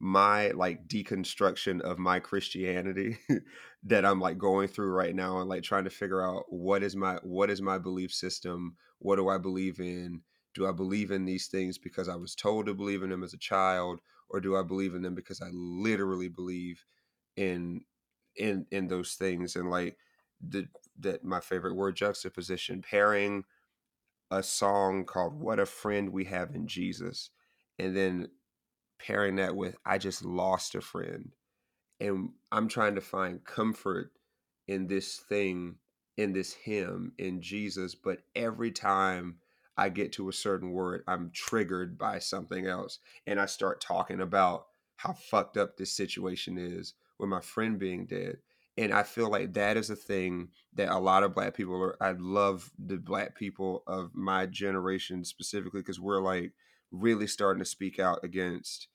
my 0.00 0.50
like 0.52 0.88
deconstruction 0.88 1.80
of 1.82 1.98
my 1.98 2.18
Christianity 2.18 3.18
that 3.84 4.06
I'm 4.06 4.18
like 4.18 4.38
going 4.38 4.66
through 4.66 4.90
right 4.92 5.14
now 5.14 5.40
and 5.40 5.48
like 5.48 5.62
trying 5.62 5.84
to 5.84 5.90
figure 5.90 6.24
out 6.24 6.44
what 6.48 6.82
is 6.82 6.96
my 6.96 7.18
what 7.22 7.50
is 7.50 7.60
my 7.60 7.76
belief 7.76 8.12
system? 8.12 8.76
What 8.98 9.16
do 9.16 9.28
I 9.28 9.36
believe 9.36 9.78
in? 9.78 10.22
Do 10.54 10.66
I 10.66 10.72
believe 10.72 11.10
in 11.10 11.24
these 11.24 11.46
things 11.46 11.78
because 11.78 12.08
I 12.08 12.16
was 12.16 12.34
told 12.34 12.66
to 12.66 12.74
believe 12.74 13.02
in 13.02 13.10
them 13.10 13.22
as 13.22 13.34
a 13.34 13.38
child 13.38 14.00
or 14.28 14.40
do 14.40 14.56
I 14.56 14.62
believe 14.62 14.94
in 14.94 15.02
them 15.02 15.14
because 15.14 15.40
I 15.40 15.48
literally 15.52 16.28
believe 16.28 16.84
in 17.36 17.82
in 18.36 18.66
in 18.70 18.88
those 18.88 19.14
things? 19.14 19.56
And 19.56 19.70
like 19.70 19.96
the 20.40 20.68
that 21.00 21.24
my 21.24 21.40
favorite 21.40 21.76
word 21.76 21.96
juxtaposition 21.96 22.82
pairing 22.82 23.44
a 24.30 24.42
song 24.42 25.04
called 25.04 25.34
What 25.40 25.60
a 25.60 25.66
Friend 25.66 26.10
We 26.10 26.24
Have 26.24 26.54
in 26.54 26.66
Jesus 26.66 27.30
and 27.78 27.96
then 27.96 28.28
pairing 28.98 29.36
that 29.36 29.56
with 29.56 29.76
I 29.84 29.98
just 29.98 30.24
lost 30.24 30.74
a 30.74 30.80
friend. 30.80 31.34
And 32.00 32.30
I'm 32.52 32.68
trying 32.68 32.94
to 32.96 33.00
find 33.00 33.44
comfort 33.44 34.12
in 34.68 34.86
this 34.86 35.16
thing 35.18 35.76
in 36.16 36.32
this 36.32 36.52
hymn 36.52 37.12
in 37.18 37.40
Jesus 37.42 37.94
but 37.94 38.20
every 38.36 38.70
time 38.70 39.36
I 39.80 39.88
get 39.88 40.12
to 40.14 40.28
a 40.28 40.32
certain 40.32 40.72
word 40.72 41.02
I'm 41.08 41.30
triggered 41.32 41.98
by 41.98 42.18
something 42.18 42.66
else 42.66 43.00
and 43.26 43.40
I 43.40 43.46
start 43.46 43.80
talking 43.80 44.20
about 44.20 44.66
how 44.96 45.14
fucked 45.14 45.56
up 45.56 45.76
this 45.76 45.92
situation 45.92 46.58
is 46.58 46.94
with 47.18 47.30
my 47.30 47.40
friend 47.40 47.78
being 47.78 48.06
dead 48.06 48.38
and 48.78 48.92
I 48.92 49.02
feel 49.02 49.30
like 49.30 49.54
that 49.54 49.76
is 49.76 49.90
a 49.90 49.96
thing 49.96 50.48
that 50.74 50.90
a 50.90 50.98
lot 50.98 51.22
of 51.22 51.34
black 51.34 51.54
people 51.54 51.74
are 51.82 51.96
I 52.02 52.12
love 52.12 52.70
the 52.78 52.98
black 52.98 53.34
people 53.36 53.82
of 53.86 54.14
my 54.14 54.46
generation 54.46 55.24
specifically 55.24 55.80
because 55.80 56.00
we're 56.00 56.20
like 56.20 56.52
really 56.92 57.26
starting 57.26 57.62
to 57.62 57.68
speak 57.68 57.98
out 57.98 58.20
against 58.22 58.88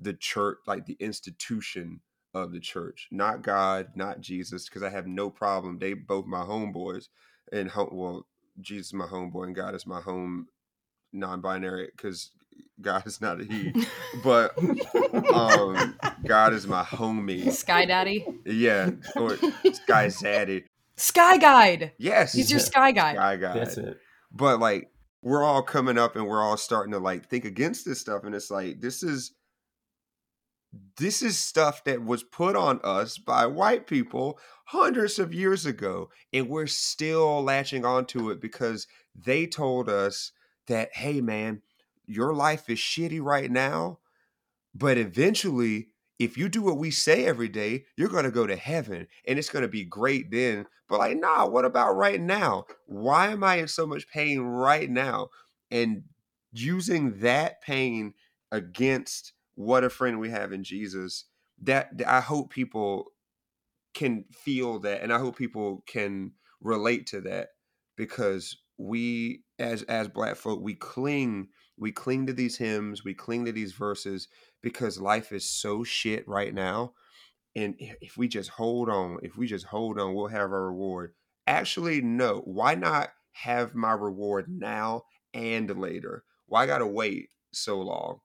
the 0.00 0.14
church, 0.14 0.58
like 0.66 0.86
the 0.86 0.96
institution 1.00 2.00
of 2.32 2.52
the 2.52 2.60
church, 2.60 3.08
not 3.10 3.42
God, 3.42 3.88
not 3.94 4.20
Jesus, 4.20 4.68
because 4.68 4.82
I 4.82 4.90
have 4.90 5.06
no 5.06 5.30
problem. 5.30 5.78
They 5.78 5.94
both 5.94 6.26
my 6.26 6.42
homeboys, 6.42 7.08
and 7.52 7.70
home, 7.70 7.90
well, 7.92 8.26
Jesus 8.60 8.88
is 8.88 8.94
my 8.94 9.06
homeboy, 9.06 9.44
and 9.44 9.54
God 9.54 9.74
is 9.74 9.86
my 9.86 10.00
home 10.00 10.48
non-binary 11.12 11.90
because 11.96 12.30
God 12.80 13.06
is 13.06 13.20
not 13.20 13.40
a 13.40 13.44
he, 13.44 13.72
but 14.24 14.56
um, 15.32 15.98
God 16.26 16.52
is 16.52 16.66
my 16.66 16.82
homie. 16.82 17.50
Sky 17.52 17.84
Daddy. 17.84 18.26
Yeah, 18.44 18.90
or 19.16 19.36
Sky 19.36 20.06
Zaddy. 20.06 20.64
Sky 20.96 21.38
Guide. 21.38 21.92
Yes, 21.98 22.32
He's 22.32 22.50
your 22.50 22.60
Sky 22.60 22.92
Guide. 22.92 23.16
Sky 23.16 23.36
Guide. 23.36 23.56
That's 23.56 23.76
it. 23.78 23.98
But 24.32 24.60
like, 24.60 24.90
we're 25.22 25.42
all 25.42 25.62
coming 25.62 25.98
up 25.98 26.16
and 26.16 26.26
we're 26.26 26.42
all 26.42 26.56
starting 26.56 26.92
to 26.92 26.98
like 26.98 27.28
think 27.28 27.44
against 27.44 27.84
this 27.84 28.00
stuff, 28.00 28.24
and 28.24 28.34
it's 28.34 28.50
like 28.50 28.80
this 28.80 29.02
is 29.02 29.32
this 30.96 31.22
is 31.22 31.38
stuff 31.38 31.82
that 31.84 32.04
was 32.04 32.22
put 32.22 32.54
on 32.54 32.80
us 32.84 33.18
by 33.18 33.46
white 33.46 33.86
people 33.86 34.38
hundreds 34.66 35.18
of 35.18 35.34
years 35.34 35.66
ago 35.66 36.08
and 36.32 36.48
we're 36.48 36.66
still 36.66 37.42
latching 37.42 37.84
onto 37.84 38.30
it 38.30 38.40
because 38.40 38.86
they 39.14 39.46
told 39.46 39.88
us 39.88 40.32
that 40.68 40.90
hey 40.94 41.20
man 41.20 41.60
your 42.06 42.32
life 42.32 42.70
is 42.70 42.78
shitty 42.78 43.20
right 43.20 43.50
now 43.50 43.98
but 44.74 44.96
eventually 44.96 45.88
if 46.20 46.36
you 46.36 46.50
do 46.50 46.60
what 46.60 46.76
we 46.76 46.90
say 46.90 47.24
every 47.24 47.48
day 47.48 47.84
you're 47.96 48.08
going 48.08 48.24
to 48.24 48.30
go 48.30 48.46
to 48.46 48.54
heaven 48.54 49.06
and 49.26 49.38
it's 49.38 49.48
going 49.48 49.62
to 49.62 49.68
be 49.68 49.84
great 49.84 50.30
then. 50.30 50.66
But 50.86 50.98
like 50.98 51.16
nah 51.16 51.46
what 51.46 51.64
about 51.64 51.96
right 51.96 52.20
now? 52.20 52.66
Why 52.86 53.28
am 53.28 53.42
i 53.42 53.56
in 53.56 53.68
so 53.68 53.86
much 53.86 54.08
pain 54.08 54.40
right 54.40 54.88
now? 54.88 55.30
And 55.70 56.02
using 56.52 57.20
that 57.20 57.62
pain 57.62 58.14
against 58.52 59.32
what 59.60 59.84
a 59.84 59.90
friend 59.90 60.18
we 60.18 60.30
have 60.30 60.52
in 60.52 60.64
Jesus. 60.64 61.24
That 61.62 61.90
I 62.06 62.20
hope 62.20 62.50
people 62.50 63.12
can 63.92 64.24
feel 64.32 64.78
that, 64.80 65.02
and 65.02 65.12
I 65.12 65.18
hope 65.18 65.36
people 65.36 65.84
can 65.86 66.32
relate 66.62 67.06
to 67.08 67.20
that 67.22 67.48
because 67.96 68.56
we, 68.78 69.42
as 69.58 69.82
as 69.82 70.08
Black 70.08 70.36
folk, 70.36 70.60
we 70.62 70.74
cling 70.74 71.48
we 71.76 71.92
cling 71.92 72.26
to 72.26 72.32
these 72.34 72.58
hymns, 72.58 73.04
we 73.04 73.14
cling 73.14 73.46
to 73.46 73.52
these 73.52 73.72
verses 73.72 74.28
because 74.62 75.00
life 75.00 75.32
is 75.32 75.50
so 75.50 75.82
shit 75.82 76.28
right 76.28 76.52
now. 76.52 76.92
And 77.56 77.74
if 77.78 78.16
we 78.16 78.28
just 78.28 78.50
hold 78.50 78.88
on, 78.88 79.18
if 79.22 79.36
we 79.36 79.46
just 79.46 79.64
hold 79.66 79.98
on, 79.98 80.14
we'll 80.14 80.28
have 80.28 80.52
our 80.52 80.66
reward. 80.66 81.14
Actually, 81.46 82.02
no. 82.02 82.42
Why 82.44 82.74
not 82.74 83.10
have 83.32 83.74
my 83.74 83.92
reward 83.92 84.46
now 84.48 85.04
and 85.32 85.70
later? 85.78 86.24
Why 86.46 86.66
gotta 86.66 86.86
wait 86.86 87.30
so 87.52 87.80
long? 87.80 88.20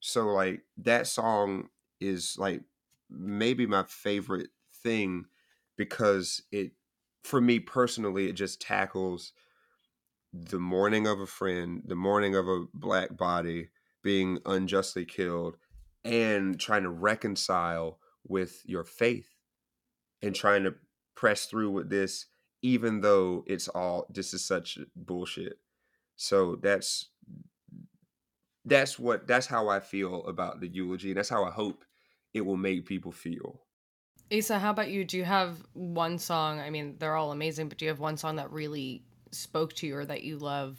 So 0.00 0.26
like 0.28 0.62
that 0.78 1.06
song 1.06 1.68
is 2.00 2.36
like 2.38 2.62
maybe 3.10 3.66
my 3.66 3.84
favorite 3.84 4.48
thing 4.82 5.26
because 5.76 6.42
it 6.50 6.72
for 7.22 7.40
me 7.40 7.60
personally 7.60 8.28
it 8.28 8.32
just 8.32 8.60
tackles 8.60 9.32
the 10.32 10.58
mourning 10.58 11.06
of 11.06 11.20
a 11.20 11.26
friend, 11.26 11.82
the 11.84 11.96
mourning 11.96 12.34
of 12.34 12.48
a 12.48 12.64
black 12.72 13.16
body 13.16 13.68
being 14.02 14.38
unjustly 14.46 15.04
killed 15.04 15.56
and 16.04 16.58
trying 16.58 16.84
to 16.84 16.90
reconcile 16.90 17.98
with 18.26 18.62
your 18.64 18.84
faith 18.84 19.28
and 20.22 20.34
trying 20.34 20.62
to 20.64 20.74
press 21.14 21.46
through 21.46 21.70
with 21.70 21.90
this 21.90 22.26
even 22.62 23.00
though 23.00 23.44
it's 23.46 23.68
all 23.68 24.06
this 24.10 24.34
is 24.34 24.44
such 24.44 24.78
bullshit. 24.94 25.58
So 26.16 26.56
that's 26.56 27.08
that's 28.70 28.98
what 28.98 29.26
that's 29.26 29.46
how 29.46 29.68
I 29.68 29.80
feel 29.80 30.24
about 30.26 30.60
the 30.60 30.68
eulogy. 30.68 31.12
That's 31.12 31.28
how 31.28 31.44
I 31.44 31.50
hope 31.50 31.84
it 32.32 32.40
will 32.42 32.56
make 32.56 32.86
people 32.86 33.12
feel. 33.12 33.60
Asa, 34.32 34.58
how 34.60 34.70
about 34.70 34.90
you? 34.90 35.04
Do 35.04 35.18
you 35.18 35.24
have 35.24 35.56
one 35.74 36.18
song? 36.18 36.60
I 36.60 36.70
mean, 36.70 36.96
they're 36.98 37.16
all 37.16 37.32
amazing, 37.32 37.68
but 37.68 37.78
do 37.78 37.84
you 37.84 37.90
have 37.90 37.98
one 37.98 38.16
song 38.16 38.36
that 38.36 38.50
really 38.52 39.02
spoke 39.32 39.74
to 39.74 39.86
you 39.86 39.96
or 39.96 40.06
that 40.06 40.22
you 40.22 40.38
love 40.38 40.78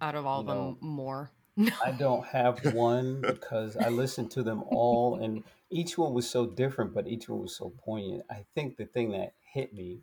out 0.00 0.14
of 0.14 0.26
all 0.26 0.42
No. 0.42 0.52
of 0.52 0.80
them 0.80 0.88
more? 0.88 1.30
I 1.84 1.90
don't 1.92 2.24
have 2.26 2.74
one 2.74 3.20
because 3.20 3.76
I 3.76 3.88
listened 3.88 4.30
to 4.32 4.42
them 4.42 4.62
all, 4.66 5.16
and 5.16 5.42
each 5.70 5.96
one 5.96 6.12
was 6.12 6.28
so 6.28 6.46
different, 6.46 6.92
but 6.94 7.06
each 7.06 7.28
one 7.28 7.40
was 7.40 7.56
so 7.56 7.72
poignant. 7.84 8.24
I 8.30 8.44
think 8.54 8.76
the 8.76 8.86
thing 8.86 9.12
that 9.12 9.34
hit 9.54 9.72
me, 9.72 10.00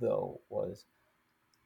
though, 0.00 0.40
was 0.48 0.84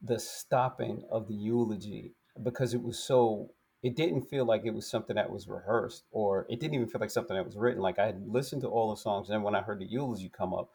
the 0.03 0.19
stopping 0.19 1.05
of 1.11 1.29
the 1.29 1.35
eulogy 1.35 2.15
because 2.43 2.73
it 2.73 2.83
was 2.83 2.99
so. 2.99 3.51
It 3.83 3.97
didn't 3.97 4.29
feel 4.29 4.45
like 4.45 4.63
it 4.65 4.75
was 4.75 4.89
something 4.91 5.17
that 5.17 5.31
was 5.31 5.49
rehearsed, 5.49 6.05
or 6.11 6.47
it 6.51 6.61
didn't 6.61 6.75
even 6.75 6.89
feel 6.89 7.01
like 7.01 7.11
something 7.11 7.37
that 7.37 7.47
was 7.47 7.57
written. 7.57 7.81
Like 7.83 7.99
I 7.99 8.07
had 8.07 8.29
listened 8.29 8.63
to 8.63 8.69
all 8.69 8.91
the 8.91 8.97
songs, 9.01 9.29
and 9.29 9.37
then 9.37 9.43
when 9.43 9.55
I 9.55 9.63
heard 9.63 9.81
the 9.81 9.87
eulogy 9.87 10.29
come 10.29 10.53
up, 10.55 10.71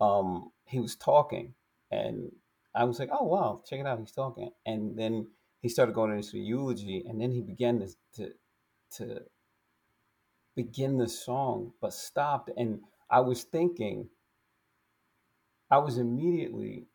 um, 0.00 0.52
he 0.64 0.80
was 0.80 0.96
talking, 0.96 1.54
and 1.90 2.32
I 2.74 2.84
was 2.84 2.98
like, 2.98 3.10
"Oh 3.12 3.24
wow, 3.24 3.62
check 3.68 3.80
it 3.80 3.86
out, 3.86 3.98
he's 3.98 4.12
talking." 4.12 4.50
And 4.64 4.98
then 4.98 5.28
he 5.60 5.68
started 5.68 5.94
going 5.94 6.12
into 6.16 6.32
the 6.32 6.40
eulogy, 6.40 7.04
and 7.06 7.20
then 7.20 7.30
he 7.30 7.42
began 7.42 7.80
to 7.80 7.88
to, 8.16 8.32
to 8.96 9.22
begin 10.54 10.98
the 10.98 11.08
song, 11.08 11.72
but 11.80 11.92
stopped. 11.92 12.50
And 12.56 12.80
I 13.10 13.20
was 13.20 13.44
thinking, 13.44 14.08
I 15.70 15.78
was 15.78 15.98
immediately 15.98 16.86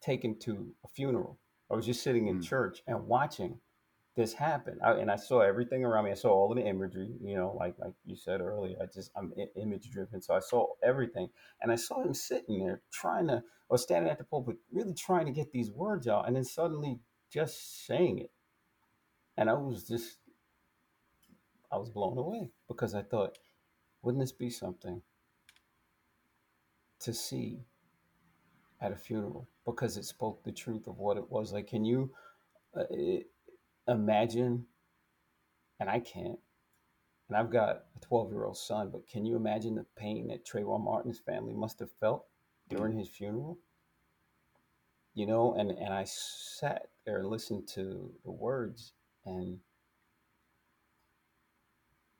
taken 0.00 0.38
to 0.40 0.74
a 0.84 0.88
funeral. 0.88 1.38
I 1.70 1.74
was 1.74 1.86
just 1.86 2.02
sitting 2.02 2.28
in 2.28 2.38
Mm. 2.38 2.44
church 2.44 2.82
and 2.86 3.06
watching 3.06 3.60
this 4.18 4.34
happen, 4.34 4.80
I, 4.84 4.92
and 4.94 5.10
I 5.10 5.16
saw 5.16 5.40
everything 5.40 5.84
around 5.86 6.06
me. 6.06 6.12
I 6.12 6.16
saw 6.16 6.32
all 6.32 6.52
of 6.52 6.58
the 6.58 6.66
imagery, 6.66 7.10
you 7.24 7.36
know, 7.36 7.56
like 7.58 7.76
like 7.80 7.94
you 8.06 8.16
said 8.16 8.42
earlier. 8.42 8.76
I 8.82 8.86
just 8.94 9.12
I'm 9.16 9.32
i- 9.38 9.60
image 9.60 9.90
driven, 9.90 10.22
so 10.22 10.34
I 10.36 10.40
saw 10.40 10.68
everything, 10.84 11.30
and 11.62 11.72
I 11.72 11.76
saw 11.76 12.02
him 12.04 12.14
sitting 12.14 12.60
there 12.60 12.82
trying 12.92 13.28
to, 13.28 13.44
or 13.70 13.78
standing 13.78 14.12
at 14.12 14.18
the 14.18 14.24
pulpit, 14.24 14.58
really 14.72 14.94
trying 14.94 15.26
to 15.26 15.32
get 15.32 15.52
these 15.52 15.72
words 15.72 16.08
out, 16.08 16.28
and 16.28 16.36
then 16.36 16.44
suddenly 16.44 17.00
just 17.32 17.86
saying 17.86 18.20
it, 18.20 18.32
and 19.38 19.50
I 19.50 19.54
was 19.54 19.88
just 19.88 20.18
I 21.72 21.78
was 21.78 21.90
blown 21.90 22.18
away 22.18 22.50
because 22.68 22.94
I 22.94 23.02
thought, 23.02 23.38
wouldn't 24.02 24.22
this 24.22 24.32
be 24.32 24.50
something 24.50 25.02
to 27.00 27.14
see 27.14 27.64
at 28.80 28.92
a 28.92 28.96
funeral 28.96 29.48
because 29.66 29.96
it 29.96 30.04
spoke 30.06 30.44
the 30.44 30.52
truth 30.52 30.86
of 30.88 30.98
what 30.98 31.18
it 31.18 31.30
was 31.30 31.52
like? 31.52 31.68
Can 31.68 31.84
you 31.84 32.12
uh, 32.76 32.84
i- 32.92 33.24
imagine? 33.88 34.66
And 35.80 35.88
I 35.88 36.00
can't. 36.00 36.38
And 37.28 37.36
I've 37.36 37.50
got 37.50 37.84
a 37.96 38.00
12 38.00 38.30
year 38.30 38.44
old 38.44 38.56
son, 38.56 38.90
but 38.90 39.08
can 39.08 39.26
you 39.26 39.36
imagine 39.36 39.74
the 39.74 39.86
pain 39.96 40.28
that 40.28 40.46
Trayvon 40.46 40.82
Martin's 40.84 41.18
family 41.18 41.54
must 41.54 41.78
have 41.80 41.90
felt 42.00 42.26
during 42.68 42.96
his 42.96 43.08
funeral? 43.08 43.58
you 45.18 45.26
know, 45.26 45.54
and 45.54 45.72
and 45.72 45.92
I 45.92 46.04
sat 46.04 46.90
there 47.04 47.18
and 47.18 47.26
listened 47.26 47.66
to 47.74 48.08
the 48.24 48.30
words, 48.30 48.92
and 49.26 49.58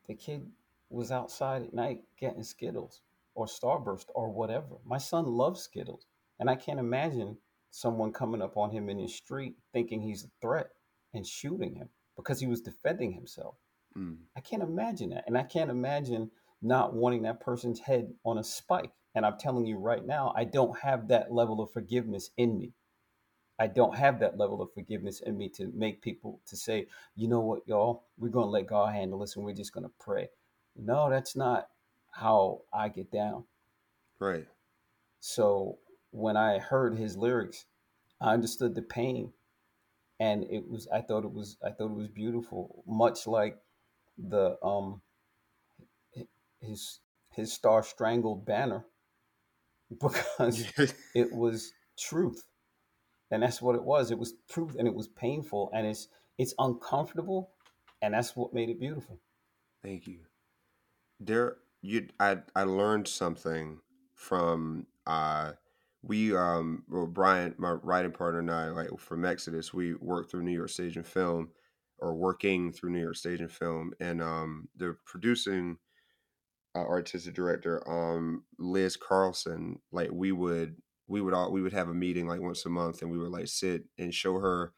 the 0.09 0.15
kid 0.15 0.51
was 0.91 1.13
outside 1.13 1.63
at 1.63 1.73
night 1.73 2.01
getting 2.19 2.43
Skittles 2.43 3.03
or 3.37 3.47
Starburst 3.47 4.07
or 4.17 4.31
whatever. 4.33 4.79
My 4.85 4.99
son 4.99 5.27
loves 5.27 5.61
Skittles, 5.61 6.07
and 6.41 6.51
I 6.51 6.57
can't 6.57 6.81
imagine 6.81 7.37
someone 7.71 8.13
coming 8.13 8.43
up 8.43 8.57
on 8.57 8.73
him 8.73 8.89
in 8.89 8.97
the 8.97 9.07
street 9.07 9.55
thinking 9.73 10.01
he's 10.01 10.25
a 10.25 10.31
threat 10.41 10.71
and 11.19 11.27
shooting 11.27 11.75
him 11.75 11.91
because 12.17 12.41
he 12.41 12.47
was 12.47 12.63
defending 12.63 13.13
himself. 13.13 13.57
Mm. 13.97 14.17
I 14.37 14.41
can't 14.41 14.63
imagine 14.63 15.11
that. 15.11 15.25
And 15.27 15.37
I 15.37 15.43
can't 15.43 15.71
imagine 15.71 16.31
not 16.63 16.95
wanting 16.95 17.23
that 17.23 17.41
person's 17.41 17.81
head 17.81 18.15
on 18.25 18.39
a 18.39 18.45
spike. 18.45 18.93
And 19.15 19.27
I'm 19.27 19.39
telling 19.39 19.67
you 19.67 19.77
right 19.77 20.05
now, 20.05 20.33
I 20.37 20.45
don't 20.45 20.79
have 20.79 21.09
that 21.09 21.33
level 21.33 21.61
of 21.61 21.73
forgiveness 21.73 22.31
in 22.37 22.57
me. 22.59 22.73
I 23.59 23.67
don't 23.67 23.97
have 23.97 24.21
that 24.21 24.39
level 24.39 24.63
of 24.63 24.73
forgiveness 24.73 25.21
in 25.21 25.37
me 25.37 25.49
to 25.51 25.73
make 25.75 26.01
people 26.01 26.41
to 26.47 26.57
say, 26.57 26.87
you 27.17 27.27
know 27.27 27.41
what, 27.41 27.67
y'all, 27.67 28.05
we're 28.17 28.29
going 28.29 28.47
to 28.47 28.51
let 28.51 28.69
God 28.69 28.95
handle 28.95 29.19
this 29.19 29.35
and 29.35 29.45
we're 29.45 29.53
just 29.53 29.73
going 29.73 29.85
to 29.85 29.93
pray. 29.99 30.29
No, 30.77 31.11
that's 31.11 31.35
not 31.35 31.69
how 32.13 32.61
I 32.73 32.89
get 32.89 33.11
down. 33.11 33.45
Right. 34.21 34.47
So 35.19 35.79
when 36.13 36.37
I 36.37 36.61
heard 36.61 36.97
his 36.97 37.17
lyrics, 37.17 37.65
I 38.21 38.33
understood 38.33 38.77
the 38.77 38.83
pain 38.83 39.33
and 40.21 40.45
it 40.51 40.69
was 40.69 40.89
I 40.93 41.01
thought 41.01 41.25
it 41.25 41.33
was 41.33 41.57
I 41.65 41.71
thought 41.71 41.91
it 41.91 41.97
was 41.97 42.09
beautiful, 42.09 42.83
much 42.87 43.27
like 43.27 43.59
the 44.17 44.57
um 44.63 45.01
his 46.61 47.01
his 47.33 47.53
star 47.53 47.83
strangled 47.83 48.45
banner 48.45 48.85
because 50.01 50.67
it 51.15 51.33
was 51.33 51.73
truth. 51.99 52.45
And 53.31 53.43
that's 53.43 53.61
what 53.61 53.75
it 53.75 53.85
was. 53.85 54.11
It 54.11 54.19
was 54.19 54.35
truth 54.49 54.77
and 54.79 54.89
it 54.89 54.95
was 54.95 55.09
painful 55.09 55.71
and 55.75 55.87
it's 55.87 56.09
it's 56.39 56.55
uncomfortable 56.59 57.51
and 58.03 58.15
that's 58.15 58.37
what 58.37 58.55
made 58.55 58.69
it 58.69 58.81
beautiful. 58.81 59.21
Thank 59.83 60.07
you. 60.07 60.21
There, 61.21 61.57
you, 61.83 62.09
I, 62.21 62.39
I 62.55 62.63
learned 62.63 63.09
something 63.09 63.81
from 64.15 64.87
uh, 65.07 65.53
we 66.03 66.37
um, 66.37 66.85
well, 66.89 67.07
Brian, 67.07 67.55
my 67.59 67.73
writing 67.73 68.13
partner 68.13 68.41
and 68.41 68.51
I, 68.51 68.69
like 68.69 68.99
from 68.99 69.25
Exodus, 69.25 69.75
we 69.75 69.95
worked 69.95 70.31
through 70.31 70.43
New 70.43 70.53
York 70.53 70.71
Stage 70.71 70.97
and 70.97 71.07
Film, 71.07 71.51
or 71.99 72.15
working 72.15 72.73
through 72.73 72.91
New 72.91 73.01
York 73.01 73.17
Stage 73.17 73.41
and 73.41 73.51
Film, 73.51 73.93
and 74.01 74.23
um, 74.23 74.69
the 74.77 74.97
producing 75.07 75.79
uh, 76.75 76.81
artistic 76.81 77.35
director, 77.35 77.83
um, 77.89 78.45
Liz 78.59 78.97
Carlson, 78.97 79.81
like 79.91 80.11
we 80.13 80.33
would 80.33 80.77
we 81.09 81.21
would 81.21 81.35
all 81.35 81.51
we 81.51 81.63
would 81.63 81.73
have 81.73 81.89
a 81.89 81.95
meeting 81.95 82.29
like 82.29 82.41
once 82.41 82.65
a 82.67 82.69
month, 82.69 83.03
and 83.03 83.11
we 83.11 83.19
would 83.19 83.33
like 83.33 83.49
sit 83.49 83.85
and 83.99 84.15
show 84.15 84.39
her 84.39 84.73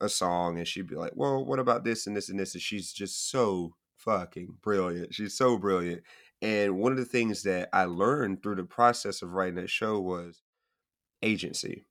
a 0.00 0.08
song, 0.08 0.58
and 0.58 0.66
she'd 0.66 0.88
be 0.88 0.96
like, 0.96 1.12
"Well, 1.14 1.44
what 1.44 1.58
about 1.58 1.84
this 1.84 2.06
and 2.06 2.16
this 2.16 2.28
and 2.28 2.38
this?" 2.38 2.54
And 2.54 2.62
she's 2.62 2.92
just 2.92 3.30
so 3.30 3.74
fucking 3.96 4.56
brilliant. 4.62 5.14
She's 5.14 5.36
so 5.36 5.58
brilliant. 5.58 6.02
And 6.42 6.78
one 6.78 6.92
of 6.92 6.98
the 6.98 7.04
things 7.04 7.42
that 7.44 7.68
I 7.72 7.84
learned 7.84 8.42
through 8.42 8.56
the 8.56 8.64
process 8.64 9.22
of 9.22 9.32
writing 9.32 9.56
that 9.56 9.70
show 9.70 10.00
was 10.00 10.42
agency. 11.22 11.86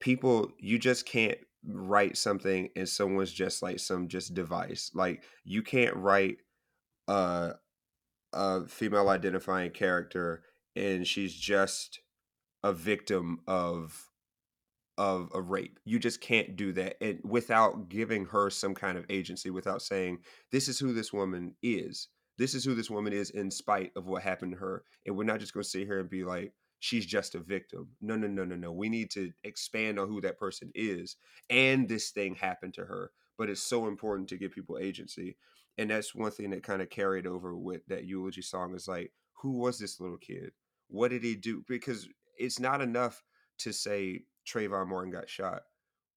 People, 0.00 0.52
you 0.58 0.78
just 0.78 1.06
can't 1.06 1.38
write 1.68 2.16
something 2.16 2.68
and 2.76 2.88
someone's 2.88 3.32
just 3.32 3.62
like 3.62 3.80
some 3.80 4.08
just 4.08 4.34
device. 4.34 4.90
Like 4.94 5.24
you 5.44 5.62
can't 5.62 5.96
write 5.96 6.38
a 7.08 7.54
a 8.32 8.66
female 8.66 9.08
identifying 9.08 9.70
character 9.70 10.42
and 10.74 11.06
she's 11.06 11.34
just 11.34 12.00
a 12.62 12.72
victim 12.72 13.40
of 13.46 14.10
of 14.98 15.30
a 15.34 15.40
rape. 15.40 15.78
You 15.84 15.98
just 15.98 16.20
can't 16.20 16.56
do 16.56 16.72
that 16.72 16.96
and 17.02 17.20
without 17.22 17.88
giving 17.88 18.24
her 18.26 18.48
some 18.50 18.74
kind 18.74 18.96
of 18.96 19.04
agency, 19.10 19.50
without 19.50 19.82
saying, 19.82 20.18
this 20.52 20.68
is 20.68 20.78
who 20.78 20.92
this 20.94 21.12
woman 21.12 21.54
is. 21.62 22.08
This 22.38 22.54
is 22.54 22.64
who 22.64 22.74
this 22.74 22.90
woman 22.90 23.12
is 23.12 23.30
in 23.30 23.50
spite 23.50 23.92
of 23.96 24.06
what 24.06 24.22
happened 24.22 24.52
to 24.52 24.58
her. 24.58 24.84
And 25.04 25.16
we're 25.16 25.24
not 25.24 25.40
just 25.40 25.52
going 25.52 25.64
to 25.64 25.68
sit 25.68 25.86
here 25.86 26.00
and 26.00 26.08
be 26.08 26.24
like, 26.24 26.52
she's 26.86 27.04
just 27.04 27.34
a 27.34 27.40
victim. 27.40 27.88
No, 28.00 28.14
no, 28.14 28.28
no, 28.28 28.44
no, 28.44 28.54
no. 28.54 28.72
We 28.72 28.88
need 28.88 29.10
to 29.10 29.32
expand 29.42 29.98
on 29.98 30.06
who 30.06 30.20
that 30.20 30.38
person 30.38 30.70
is. 30.72 31.16
And 31.50 31.88
this 31.88 32.10
thing 32.10 32.36
happened 32.36 32.74
to 32.74 32.84
her. 32.84 33.10
But 33.36 33.50
it's 33.50 33.62
so 33.62 33.88
important 33.88 34.28
to 34.28 34.36
give 34.36 34.52
people 34.52 34.78
agency. 34.78 35.36
And 35.78 35.90
that's 35.90 36.14
one 36.14 36.30
thing 36.30 36.50
that 36.50 36.62
kind 36.62 36.80
of 36.80 36.88
carried 36.88 37.26
over 37.26 37.56
with 37.56 37.84
that 37.88 38.04
eulogy 38.04 38.40
song 38.40 38.74
is 38.76 38.86
like, 38.86 39.12
who 39.42 39.58
was 39.58 39.78
this 39.80 40.00
little 40.00 40.16
kid? 40.16 40.52
What 40.88 41.10
did 41.10 41.24
he 41.24 41.34
do? 41.34 41.64
Because 41.68 42.08
it's 42.38 42.60
not 42.60 42.80
enough 42.80 43.20
to 43.58 43.72
say 43.72 44.22
Trayvon 44.46 44.86
Martin 44.86 45.12
got 45.12 45.28
shot. 45.28 45.62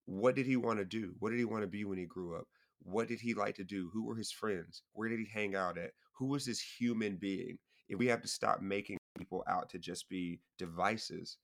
What 0.05 0.36
did 0.36 0.45
he 0.45 0.55
want 0.55 0.78
to 0.78 0.86
do? 0.86 1.15
What 1.17 1.32
did 1.32 1.39
he 1.39 1.45
want 1.45 1.63
to 1.63 1.67
be 1.67 1.84
when 1.84 1.97
he 1.97 2.05
grew 2.05 2.36
up? 2.38 2.45
What 2.84 3.07
did 3.07 3.20
he 3.20 3.34
like 3.34 3.55
to 3.55 3.63
do? 3.63 3.89
Who 3.91 4.05
were 4.05 4.15
his 4.15 4.32
friends? 4.32 4.84
Where 4.93 5.09
did 5.09 5.20
he 5.20 5.28
hang 5.34 5.55
out 5.55 5.80
at? 5.80 5.91
Who 6.20 6.28
was 6.28 6.45
this 6.45 6.61
human 6.61 7.17
being? 7.17 7.57
If 7.89 7.97
we 7.97 8.05
have 8.07 8.22
to 8.22 8.28
stop 8.28 8.61
making 8.61 8.98
people 9.20 9.43
out 9.47 9.70
to 9.70 9.80
just 9.80 10.09
be 10.09 10.39
devices, 10.57 11.38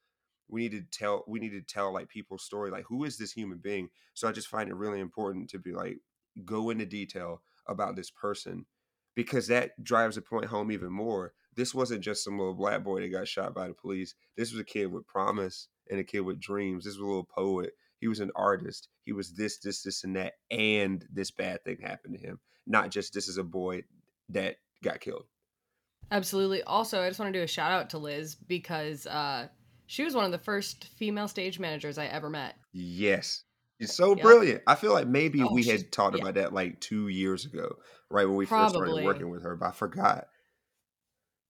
we 0.47 0.61
need 0.61 0.71
to 0.71 0.81
tell 0.81 1.23
we 1.27 1.39
need 1.39 1.51
to 1.51 1.61
tell 1.61 1.93
like 1.93 2.07
people's 2.09 2.43
story 2.43 2.71
like 2.71 2.85
who 2.87 3.03
is 3.03 3.17
this 3.17 3.31
human 3.31 3.57
being? 3.57 3.89
So 4.13 4.27
i 4.27 4.31
just 4.31 4.47
find 4.47 4.69
it 4.69 4.75
really 4.75 4.99
important 4.99 5.49
to 5.51 5.59
be 5.59 5.71
like 5.71 5.99
go 6.43 6.69
into 6.69 6.85
detail 6.85 7.41
about 7.67 7.95
this 7.95 8.11
person 8.11 8.65
because 9.15 9.47
that 9.47 9.81
drives 9.83 10.15
the 10.15 10.21
point 10.21 10.45
home 10.45 10.71
even 10.71 10.91
more. 10.91 11.33
This 11.55 11.73
wasn't 11.73 12.03
just 12.03 12.23
some 12.23 12.37
little 12.37 12.53
black 12.53 12.83
boy 12.83 13.01
that 13.01 13.11
got 13.11 13.27
shot 13.27 13.55
by 13.55 13.67
the 13.67 13.73
police. 13.73 14.13
This 14.35 14.51
was 14.51 14.59
a 14.59 14.65
kid 14.65 14.87
with 14.87 15.07
promise 15.07 15.69
and 15.89 15.99
a 15.99 16.03
kid 16.03 16.21
with 16.21 16.39
dreams. 16.39 16.83
This 16.83 16.95
was 16.95 17.01
a 17.01 17.05
little 17.05 17.23
poet. 17.23 17.71
He 17.99 18.07
was 18.07 18.19
an 18.19 18.31
artist. 18.35 18.89
He 19.05 19.13
was 19.13 19.33
this 19.33 19.59
this 19.59 19.81
this 19.83 20.03
and 20.03 20.15
that 20.15 20.33
and 20.51 21.05
this 21.11 21.31
bad 21.31 21.63
thing 21.63 21.77
happened 21.81 22.15
to 22.19 22.25
him. 22.25 22.39
Not 22.67 22.91
just 22.91 23.13
this 23.13 23.27
is 23.27 23.37
a 23.37 23.43
boy 23.43 23.83
that 24.29 24.57
got 24.83 24.99
killed 24.99 25.25
Absolutely. 26.11 26.61
Also, 26.63 27.01
I 27.01 27.07
just 27.07 27.19
want 27.19 27.33
to 27.33 27.39
do 27.39 27.43
a 27.43 27.47
shout 27.47 27.71
out 27.71 27.89
to 27.91 27.97
Liz 27.97 28.35
because 28.35 29.07
uh, 29.07 29.47
she 29.87 30.03
was 30.03 30.15
one 30.15 30.25
of 30.25 30.31
the 30.31 30.37
first 30.37 30.85
female 30.97 31.27
stage 31.27 31.59
managers 31.59 31.97
I 31.97 32.05
ever 32.05 32.29
met. 32.29 32.55
Yes. 32.73 33.43
She's 33.81 33.93
so 33.93 34.09
Yep. 34.15 34.21
brilliant. 34.21 34.61
I 34.67 34.75
feel 34.75 34.93
like 34.93 35.07
maybe 35.07 35.41
Oh, 35.43 35.51
we 35.51 35.63
had 35.63 35.91
talked 35.91 36.15
yeah. 36.15 36.21
about 36.23 36.35
that 36.35 36.53
like 36.53 36.79
two 36.79 37.07
years 37.09 37.45
ago, 37.45 37.75
right 38.09 38.25
when 38.25 38.35
we 38.37 38.45
first 38.45 38.73
started 38.73 39.03
working 39.03 39.29
with 39.29 39.43
her, 39.43 39.55
but 39.55 39.67
I 39.67 39.71
forgot. 39.71 40.27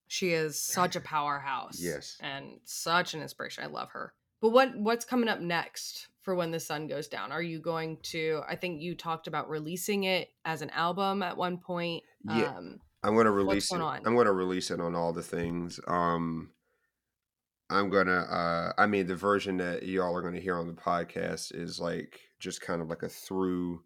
She 0.08 0.32
is 0.32 0.62
such 0.62 0.96
a 0.96 1.02
powerhouse. 1.02 1.80
Yes. 1.82 2.18
And 2.22 2.60
such 2.64 3.14
an 3.14 3.22
inspiration. 3.22 3.64
I 3.64 3.68
love 3.68 3.90
her. 3.92 4.14
But 4.42 4.50
what 4.50 4.76
what's 4.78 5.06
coming 5.06 5.30
up 5.30 5.40
next 5.40 6.08
for 6.22 6.36
when 6.36 6.52
the 6.52 6.60
sun 6.60 6.88
goes 6.88 7.08
down? 7.08 7.32
Are 7.32 7.42
you 7.42 7.60
going 7.60 7.98
to 8.04 8.42
I 8.48 8.56
think 8.56 8.82
you 8.82 8.96
talked 8.96 9.28
about 9.28 9.50
releasing 9.50 10.04
it 10.04 10.30
as 10.44 10.62
an 10.62 10.70
album 10.72 11.24
at 11.24 11.38
one 11.38 11.58
point. 11.58 12.04
Yeah. 12.24 12.56
Um 12.56 12.80
I'm 13.06 13.16
gonna 13.16 13.32
release 13.32 13.72
it. 13.72 13.78
going 13.78 13.82
on? 13.84 14.02
I'm 14.06 14.16
gonna 14.16 14.34
release 14.34 14.72
it 14.72 14.82
on 14.82 14.96
all 14.96 15.14
the 15.14 15.22
things. 15.22 15.80
Um 15.88 16.50
I'm 17.70 17.90
gonna 17.90 18.22
uh 18.22 18.74
I 18.78 18.88
mean 18.88 19.06
the 19.06 19.16
version 19.16 19.58
that 19.58 19.84
y'all 19.84 20.16
are 20.16 20.22
gonna 20.24 20.40
hear 20.40 20.58
on 20.58 20.68
the 20.68 20.74
podcast 20.74 21.54
is 21.54 21.80
like 21.80 22.20
just 22.40 22.62
kind 22.62 22.82
of 22.82 22.90
like 22.90 23.04
a 23.04 23.10
through 23.10 23.84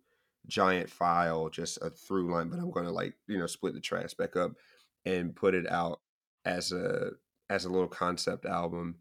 giant 0.48 0.90
file, 0.90 1.50
just 1.50 1.80
a 1.82 1.90
through 1.90 2.32
line, 2.32 2.50
but 2.50 2.60
I'm 2.60 2.72
gonna 2.72 2.92
like, 2.92 3.14
you 3.28 3.38
know, 3.38 3.48
split 3.48 3.74
the 3.74 3.82
tracks 3.82 4.14
back 4.14 4.38
up 4.38 4.54
and 5.06 5.36
put 5.36 5.54
it 5.54 5.70
out 5.70 6.00
as 6.46 6.72
a 6.72 7.12
as 7.50 7.66
a 7.66 7.70
little 7.70 7.90
concept 7.90 8.46
album. 8.46 8.96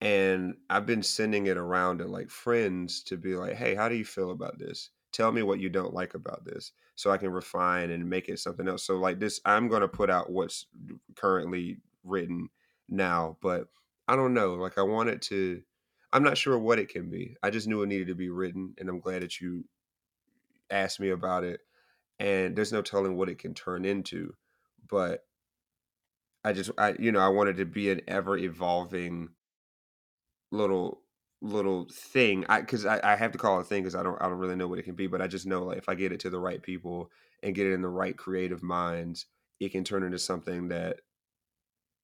And 0.00 0.54
I've 0.70 0.86
been 0.86 1.02
sending 1.02 1.46
it 1.46 1.58
around 1.58 1.98
to 1.98 2.06
like 2.06 2.30
friends 2.30 3.02
to 3.04 3.16
be 3.18 3.34
like, 3.34 3.54
hey, 3.56 3.74
how 3.74 3.88
do 3.88 3.96
you 3.96 4.04
feel 4.04 4.30
about 4.30 4.58
this? 4.58 4.90
Tell 5.12 5.30
me 5.30 5.42
what 5.42 5.60
you 5.60 5.68
don't 5.68 5.92
like 5.92 6.14
about 6.14 6.44
this 6.44 6.72
so 6.98 7.12
I 7.12 7.16
can 7.16 7.30
refine 7.30 7.92
and 7.92 8.10
make 8.10 8.28
it 8.28 8.40
something 8.40 8.66
else. 8.66 8.82
So 8.82 8.96
like 8.96 9.20
this, 9.20 9.40
I'm 9.44 9.68
gonna 9.68 9.86
put 9.86 10.10
out 10.10 10.32
what's 10.32 10.66
currently 11.14 11.78
written 12.02 12.48
now, 12.88 13.36
but 13.40 13.68
I 14.08 14.16
don't 14.16 14.34
know. 14.34 14.54
Like 14.54 14.78
I 14.78 14.82
want 14.82 15.08
it 15.08 15.22
to 15.22 15.62
I'm 16.12 16.24
not 16.24 16.36
sure 16.36 16.58
what 16.58 16.80
it 16.80 16.88
can 16.88 17.08
be. 17.08 17.36
I 17.40 17.50
just 17.50 17.68
knew 17.68 17.82
it 17.82 17.86
needed 17.86 18.08
to 18.08 18.16
be 18.16 18.30
written, 18.30 18.74
and 18.78 18.88
I'm 18.88 18.98
glad 18.98 19.22
that 19.22 19.40
you 19.40 19.64
asked 20.70 20.98
me 20.98 21.10
about 21.10 21.44
it. 21.44 21.60
And 22.18 22.56
there's 22.56 22.72
no 22.72 22.82
telling 22.82 23.16
what 23.16 23.28
it 23.28 23.38
can 23.38 23.54
turn 23.54 23.84
into, 23.84 24.34
but 24.88 25.24
I 26.42 26.52
just 26.52 26.72
I 26.78 26.96
you 26.98 27.12
know 27.12 27.20
I 27.20 27.28
wanted 27.28 27.58
to 27.58 27.64
be 27.64 27.90
an 27.90 28.00
ever 28.08 28.36
evolving 28.36 29.28
little 30.50 31.02
little 31.40 31.86
thing. 31.92 32.44
I 32.48 32.60
because 32.60 32.86
I, 32.86 33.00
I 33.02 33.16
have 33.16 33.32
to 33.32 33.38
call 33.38 33.58
it 33.58 33.62
a 33.62 33.64
thing 33.64 33.82
because 33.82 33.94
I 33.94 34.02
don't 34.02 34.20
I 34.20 34.28
don't 34.28 34.38
really 34.38 34.56
know 34.56 34.68
what 34.68 34.78
it 34.78 34.84
can 34.84 34.94
be, 34.94 35.06
but 35.06 35.22
I 35.22 35.26
just 35.26 35.46
know 35.46 35.64
like 35.64 35.78
if 35.78 35.88
I 35.88 35.94
get 35.94 36.12
it 36.12 36.20
to 36.20 36.30
the 36.30 36.40
right 36.40 36.62
people 36.62 37.10
and 37.42 37.54
get 37.54 37.66
it 37.66 37.72
in 37.72 37.82
the 37.82 37.88
right 37.88 38.16
creative 38.16 38.62
minds, 38.62 39.26
it 39.60 39.72
can 39.72 39.84
turn 39.84 40.02
into 40.02 40.18
something 40.18 40.68
that 40.68 41.00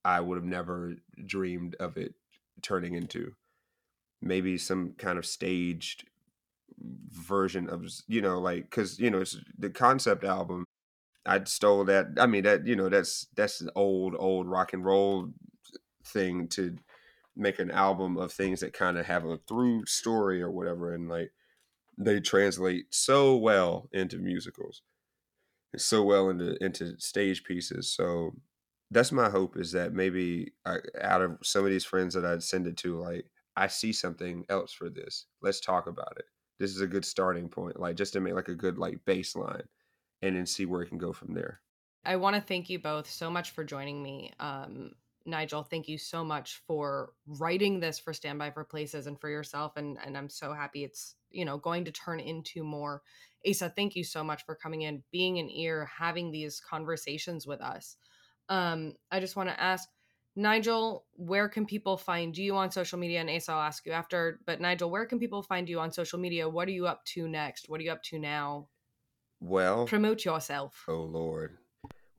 I 0.04 0.20
would 0.20 0.36
have 0.36 0.44
never 0.44 0.94
dreamed 1.24 1.76
of 1.80 1.96
it 1.96 2.14
turning 2.62 2.94
into. 2.94 3.34
Maybe 4.22 4.56
some 4.58 4.94
kind 4.96 5.18
of 5.18 5.26
staged 5.26 6.04
version 6.78 7.68
of 7.68 7.86
you 8.08 8.20
know 8.20 8.40
like 8.40 8.64
because 8.64 8.98
you 8.98 9.10
know 9.10 9.20
it's 9.20 9.36
the 9.58 9.70
concept 9.70 10.24
album 10.24 10.64
i 11.24 11.42
stole 11.44 11.84
that 11.84 12.06
i 12.18 12.26
mean 12.26 12.42
that 12.42 12.66
you 12.66 12.74
know 12.74 12.88
that's 12.88 13.28
that's 13.36 13.60
an 13.60 13.70
old 13.76 14.14
old 14.18 14.48
rock 14.48 14.72
and 14.72 14.84
roll 14.84 15.30
thing 16.04 16.48
to 16.48 16.76
make 17.36 17.58
an 17.58 17.70
album 17.70 18.16
of 18.16 18.32
things 18.32 18.60
that 18.60 18.72
kind 18.72 18.98
of 18.98 19.06
have 19.06 19.24
a 19.24 19.38
through 19.48 19.86
story 19.86 20.40
or 20.42 20.50
whatever, 20.50 20.94
and 20.94 21.08
like 21.08 21.32
they 21.98 22.20
translate 22.20 22.86
so 22.94 23.36
well 23.36 23.88
into 23.92 24.18
musicals, 24.18 24.82
so 25.76 26.02
well 26.02 26.30
into 26.30 26.56
into 26.64 26.98
stage 26.98 27.44
pieces. 27.44 27.92
So 27.92 28.36
that's 28.90 29.12
my 29.12 29.30
hope 29.30 29.56
is 29.56 29.72
that 29.72 29.92
maybe 29.92 30.52
I, 30.64 30.78
out 31.00 31.22
of 31.22 31.38
some 31.42 31.64
of 31.64 31.70
these 31.70 31.84
friends 31.84 32.14
that 32.14 32.24
I'd 32.24 32.42
send 32.42 32.66
it 32.66 32.76
to, 32.78 32.98
like 32.98 33.26
I 33.56 33.66
see 33.68 33.92
something 33.92 34.44
else 34.48 34.72
for 34.72 34.90
this. 34.90 35.26
Let's 35.42 35.60
talk 35.60 35.86
about 35.86 36.14
it. 36.18 36.26
This 36.58 36.70
is 36.70 36.80
a 36.80 36.86
good 36.86 37.04
starting 37.04 37.48
point, 37.48 37.80
like 37.80 37.96
just 37.96 38.12
to 38.12 38.20
make 38.20 38.34
like 38.34 38.48
a 38.48 38.54
good 38.54 38.78
like 38.78 39.04
baseline, 39.04 39.66
and 40.22 40.36
then 40.36 40.46
see 40.46 40.66
where 40.66 40.82
it 40.82 40.88
can 40.88 40.98
go 40.98 41.12
from 41.12 41.34
there. 41.34 41.60
I 42.04 42.16
want 42.16 42.36
to 42.36 42.42
thank 42.42 42.68
you 42.68 42.78
both 42.78 43.10
so 43.10 43.30
much 43.30 43.50
for 43.50 43.64
joining 43.64 44.02
me. 44.02 44.32
Um, 44.38 44.92
Nygel, 45.26 45.68
thank 45.68 45.88
you 45.88 45.96
so 45.96 46.22
much 46.22 46.60
for 46.66 47.12
writing 47.26 47.80
this 47.80 47.98
for 47.98 48.12
Standby 48.12 48.50
for 48.50 48.64
Places 48.64 49.06
and 49.06 49.18
for 49.20 49.28
yourself. 49.28 49.76
And 49.76 49.98
and 50.04 50.16
I'm 50.16 50.28
so 50.28 50.52
happy 50.52 50.84
it's 50.84 51.16
you 51.30 51.44
know 51.44 51.58
going 51.58 51.84
to 51.86 51.92
turn 51.92 52.20
into 52.20 52.62
more. 52.62 53.02
Asa, 53.48 53.70
thank 53.74 53.94
you 53.96 54.04
so 54.04 54.24
much 54.24 54.44
for 54.44 54.54
coming 54.54 54.82
in, 54.82 55.02
being 55.12 55.38
an 55.38 55.50
ear, 55.50 55.86
having 55.98 56.30
these 56.30 56.60
conversations 56.60 57.46
with 57.46 57.60
us. 57.60 57.96
Um, 58.48 58.94
I 59.10 59.20
just 59.20 59.36
want 59.36 59.50
to 59.50 59.60
ask 59.60 59.88
Nygel, 60.36 61.02
where 61.12 61.48
can 61.48 61.64
people 61.66 61.96
find 61.96 62.36
you 62.36 62.56
on 62.56 62.70
social 62.70 62.98
media? 62.98 63.20
And 63.20 63.30
Asa, 63.30 63.52
I'll 63.52 63.60
ask 63.60 63.86
you 63.86 63.92
after. 63.92 64.40
But 64.46 64.60
Nygel, 64.60 64.90
where 64.90 65.06
can 65.06 65.18
people 65.18 65.42
find 65.42 65.68
you 65.68 65.78
on 65.80 65.92
social 65.92 66.18
media? 66.18 66.48
What 66.48 66.68
are 66.68 66.72
you 66.72 66.86
up 66.86 67.04
to 67.06 67.28
next? 67.28 67.68
What 67.68 67.80
are 67.80 67.84
you 67.84 67.92
up 67.92 68.02
to 68.04 68.18
now? 68.18 68.68
Well, 69.40 69.86
Promote 69.86 70.24
yourself. 70.24 70.84
oh 70.88 71.02
Lord. 71.02 71.58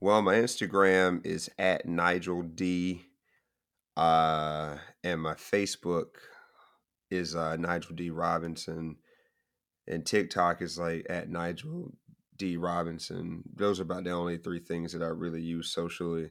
Well, 0.06 0.22
my 0.22 0.36
Instagram 0.36 1.26
is 1.26 1.50
at 1.58 1.88
Nygel 1.88 2.56
D, 2.56 3.08
uh, 3.98 4.78
and 5.04 5.20
my 5.20 5.34
Facebook 5.34 6.10
is 7.10 7.36
uh, 7.36 7.58
Nygel 7.58 7.96
D 7.96 8.12
Robinson, 8.12 8.98
and 9.88 10.06
TikTok 10.06 10.62
is 10.62 10.78
like 10.78 11.08
at 11.10 11.32
Nygel 11.32 11.94
D 12.38 12.56
Robinson. 12.56 13.46
Those 13.56 13.80
are 13.80 13.82
about 13.82 14.04
the 14.04 14.12
only 14.12 14.38
three 14.38 14.60
things 14.60 14.94
that 14.94 15.02
I 15.02 15.08
really 15.08 15.42
use 15.42 15.72
socially. 15.72 16.30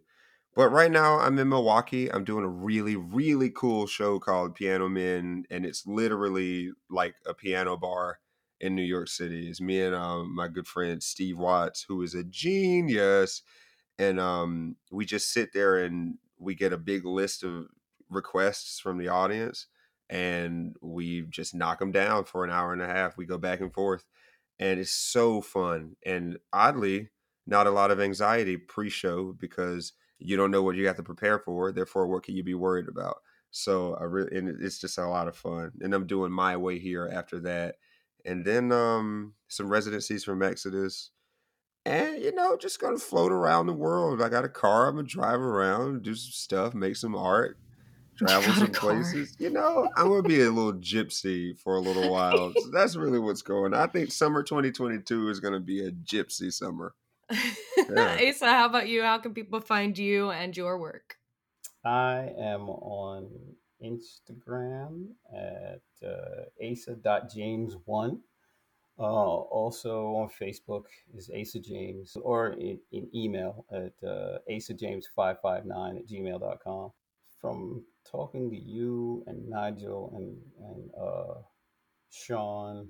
But 0.55 0.69
right 0.69 0.93
now 0.93 1.19
I'm 1.19 1.37
in 1.41 1.49
Milwaukee. 1.49 2.13
I'm 2.13 2.23
doing 2.23 2.45
a 2.45 2.49
really, 2.49 2.95
really 2.95 3.51
cool 3.51 3.89
show 3.89 4.21
called 4.21 4.55
Piano 4.55 4.89
Men, 4.89 5.47
and 5.51 5.67
it's 5.67 5.85
literally 5.85 6.71
like 6.89 7.17
a 7.27 7.35
piano 7.35 7.77
bar 7.77 8.21
in 8.61 8.77
New 8.77 8.83
York 8.83 9.09
City. 9.09 9.49
It's 9.49 9.61
me 9.61 9.81
and 9.83 9.97
um, 9.97 10.33
my 10.33 10.47
good 10.47 10.69
friend 10.69 11.03
Steve 11.03 11.39
Watts, 11.39 11.83
who 11.83 12.03
is 12.03 12.15
a 12.15 12.23
genius. 12.23 13.43
And 13.99 14.19
um, 14.19 14.77
we 14.91 15.05
just 15.05 15.33
sit 15.33 15.53
there 15.53 15.79
and 15.79 16.17
we 16.39 16.55
get 16.55 16.73
a 16.73 16.79
big 16.79 17.05
list 17.05 17.45
of 17.45 17.67
requests 18.11 18.81
from 18.81 18.99
the 18.99 19.09
audience 19.09 19.67
and 20.11 20.77
we 20.81 21.23
just 21.23 21.55
knock 21.55 21.79
them 21.79 21.93
down 21.93 22.25
for 22.25 22.45
an 22.45 22.51
hour 22.51 22.73
and 22.73 22.83
a 22.83 22.87
half. 22.87 23.17
We 23.17 23.27
go 23.27 23.39
back 23.39 23.61
and 23.61 23.73
forth 23.73 24.05
and 24.59 24.81
it's 24.81 24.93
so 24.93 25.41
fun. 25.41 25.97
And 26.05 26.39
oddly, 26.53 27.11
not 27.47 27.67
a 27.67 27.71
lot 27.71 27.91
of 27.91 28.01
anxiety 28.01 28.57
pre 28.57 28.89
show 28.89 29.33
because 29.33 29.93
you 30.19 30.37
don't 30.37 30.51
know 30.51 30.63
what 30.63 30.77
you 30.77 30.87
have 30.87 30.97
to 30.97 31.03
prepare 31.03 31.39
for. 31.39 31.73
Therefore, 31.73 32.07
what 32.07 32.23
can 32.23 32.37
you 32.37 32.45
be 32.45 32.55
worried 32.55 32.89
about? 32.89 33.17
So 33.51 33.95
I 33.95 34.05
really, 34.05 34.37
and 34.37 34.49
it's 34.49 34.79
just 34.79 34.99
a 34.99 35.07
lot 35.07 35.29
of 35.29 35.37
fun. 35.37 35.73
And 35.81 35.95
I'm 35.95 36.07
doing 36.07 36.33
my 36.33 36.57
way 36.57 36.79
here 36.79 37.09
after 37.13 37.39
that. 37.41 37.77
And 38.25 38.45
then 38.45 38.73
um, 38.73 39.35
some 39.49 39.69
residencies 39.69 40.25
from 40.25 40.43
Exodus. 40.43 41.11
And, 41.87 42.23
you 42.23 42.35
know, 42.35 42.57
just 42.57 42.81
gonna 42.81 42.99
float 42.99 43.31
around 43.31 43.67
the 43.67 43.75
world. 43.75 44.23
I 44.23 44.29
got 44.29 44.45
a 44.45 44.49
car, 44.49 44.89
I'm 44.89 44.97
gonna 44.97 45.07
drive 45.07 45.41
around, 45.41 46.03
do 46.03 46.15
some 46.15 46.33
stuff, 46.33 46.75
make 46.75 46.97
some 46.97 47.15
art, 47.15 47.59
travel 48.17 48.55
some 48.55 48.69
car. 48.69 48.93
places. 48.93 49.37
You 49.39 49.51
know, 49.51 49.89
I'm 49.97 50.09
gonna 50.09 50.23
be 50.23 50.41
a 50.41 50.51
little 50.51 50.73
gypsy 50.73 51.59
for 51.59 51.77
a 51.77 51.81
little 51.81 52.11
while. 52.11 52.53
So 52.57 52.69
that's 52.73 52.97
really 52.97 53.19
what's 53.19 53.43
going 53.43 53.75
on. 53.75 53.81
I 53.81 53.87
think 53.87 54.13
summer 54.13 54.43
2022 54.43 55.29
is 55.29 55.41
gonna 55.41 55.61
be 55.61 55.85
a 55.85 55.91
gypsy 55.91 56.53
summer. 56.53 56.95
Yeah. 57.31 58.19
Asa, 58.29 58.47
how 58.47 58.67
about 58.67 58.89
you? 58.89 59.03
How 59.03 59.19
can 59.19 59.35
people 59.35 59.61
find 59.61 59.97
you 59.99 60.31
and 60.31 60.57
your 60.57 60.79
work? 60.79 61.17
I 61.85 62.33
am 62.39 62.71
on 62.71 63.29
Instagram 63.83 65.09
at 65.33 65.83
uh, 66.07 66.45
asa.james1. 66.63 68.19
Uh, 68.97 69.03
also 69.03 70.07
on 70.15 70.29
Facebook 70.41 70.85
is 71.17 71.29
Asa 71.37 71.59
James 71.59 72.17
or 72.23 72.53
in, 72.53 72.79
in 72.93 73.09
email 73.13 73.65
at 73.73 73.93
uh, 74.09 74.39
asajames559 74.49 75.99
at 75.99 76.07
gmail.com. 76.07 76.93
From 77.41 77.85
talking 78.11 78.51
to 78.51 78.57
you 78.57 79.25
and 79.27 79.53
Nygel 79.53 80.17
and, 80.17 80.37
and 80.61 80.91
uh, 80.99 81.41
Sean, 82.11 82.89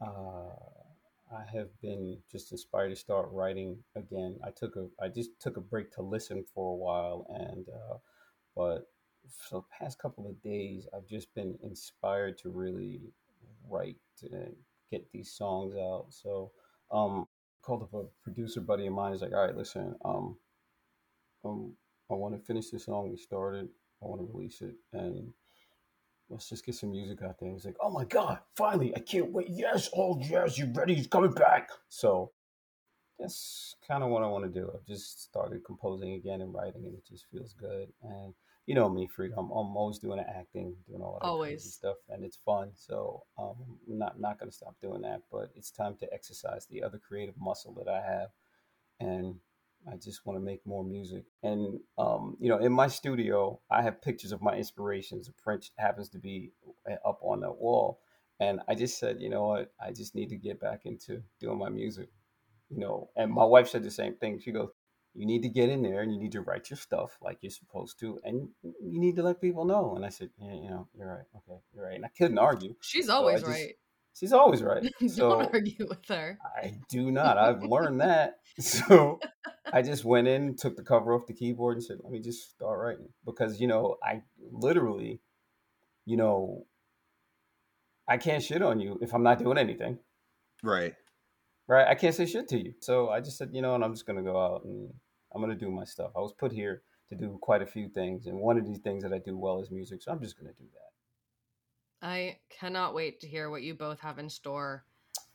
uh, 0.00 0.50
I 1.32 1.44
have 1.52 1.68
been 1.80 2.18
just 2.30 2.50
inspired 2.50 2.90
to 2.90 2.96
start 2.96 3.28
writing 3.30 3.78
again. 3.94 4.36
I 4.44 4.50
took 4.50 4.76
a 4.76 4.88
I 5.00 5.08
just 5.08 5.30
took 5.40 5.56
a 5.56 5.62
break 5.62 5.92
to 5.92 6.02
listen 6.02 6.44
for 6.54 6.72
a 6.72 6.76
while, 6.76 7.26
and 7.28 7.66
uh, 7.68 7.96
but 8.56 8.90
for 9.28 9.60
the 9.60 9.84
past 9.84 9.98
couple 9.98 10.26
of 10.28 10.42
days, 10.42 10.88
I've 10.94 11.06
just 11.06 11.34
been 11.34 11.58
inspired 11.62 12.38
to 12.38 12.50
really 12.50 13.00
write 13.68 13.96
and 14.32 14.54
get 14.90 15.10
these 15.12 15.30
songs 15.30 15.74
out. 15.76 16.06
So, 16.10 16.52
um, 16.90 17.26
called 17.62 17.82
up 17.82 17.94
a 17.94 18.04
producer 18.22 18.60
buddy 18.60 18.86
of 18.86 18.92
mine. 18.92 19.12
He's 19.12 19.22
like, 19.22 19.32
"All 19.32 19.44
right, 19.44 19.56
listen, 19.56 19.94
um, 20.04 20.38
um, 21.44 21.74
I 22.10 22.14
want 22.14 22.34
to 22.34 22.40
finish 22.40 22.70
the 22.70 22.78
song 22.78 23.10
we 23.10 23.16
started. 23.16 23.68
I 24.02 24.06
want 24.06 24.20
to 24.20 24.30
release 24.32 24.62
it, 24.62 24.76
and 24.92 25.32
let's 26.30 26.48
just 26.48 26.64
get 26.64 26.74
some 26.74 26.90
music 26.90 27.22
out 27.22 27.38
there. 27.40 27.50
He's 27.50 27.64
like, 27.64 27.76
oh 27.80 27.90
my 27.90 28.04
God, 28.04 28.38
finally, 28.56 28.94
I 28.96 29.00
can't 29.00 29.32
wait. 29.32 29.48
Yes, 29.50 29.88
oh 29.96 30.18
yes, 30.20 30.58
you 30.58 30.70
ready? 30.74 30.94
He's 30.94 31.06
coming 31.06 31.32
back. 31.32 31.70
So 31.88 32.32
that's 33.18 33.74
kind 33.86 34.02
of 34.02 34.10
what 34.10 34.22
I 34.22 34.26
want 34.26 34.44
to 34.44 34.60
do. 34.60 34.70
I've 34.72 34.86
just 34.86 35.22
started 35.22 35.64
composing 35.64 36.12
again 36.12 36.40
and 36.40 36.54
writing, 36.54 36.84
and 36.84 36.94
it 36.94 37.06
just 37.06 37.26
feels 37.30 37.54
good. 37.54 37.88
And 38.02 38.34
you 38.68 38.74
know 38.74 38.90
me, 38.90 39.06
Frida, 39.06 39.32
I'm, 39.34 39.46
I'm 39.46 39.74
always 39.78 39.98
doing 39.98 40.20
acting, 40.20 40.76
doing 40.86 41.00
all 41.00 41.18
that 41.22 41.26
crazy 41.40 41.70
stuff, 41.70 41.96
and 42.10 42.22
it's 42.22 42.36
fun. 42.44 42.70
So 42.74 43.22
um, 43.38 43.54
I'm 43.88 43.98
not, 43.98 44.20
not 44.20 44.38
going 44.38 44.50
to 44.50 44.54
stop 44.54 44.76
doing 44.82 45.00
that, 45.02 45.22
but 45.32 45.50
it's 45.56 45.70
time 45.70 45.96
to 46.00 46.12
exercise 46.12 46.66
the 46.66 46.82
other 46.82 46.98
creative 46.98 47.34
muscle 47.40 47.72
that 47.78 47.90
I 47.90 48.02
have. 48.02 48.28
And 49.00 49.36
I 49.90 49.96
just 49.96 50.26
want 50.26 50.38
to 50.38 50.44
make 50.44 50.66
more 50.66 50.84
music. 50.84 51.24
And, 51.42 51.80
um, 51.96 52.36
you 52.40 52.50
know, 52.50 52.58
in 52.58 52.70
my 52.70 52.88
studio, 52.88 53.58
I 53.70 53.80
have 53.80 54.02
pictures 54.02 54.32
of 54.32 54.42
my 54.42 54.54
inspirations. 54.54 55.28
A 55.28 55.32
print 55.32 55.70
happens 55.78 56.10
to 56.10 56.18
be 56.18 56.52
uh, 56.86 57.08
up 57.08 57.20
on 57.22 57.40
the 57.40 57.50
wall. 57.50 58.00
And 58.38 58.60
I 58.68 58.74
just 58.74 58.98
said, 58.98 59.16
you 59.18 59.30
know 59.30 59.46
what? 59.46 59.72
I 59.80 59.92
just 59.92 60.14
need 60.14 60.28
to 60.28 60.36
get 60.36 60.60
back 60.60 60.82
into 60.84 61.22
doing 61.40 61.58
my 61.58 61.70
music, 61.70 62.10
you 62.68 62.80
know. 62.80 63.08
And 63.16 63.32
my 63.32 63.46
wife 63.46 63.70
said 63.70 63.82
the 63.82 63.90
same 63.90 64.16
thing. 64.16 64.40
She 64.40 64.52
goes, 64.52 64.68
you 65.18 65.26
need 65.26 65.42
to 65.42 65.48
get 65.48 65.68
in 65.68 65.82
there 65.82 66.00
and 66.02 66.12
you 66.12 66.20
need 66.20 66.32
to 66.32 66.40
write 66.42 66.70
your 66.70 66.76
stuff 66.76 67.18
like 67.20 67.38
you're 67.40 67.50
supposed 67.50 67.98
to. 67.98 68.20
And 68.24 68.48
you 68.62 69.00
need 69.00 69.16
to 69.16 69.22
let 69.24 69.40
people 69.40 69.64
know. 69.64 69.96
And 69.96 70.04
I 70.06 70.10
said, 70.10 70.30
yeah, 70.40 70.54
you 70.54 70.70
know, 70.70 70.86
you're 70.96 71.08
right. 71.08 71.26
Okay, 71.36 71.60
you're 71.74 71.84
right. 71.84 71.96
And 71.96 72.04
I 72.04 72.10
couldn't 72.16 72.38
argue. 72.38 72.74
She's 72.80 73.08
I 73.08 73.14
always 73.14 73.40
just- 73.40 73.50
right. 73.52 73.74
She's 74.14 74.32
always 74.32 74.62
right. 74.64 74.82
So 75.08 75.28
Don't 75.30 75.54
argue 75.54 75.86
with 75.88 76.04
her. 76.08 76.38
I 76.60 76.74
do 76.88 77.10
not. 77.12 77.38
I've 77.38 77.62
learned 77.62 78.00
that. 78.00 78.38
So 78.60 79.20
I 79.72 79.82
just 79.82 80.04
went 80.04 80.26
in, 80.26 80.56
took 80.56 80.76
the 80.76 80.82
cover 80.82 81.14
off 81.14 81.26
the 81.28 81.32
keyboard, 81.34 81.76
and 81.76 81.84
said, 81.84 81.98
"Let 82.02 82.10
me 82.10 82.18
just 82.18 82.50
start 82.50 82.80
writing." 82.80 83.10
Because 83.24 83.60
you 83.60 83.68
know, 83.68 83.96
I 84.02 84.22
literally, 84.50 85.20
you 86.04 86.16
know, 86.16 86.66
I 88.08 88.16
can't 88.16 88.42
shit 88.42 88.62
on 88.62 88.80
you 88.80 88.98
if 89.00 89.14
I'm 89.14 89.22
not 89.22 89.38
doing 89.38 89.58
anything, 89.58 89.98
Right. 90.64 90.94
right? 91.68 91.86
I 91.86 91.94
can't 91.94 92.14
say 92.14 92.26
shit 92.26 92.48
to 92.48 92.58
you. 92.58 92.74
So 92.80 93.10
I 93.10 93.20
just 93.20 93.38
said, 93.38 93.50
you 93.52 93.62
know, 93.62 93.76
and 93.76 93.84
I'm 93.84 93.92
just 93.94 94.06
gonna 94.06 94.22
go 94.24 94.36
out 94.40 94.64
and 94.64 94.92
I'm 95.32 95.40
gonna 95.40 95.54
do 95.54 95.70
my 95.70 95.84
stuff. 95.84 96.12
I 96.16 96.20
was 96.20 96.32
put 96.32 96.52
here 96.52 96.82
to 97.10 97.14
do 97.14 97.38
quite 97.40 97.62
a 97.62 97.66
few 97.66 97.88
things, 97.88 98.26
and 98.26 98.38
one 98.38 98.58
of 98.58 98.66
these 98.66 98.78
things 98.78 99.02
that 99.02 99.12
I 99.12 99.18
do 99.18 99.36
well 99.36 99.60
is 99.60 99.70
music. 99.70 100.02
So 100.02 100.12
I'm 100.12 100.20
just 100.20 100.38
gonna 100.38 100.52
do 100.52 100.66
that. 100.74 102.06
I 102.06 102.38
cannot 102.48 102.94
wait 102.94 103.20
to 103.20 103.26
hear 103.26 103.50
what 103.50 103.62
you 103.62 103.74
both 103.74 104.00
have 104.00 104.18
in 104.18 104.28
store. 104.28 104.84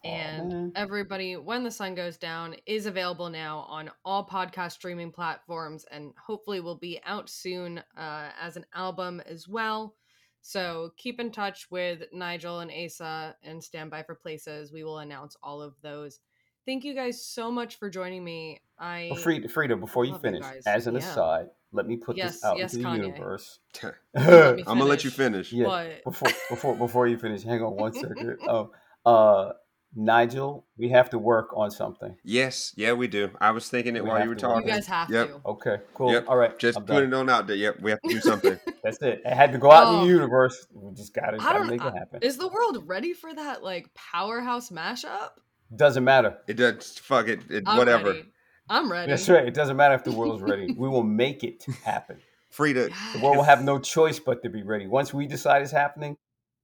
And 0.04 0.74
everybody, 0.76 1.38
When 1.38 1.64
the 1.64 1.72
Sun 1.72 1.96
Goes 1.96 2.18
Down 2.18 2.56
is 2.66 2.88
available 2.88 3.30
now 3.30 3.60
on 3.70 3.89
all 4.04 4.28
podcast 4.28 4.74
streaming 4.74 5.12
platforms 5.12 5.86
and 5.91 6.14
hopefully 6.22 6.60
will 6.60 6.78
be 6.78 7.00
out 7.06 7.30
soon 7.30 7.82
uh, 7.98 8.30
as 8.39 8.58
an 8.58 8.66
album 8.74 9.22
as 9.26 9.48
well. 9.48 9.96
So 10.41 10.91
keep 10.98 11.22
in 11.22 11.32
touch 11.32 11.72
with 11.72 12.04
Nygel 12.14 12.62
and 12.62 12.72
Asa 12.72 13.38
and 13.44 13.64
stand 13.64 13.89
by 13.89 14.04
for 14.04 14.14
places. 14.14 14.74
We 14.74 14.84
will 14.84 15.00
announce 15.00 15.38
all 15.41 15.62
of 15.62 15.76
those. 15.82 16.20
Thank 16.66 16.84
you 16.86 16.93
guys 16.95 17.24
so 17.24 17.51
much 17.51 17.76
for 17.78 17.89
joining 17.89 18.24
me. 18.24 18.61
I 18.80 19.09
Well, 19.11 19.20
Frida, 19.22 19.49
Frida, 19.49 19.76
before 19.78 20.05
you 20.05 20.14
Love 20.14 20.26
you 20.26 20.32
finish, 20.41 20.45
as 20.66 20.88
an 20.88 20.93
Yeah. 20.95 20.99
aside, 21.01 21.49
let 21.72 21.88
me 21.88 21.97
put 21.97 22.16
Yes, 22.18 22.34
this 22.36 22.43
out 22.45 22.57
yes, 22.57 22.74
into 22.74 22.84
the 22.86 22.89
Kanye. 22.89 23.05
universe. 23.07 23.59
I'm 24.16 24.64
gonna 24.64 24.86
let 24.86 25.03
you 25.03 25.09
finish. 25.09 25.49
finish. 25.49 25.53
Yeah. 25.53 25.68
What? 25.68 26.03
before 26.05 26.30
before 26.49 26.76
before 26.76 27.07
you 27.07 27.18
finish, 27.18 27.43
hang 27.43 27.61
on 27.61 27.76
one 27.76 27.93
second. 27.93 28.38
Um, 28.47 28.72
uh, 29.05 29.51
Nygel, 29.95 30.64
we 30.78 30.89
have 30.89 31.09
to 31.11 31.20
work 31.20 31.49
on 31.55 31.70
something. 31.70 32.16
Yes, 32.24 32.74
yeah, 32.76 32.93
we 32.93 33.07
do. 33.07 33.30
I 33.39 33.51
was 33.51 33.70
thinking 33.70 33.95
it 33.95 34.03
We 34.03 34.09
while 34.09 34.24
you 34.24 34.30
were 34.30 34.36
to 34.36 34.47
work. 34.47 34.55
You 34.55 34.61
talking. 34.61 34.74
guys 34.74 34.88
have 34.88 35.09
Yep. 35.11 35.28
to. 35.28 35.41
Okay, 35.49 35.78
cool. 35.93 36.11
Yep. 36.11 36.26
All 36.28 36.38
right, 36.38 36.57
Just 36.57 36.80
I'm 36.80 36.86
putting 36.86 37.09
it 37.09 37.14
on 37.14 37.30
out 37.30 37.45
there. 37.45 37.55
Yep, 37.57 37.82
we 37.82 37.91
have 37.91 38.01
to 38.01 38.09
do 38.09 38.20
something. 38.22 38.59
That's 38.84 38.99
it. 39.03 39.22
It 39.24 39.34
had 39.34 39.51
to 39.51 39.59
go 39.59 39.70
out 39.72 39.89
in 39.89 39.99
Oh. 39.99 40.01
the 40.05 40.07
universe. 40.11 40.66
We 40.74 40.95
just 40.95 41.14
got 41.14 41.32
to 41.32 41.38
I 41.39 41.53
don't 41.53 41.68
make 41.68 41.84
it 41.84 41.93
happen. 41.93 42.24
Is 42.24 42.38
the 42.38 42.47
world 42.47 42.88
ready 42.88 43.14
for 43.14 43.32
that 43.34 43.61
like 43.64 43.93
powerhouse 43.93 44.72
mashup? 44.72 45.30
Doesn't 45.76 46.03
matter. 46.03 46.38
it 46.47 46.55
does. 46.55 46.97
Fuck 46.99 47.28
it. 47.28 47.39
it 47.49 47.63
I'm 47.65 47.78
whatever. 47.78 48.09
ready. 48.09 48.26
I'm 48.69 48.91
ready. 48.91 49.09
That's 49.09 49.28
right. 49.30 49.45
It 49.45 49.53
doesn't 49.53 49.76
matter 49.78 49.95
if 49.95 50.03
the 50.03 50.11
world's 50.19 50.41
ready. 50.41 50.74
We 50.74 50.88
will 50.88 51.03
make 51.03 51.43
it 51.43 51.65
happen. 51.84 52.17
Frida, 52.49 52.89
The 53.13 53.19
world 53.19 53.38
will 53.38 53.43
have 53.43 53.63
no 53.63 53.80
choice 53.80 54.19
but 54.19 54.43
to 54.43 54.49
be 54.49 54.61
ready. 54.61 54.86
Once 54.86 55.13
we 55.13 55.26
decide 55.26 55.63
it's 55.63 55.71
happening, 55.71 56.17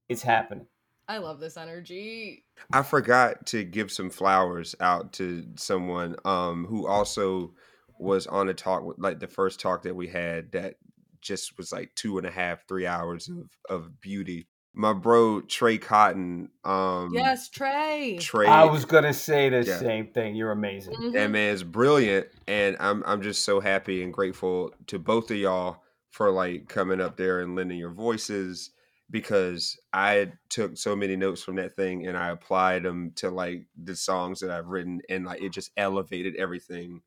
it's 0.08 0.22
happening. 0.22 0.68
I 1.08 1.18
love 1.18 1.40
this 1.40 1.58
energy. 1.58 2.46
I 2.72 2.84
forgot 2.84 3.48
to 3.48 3.64
give 3.64 3.92
some 3.92 4.12
flowers 4.12 4.76
out 4.80 5.14
to 5.14 5.44
someone 5.56 6.16
um 6.26 6.66
who 6.66 6.86
also 6.86 7.54
was 7.98 8.28
on 8.28 8.48
a 8.50 8.54
talk 8.54 8.84
with 8.84 9.00
like 9.00 9.20
the 9.20 9.28
first 9.28 9.60
talk 9.60 9.82
that 9.84 9.96
we 9.96 10.08
had 10.08 10.52
that 10.52 10.76
just 11.22 11.58
was 11.58 11.72
like 11.72 11.94
two 11.96 12.18
and 12.20 12.28
a 12.28 12.32
half, 12.32 12.68
three 12.68 12.86
hours 12.86 13.28
of, 13.28 13.50
of 13.70 14.00
beauty. 14.00 14.48
My 14.80 14.94
bro 14.94 15.42
Trey 15.42 15.78
Cotton, 15.78 16.52
um 16.64 17.10
yes, 17.14 17.50
Trey. 17.50 18.18
Trey 18.18 18.48
I 18.48 18.64
was 18.64 18.86
gonna 18.86 19.14
say 19.14 19.50
the 19.50 19.66
Yeah. 19.66 19.78
same 19.78 20.08
thing. 20.08 20.36
You're 20.36 20.52
amazing. 20.52 20.94
Mhm. 20.96 21.12
that 21.12 21.28
man's 21.32 21.64
brilliant 21.64 22.28
and 22.48 22.78
I'm 22.80 23.04
I'm 23.06 23.22
just 23.22 23.44
so 23.44 23.60
happy 23.60 24.02
and 24.04 24.14
grateful 24.14 24.74
to 24.88 24.98
both 24.98 25.32
of 25.32 25.38
y'all 25.38 25.84
for 26.12 26.32
like 26.32 26.70
coming 26.70 27.02
up 27.02 27.18
there 27.18 27.42
and 27.42 27.58
lending 27.58 27.78
your 27.78 27.92
voices 27.92 28.72
because 29.12 29.78
I 29.92 30.32
took 30.48 30.78
so 30.78 30.96
many 30.96 31.18
notes 31.18 31.44
from 31.44 31.58
that 31.58 31.76
thing 31.76 32.08
and 32.08 32.18
I 32.18 32.30
applied 32.30 32.84
them 32.84 33.12
to 33.16 33.30
like 33.30 33.66
the 33.76 33.98
songs 33.98 34.40
that 34.40 34.50
I've 34.50 34.68
written 34.68 35.02
and 35.10 35.26
like 35.26 35.42
it 35.42 35.50
just 35.50 35.72
elevated 35.76 36.38
everything 36.38 37.02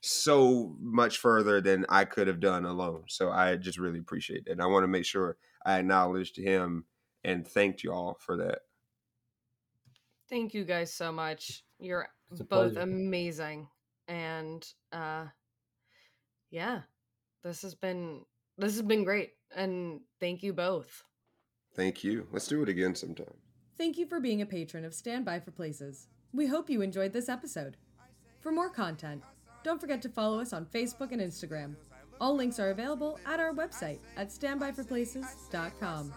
so 0.00 0.74
much 0.80 1.18
further 1.18 1.60
than 1.60 1.84
I 1.90 2.06
could 2.06 2.28
have 2.28 2.40
done 2.40 2.64
alone. 2.64 3.04
So 3.08 3.30
I 3.30 3.56
just 3.56 3.78
really 3.78 3.98
appreciate 3.98 4.44
it. 4.46 4.52
And 4.52 4.62
I 4.62 4.66
want 4.66 4.84
to 4.84 4.88
make 4.88 5.04
sure 5.04 5.36
I 5.66 5.78
acknowledged 5.80 6.38
him 6.38 6.86
and 7.24 7.46
thanked 7.46 7.82
y'all 7.82 8.16
for 8.20 8.36
that. 8.38 8.60
Thank 10.28 10.54
you 10.54 10.64
guys 10.64 10.92
so 10.92 11.10
much. 11.10 11.64
You're 11.78 12.08
both 12.30 12.48
pleasure. 12.48 12.80
amazing. 12.80 13.68
And 14.08 14.66
uh 14.92 15.26
yeah, 16.50 16.80
this 17.42 17.62
has 17.62 17.74
been 17.74 18.22
this 18.58 18.74
has 18.74 18.82
been 18.82 19.04
great. 19.04 19.30
And 19.54 20.00
thank 20.20 20.42
you 20.42 20.52
both. 20.52 21.02
Thank 21.74 22.04
you. 22.04 22.26
Let's 22.30 22.46
do 22.46 22.62
it 22.62 22.68
again 22.68 22.94
sometime. 22.94 23.34
Thank 23.76 23.96
you 23.96 24.06
for 24.06 24.20
being 24.20 24.42
a 24.42 24.46
patron 24.46 24.84
of 24.84 24.94
Standby 24.94 25.40
for 25.40 25.50
Places. 25.50 26.08
We 26.32 26.46
hope 26.46 26.68
you 26.68 26.82
enjoyed 26.82 27.12
this 27.12 27.28
episode. 27.28 27.76
For 28.40 28.52
more 28.52 28.70
content, 28.70 29.22
don't 29.64 29.80
forget 29.80 30.02
to 30.02 30.08
follow 30.08 30.40
us 30.40 30.52
on 30.52 30.66
Facebook 30.66 31.12
and 31.12 31.20
Instagram. 31.20 31.74
All 32.20 32.34
links 32.34 32.60
are 32.60 32.70
available 32.70 33.18
at 33.26 33.40
our 33.40 33.52
website 33.54 33.98
at 34.16 34.28
standbyforplaces.com. 34.28 36.12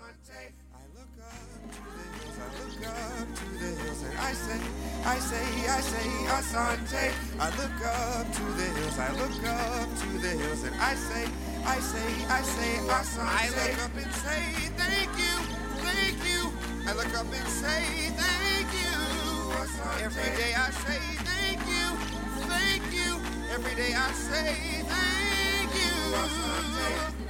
I 2.43 2.45
look 2.59 2.87
up 2.87 3.35
to 3.39 3.45
the 3.55 3.69
hills 3.81 4.03
and 4.03 4.17
I 4.19 4.33
say, 4.33 4.59
I 5.05 5.17
say, 5.19 5.45
I 5.69 5.79
say, 5.79 6.07
Asante. 6.27 7.05
I 7.39 7.49
look 7.55 7.79
up 7.87 8.33
to 8.33 8.43
the 8.59 8.67
hills, 8.75 8.99
I 8.99 9.11
look 9.13 9.43
up 9.47 9.89
to 10.01 10.07
the 10.19 10.27
hills, 10.27 10.63
and 10.63 10.75
I 10.75 10.93
say, 10.95 11.25
I 11.65 11.79
say, 11.79 12.09
I 12.27 12.41
say, 12.41 12.71
Asante. 12.99 13.31
I 13.31 13.47
look 13.55 13.85
up 13.85 13.95
and 13.95 14.13
say, 14.15 14.43
thank 14.75 15.11
you, 15.23 15.35
thank 15.87 16.19
you. 16.27 16.51
I 16.85 16.93
look 16.93 17.13
up 17.15 17.31
and 17.31 17.47
say, 17.47 18.11
thank 18.11 18.73
you. 18.75 18.91
Every 20.03 20.31
day 20.35 20.53
I 20.53 20.69
say, 20.83 20.99
thank 21.23 21.61
you, 21.71 21.87
thank 22.51 22.83
you. 22.91 23.21
Every 23.55 23.75
day 23.75 23.93
I 23.95 24.11
say, 24.11 24.83
thank 24.83 25.71
you. 25.79 27.22